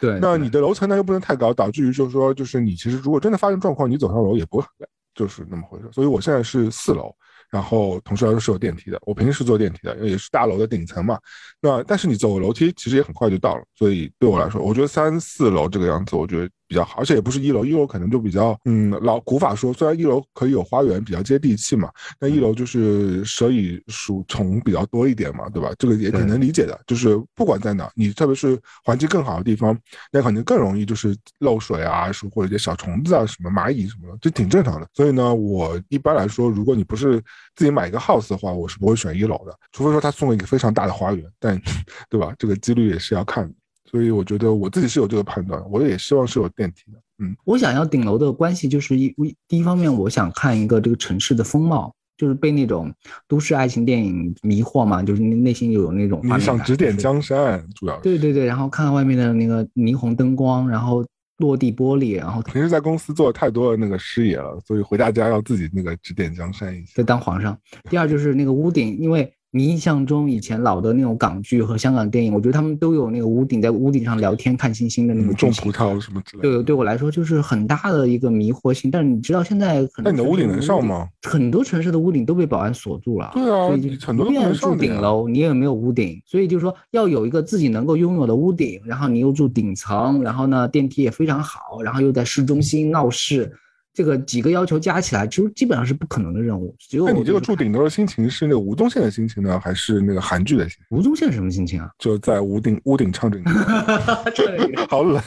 [0.00, 0.18] 对。
[0.18, 5.90] 那你的楼层呢又不能太高，导致于就是说，就是你其实如果真的发生状况，你走上楼也不会很累，就是那么回事。
[5.92, 7.14] 所以我现在是四楼，
[7.50, 8.98] 然后同时还是有电梯的。
[9.02, 11.18] 我平时是坐电梯的，因为也是大楼的顶层嘛。
[11.60, 25.70] 那但是你走楼梯其实也很快就到了，所以对我来说，我觉得三四楼这个样子，我觉得比较好，而且也不是一楼，一楼可能就比较嗯老古法说，虽然一楼可以有花园，比较接地气嘛，但一楼就是蛇蚁鼠虫比较多一点嘛，对吧？
[25.78, 29.78] 这个也挺能理解的，就是不管在哪，你特别是环境更好的地方，
[30.10, 34.88] 那肯定更容易就是漏水啊，是或者一些小虫子啊，什么蚂蚁什么的，这挺正常的。
[34.92, 37.20] 所以呢，我一般来说，如果你不是
[37.54, 41.60] 自己买一个 house 的话，我是不会选一楼的，除非说他送了一个非常大的花园，但
[42.10, 42.34] 对吧？
[42.38, 43.54] 这个几率也是要看的。
[43.96, 46.98] 所以我觉得我自己是有这个判断，我也希望是有电梯的。
[47.18, 49.08] 嗯，我想要顶楼的关系就是一
[49.48, 52.92] 第一方面，我想看一个这个城市的风貌，就是被那种
[53.26, 56.20] 都市爱情电影迷惑嘛，就是内心有那种。
[56.22, 61.02] 你想指点江山，主要对对对，然后看看外面的那个霓虹灯光，然后
[61.38, 67.58] 落地玻璃，然后平时在公司做太多的那个视野了，所以回大家要自己那个指点江山一下，再当皇上。
[67.88, 69.32] 第二就是那个屋顶，因为。
[69.56, 76.56] 你印象中以前老的那种港剧和香港电影，我觉得他们都有那个屋顶，在屋顶上聊天看星星的那种种葡萄什么之类的。
[76.56, 78.90] 对，对我来说就是很大的一个迷惑性。
[78.90, 81.08] 但是你知道现在，那你的屋顶能上吗？
[81.22, 83.30] 很多城市的屋顶都被保安锁住了。
[83.32, 83.70] 对啊，
[84.04, 93.50] 很多都住顶楼，你也没有屋顶，所以就是说要有一个自己能够拥有的屋顶，然后你又住顶层，然后呢电梯也非常好，然后又在市中心闹市。
[93.96, 96.76] 这个几个要求加起来，其实基本上是不可能的任务。
[96.78, 100.98] 只有那你这个住顶楼的心情是那个吴宗宪的心情呢，还是那个韩剧的心情？
[100.98, 101.88] 吴宗宪什么心情啊？
[101.98, 103.40] 就在屋顶屋顶唱着，
[104.90, 105.18] 好冷，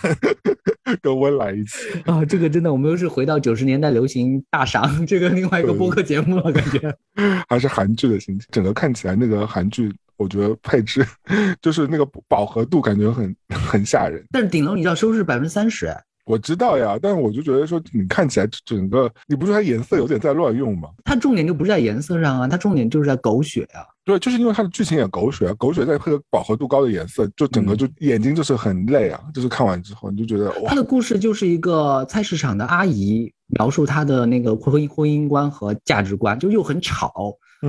[1.01, 2.23] 跟温岚一起啊！
[2.23, 6.95] 这个真的，我们又是回到九十年代流行大赏这个另外一个播客节目了，感觉
[7.49, 8.47] 还是韩剧的心情。
[8.51, 11.03] 整个看起来那个韩剧，我觉得配置
[11.59, 14.23] 就是那个饱和度，感觉很很吓人。
[14.29, 15.99] 但是顶楼你知道收视百分之三十哎。
[16.29, 20.89] 我知道呀，但是我就觉得说，你看起来整个，你不是它颜色有点在乱用吗？
[21.03, 23.81] 它重点就不是在颜色上啊，它重点就是在狗血啊。
[24.05, 29.19] 对，就是因为它的剧情也狗血啊，狗血再配合饱和度高的颜色，就整个就眼睛就是很累啊。
[29.33, 37.11] 就是看完之后你就觉得，它的故事就是一个菜市场的阿姨描述她的那个婚姻婚姻观和价值观，就又很吵，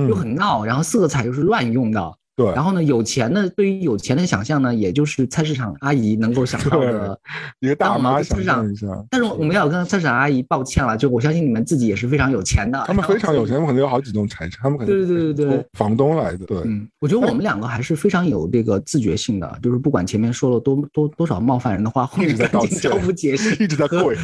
[0.07, 2.13] 又很闹，然后色彩又是乱用的。
[2.41, 7.19] 对，然后呢，有钱的对于有钱的想象呢，也就是菜市场阿姨能够想到的
[7.59, 8.87] 一个大妈想象一下。
[9.09, 12.83] 但是我们要跟菜市场阿姨抱歉了，就我相信你们自己也是非常有钱的。
[12.87, 16.45] 他们非常有钱，他们可能有好几栋财产，他们可能对对对对房东来的。
[16.45, 24.15] 对，嗯，我觉得我们两个还是非常有这个自觉性的，就是不管前面说了多多多少冒犯人的话，后面赶紧交不解释，一直在跪。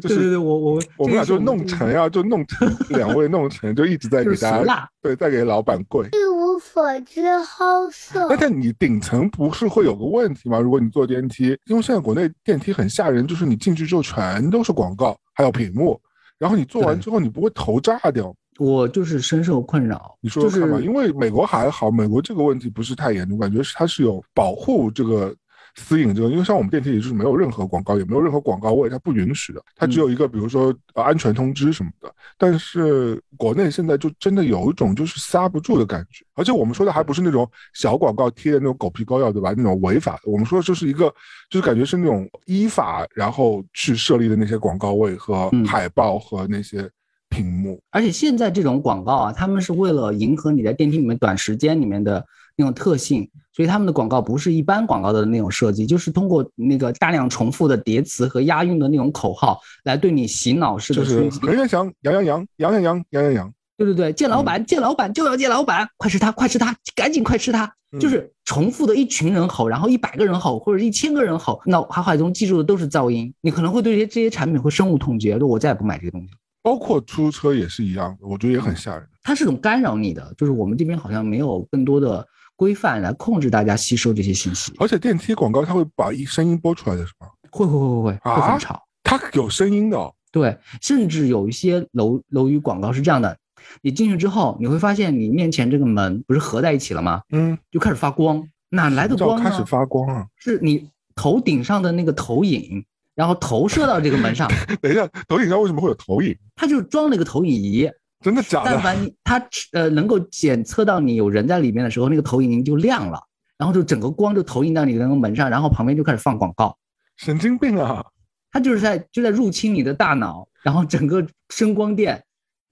[0.00, 6.06] 对对对，我我我们俩就弄成呀，就弄成两位弄成，就一直在给大家对，再给老板跪。
[6.08, 8.26] 一无所知好色。
[8.28, 10.58] 那但你顶层不是会有个问题吗？
[10.60, 15.98] 如果你坐电梯，因为现在国内电梯很吓人，就是你进去之后全都是广告，还有屏幕，
[16.38, 18.34] 然后你做完之后你不会头炸掉？
[18.58, 20.14] 我就是深受困扰。
[20.20, 25.34] 你说说看吧，因为美国还好，美国这个问题不是太严重，感觉是它是有保护这个。
[25.74, 32.12] 私隐这个，因为像我们电梯里就是没有任何广告，也没有任何广告位，它不允许的，它只有一个，比如说安全通知什么的。
[32.38, 39.52] 但是国内现在就真的有一种就是刹不住的感觉，而且我们说的还不是那种小广告贴的那种狗皮膏药，对吧？
[39.56, 41.12] 那种违法的，我们说的就是一个，
[41.50, 46.88] 就是感觉是那种依法然后去设立的那些广告位和海报和那些
[47.28, 47.82] 屏幕。
[47.90, 52.24] 而且现在这种广告啊，他们是为了迎合你在电梯里面短时间里面的。
[52.58, 61.04] 那种特性，所以他们的广告不是一般广告的那种设计，就是通过那个大量重复的叠词和押韵的那种口号来对你洗脑式的。
[61.04, 63.54] 就是任元祥，杨洋洋，杨洋洋，杨洋洋。
[63.76, 67.72] 对对对，见老板，见老板就要见老板，快吃它，快吃它，赶紧快吃它。
[68.00, 73.32] 就是重复的一群人吼，然后一百个人吼，或者一千个人吼，脑海中记住的都是噪音。
[73.40, 76.28] 你可能会对这些这些产品会深恶痛绝，说我再也不买这个东西。
[76.60, 79.08] 包括出租车也是一样的，我觉得也很吓人。
[79.22, 82.26] 它是种干扰你的，就是我们这边好像没有更多的。
[82.58, 87.28] 规范来控制大家吸收这些信息，而且电梯广告它会把一声音播出来的是吗？
[87.52, 90.12] 会会会会会会很吵，它有声音的。
[90.32, 93.38] 对，甚至有一些楼楼宇广告是这样的：
[93.80, 97.22] 你进去之后，你会发现你面前这个门不是合在一起了吗？
[97.30, 100.26] 嗯，就开始发光，哪来的光开始发光啊！
[100.36, 104.50] 是你头顶上的那个投影，然后投射到这个门上。
[104.82, 106.36] 等一下，投影上为什么会有投影？
[106.56, 107.88] 它就装了一个投影仪。
[108.20, 108.70] 真的假的？
[108.72, 109.40] 但凡你它
[109.72, 113.20] 呃能够检测到你有人在里面的时候，那个投影就亮了，
[113.56, 116.76] 然后就整个光就投影到你的那个门上，然后旁边就开始放广告。
[117.16, 118.04] 神经病啊！
[118.50, 122.24] 它就是在就在入侵你的大脑，然后整个声光电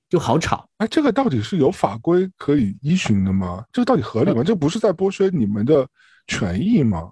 [0.08, 0.68] 就好吵。
[0.78, 3.64] 哎，这个到底是有法规可以依循的吗？
[3.72, 4.42] 这个到底合理吗？
[4.42, 5.86] 这不是在剥削你们的
[6.26, 7.10] 权益吗？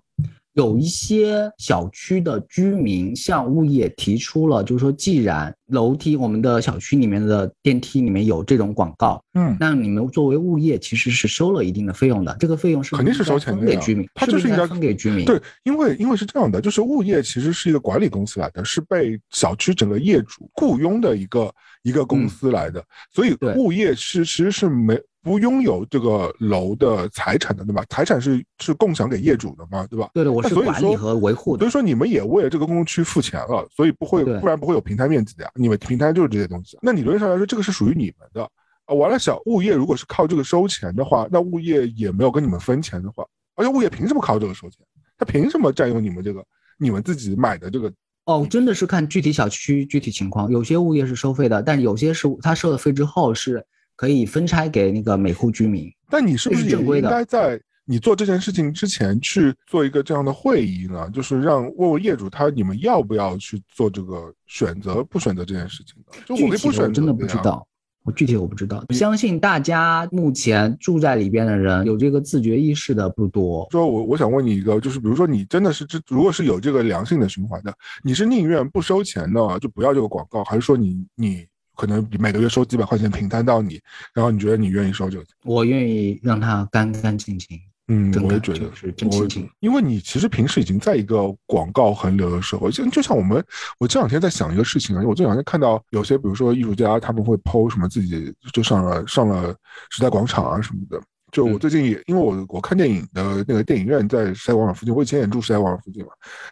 [0.55, 15.25] 有一些小区的居民向物业提出了，就是说，既然楼梯我们的小区里面的电梯里面有这种广告，嗯，那你们作为物业其实是收了一定的费用的，这个费用是肯定是收钱的给居民，他就是应该分给居民。
[15.25, 21.53] 对，因为因为是这样的，就是物业其实是一个管理公司来的，是被小区整个业主雇佣的一个
[21.85, 25.01] 一个公司来的，所以物业是其实是没。
[25.25, 27.83] 不拥有这个楼的财产的，对吧？
[27.89, 30.11] 财产是是共享给业主的嘛，对吧？
[30.13, 31.61] 对的，我是管理和维护的。
[31.61, 35.51] 所以说你们也为了这个公共区付钱了，所以不会，不然不会有平台面积的呀。
[35.55, 36.79] 你们平台就是这些东西。
[36.83, 38.43] 那理论上来说，这个是属于你们的
[38.85, 38.95] 啊。
[38.95, 43.25] 完了，小物业如果是靠这个收钱的话，那物业也没有跟你们分钱的话，
[43.57, 44.81] 而且物业凭什么靠这个收钱？
[45.17, 46.45] 他凭什么占用你们这个
[46.79, 47.91] 你们自己买的这个？
[48.25, 53.65] 哦，真的是看具体小区具体情况，有些物业是收费的，但有些是他收了费之后是。
[53.97, 61.09] 可以分拆给那个每户居民，但你是不是也应该在你做这件事情之前去做一个这样的会议呢？
[61.11, 66.19] 就是让问问业主他你们要不要去做这个选择，不选择这件事情的？
[66.27, 67.65] 就我可以不选择，真的不知道，
[68.05, 68.85] 我具体我不知道。
[68.91, 73.67] 相信大家目前住在里边的人有这个自觉意识的不多。
[73.71, 81.47] 说我我想问你一个，就是比如说你真的是这如果是有这个良性的循环的，你是宁愿不收钱的就不要这个广告，还是说你你？
[81.77, 83.81] 可能每个月收几百块钱平摊到你，
[84.15, 85.25] 然后你觉得你愿意收这个？
[85.43, 87.59] 我愿意让它干干净净。
[87.89, 89.51] 嗯，我也觉得是真清净。
[89.61, 93.45] 因为你其实平时已经在一个广告横流的社会，就就像我们，
[93.79, 99.55] 我这两天在想一个事情啊，我这两天看到有些，比如说艺术家他们会 PO 什么自己就上了上了
[99.91, 101.01] 时代广场啊什么的。
[101.31, 106.11] 就我最近也因为我我看电影的那个电影院在时代广场附近，我以前也住时代广场附近嘛，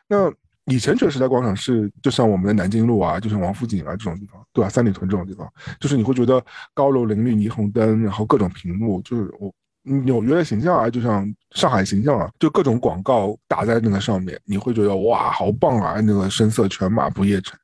[0.08, 0.32] 那。
[0.66, 4.68] 以前觉得时代广场是就像我们的南京路啊，就像王府井啊这种地方，对吧？
[4.68, 5.44] 三里屯这种地方，
[5.80, 6.40] 就是你会觉得
[6.72, 9.52] 高楼林立、霓虹灯，然后各种屏幕，就是我
[9.82, 16.00] 纽约的形象啊，就像上海形象啊，就各种广告打在那个上面，你会觉得哇，好棒啊！
[16.00, 17.58] 那个声色犬马不夜城。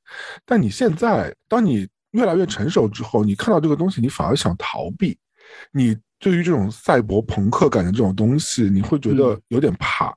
[0.45, 5.17] 但你现在，当你越来越成熟之后，你看到这个东西，你反而想逃避。
[5.73, 10.13] 你对于这种赛博朋克感的这种东西，你会觉得有点怕，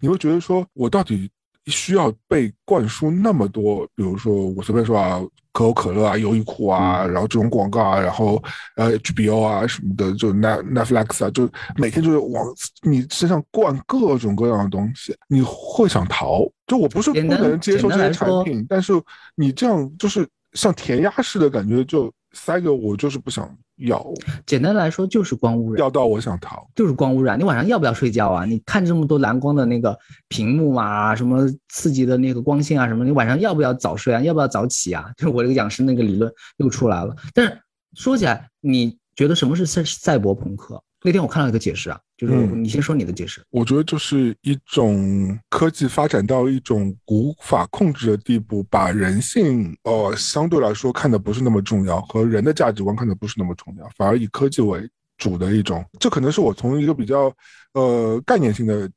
[0.00, 1.30] 你会觉得说我到底。
[1.66, 5.20] 需要被灌输那么多，比如说我随便说啊，
[5.52, 8.42] 可口可乐啊、优衣库啊，然后这种广告啊，然后
[8.76, 12.44] 呃 HBO 啊什么的，就 Net Netflix 啊，就每天就是往
[12.82, 16.44] 你身上灌各种各样的东西，你会想逃。
[16.66, 18.92] 就我不是不能接受这些产品，但是
[19.34, 23.56] 你这样就是像填鸭式的感觉，就塞给我，就是不想。
[23.78, 24.06] 要
[24.46, 27.36] 简单来说就是光污染，要到我想逃，就是光污染。
[27.36, 28.44] 你晚上要不要睡觉啊？
[28.44, 29.98] 你看这么多蓝光的那个
[30.28, 34.20] 屏幕啊，什么刺激的那个光线啊，什么，你晚上要不要早睡啊？
[34.20, 35.10] 要不要早起啊？
[35.16, 37.16] 就是我这个养生那个理论又出来了。
[37.34, 37.60] 但是
[37.94, 40.80] 说起来，你觉得什么是赛赛博朋克？
[41.02, 43.42] 那天我看到一个解释啊，就是你先说你的解释。
[43.50, 54.88] 我觉得就是一种科技发展到一种无法控制的地步，把人性呃相对来说看的不是那么重要，和人的价值观看的不是那么重要，反而以科技为
[55.18, 55.84] 主的一种。
[55.98, 57.32] 这可能是我从一个比较
[57.74, 58.90] 呃概念性的。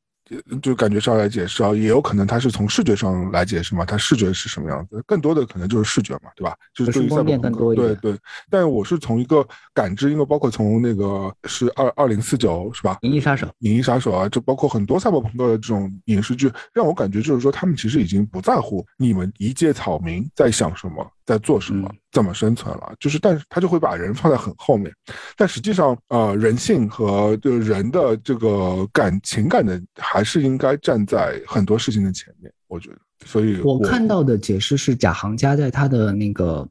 [0.61, 6.55] 就感觉上来解释啊，也有可能它是从视觉上来解释嘛，它视觉是什么样子，更多的可能就是视觉嘛，对吧？
[6.73, 8.17] 就是对于赛博朋克，对对。
[8.49, 12.97] 但我是从一个感知，因为包括从那个是二二零四九是吧？
[13.01, 21.05] 银翼杀手，银翼杀手啊，就包括很多赛博朋克的这种影视剧，让我感觉就是说，他们其实已经不在乎你们一介草民在想什么。
[21.25, 21.91] 在做什么？
[22.15, 22.95] 怎么生存了？
[22.97, 24.89] 就是，但是他就会把人放在很后面，
[25.35, 32.49] 但实际上，呃，人性和就人的这个感情感的，还是应该站在很多事情的前面。
[32.67, 36.65] 我觉得，所以我看到的解释是，贾行家在他的那个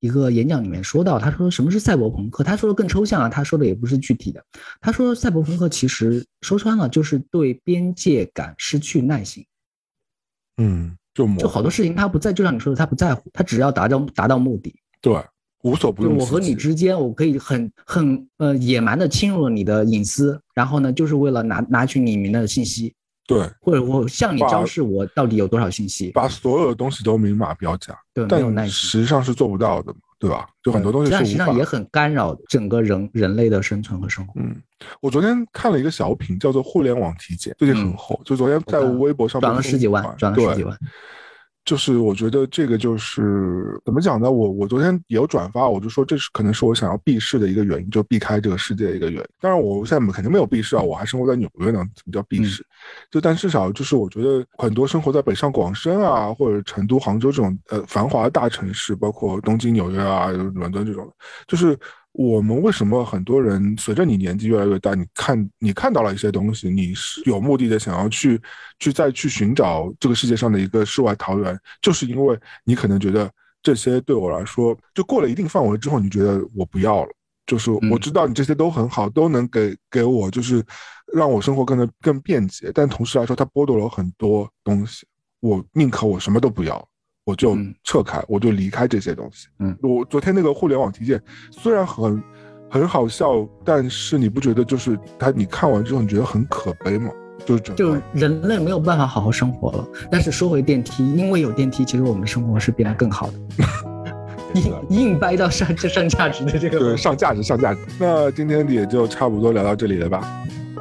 [0.00, 2.42] 一个演讲里面说到，他说什么是赛博朋克？
[2.42, 4.44] 他说的更抽象啊，他说的也不是具体的。
[4.80, 9.46] 他说赛博朋克其实说穿了就是对边界感失去耐心。
[10.56, 10.96] 嗯。
[11.36, 15.22] 就好多事情他不在，就像你说的，他不在乎，他只要达到达到目的，对，
[15.62, 16.16] 无所不用。
[16.16, 22.94] 我和你之间，我可以很很呃野蛮的侵入你的隐私，然后呢，就是为了拿拿取你们的信息，
[23.26, 29.94] 对，或者我向你昭示我到底有多少信息，把所有的东西都明码标价，对，但实际上是做不到的。
[30.20, 30.48] 对吧？
[30.64, 34.32] 就很多东西实际上也很干扰整个人人类的生存和生活。
[34.40, 34.60] 嗯，
[35.00, 38.20] 我昨天看了一个小品，叫做《互联网体检》，最近很火。
[38.24, 40.76] 就昨天在微博上转了十几万，转了十几万。
[41.68, 44.30] 就是我觉得这个就是怎么讲呢？
[44.30, 49.28] 我我昨天也有转发，我就说这是可能是我想要避世的一个原因，就避开这个世界的一个原因。
[49.38, 52.64] 当然我现在肯定没有避世啊，我还生活在纽约呢，怎么叫避世？
[53.10, 61.06] 就但至少就是我觉得很多生活在北上广深啊，或者成都、杭州这种呃繁华大城市，包括东京、纽约啊、伦敦这种，
[61.46, 61.78] 就是
[62.12, 68.40] 我们为什么很多人随着你年纪越来越大，你看你看到了一些东西，你是有目的的想要去
[68.78, 73.30] 去再去寻找这个世界上的一个世外桃源，就是因为你可能觉得
[73.62, 77.10] 这些对我来说，就过了一定范围之后，你觉得我不要了。
[77.46, 80.62] 就是我知道你这些都很好，都能给给我，就是
[81.14, 82.70] 让我生活更的更便捷。
[82.74, 85.06] 但同时来说，它剥夺了很多东西。
[85.40, 86.86] 我宁可我什么都不要，
[87.28, 89.48] 我就撤开，我就离开这些东西。
[89.58, 92.22] 嗯，我昨天那个互联网体检虽然很
[92.70, 97.10] 很好笑，但是你不觉得就是他你看完之后你觉得很可悲吗？
[97.44, 99.86] 就是就人类没有办法好好生活了。
[100.10, 103.34] 但是说回电梯，因为有电梯，其实我们的生活是变得更好的。
[104.58, 107.80] 硬硬掰到上上价值的这个，对上价值上价值。
[108.00, 110.26] 那今天也就差不多聊到这里了吧？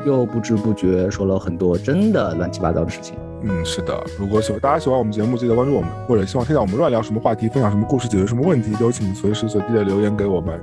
[0.06, 3.18] 又不知不觉说了很多真的乱七八糟的事情。
[3.44, 4.04] 嗯，是的。
[4.18, 10.60] 如果喜大家喜欢我们节目，记得关注我们，或者希望听到我们乱聊什么话题，分享什么故事，解决什么问题，都请随时随地的留言给我们。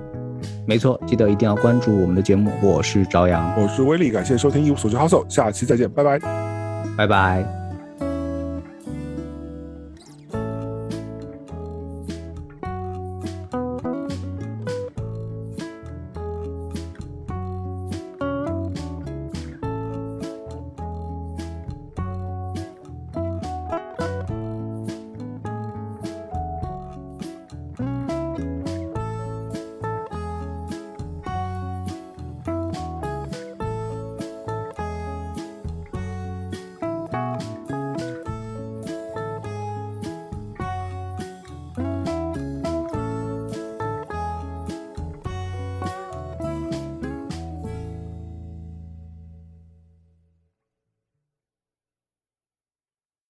[0.67, 2.51] 没错，记得一定要关注我们的节目。
[2.61, 6.19] 我是朝阳，我是威力，感谢收听一无所知好手，下期再见，拜拜，
[6.97, 7.64] 拜拜。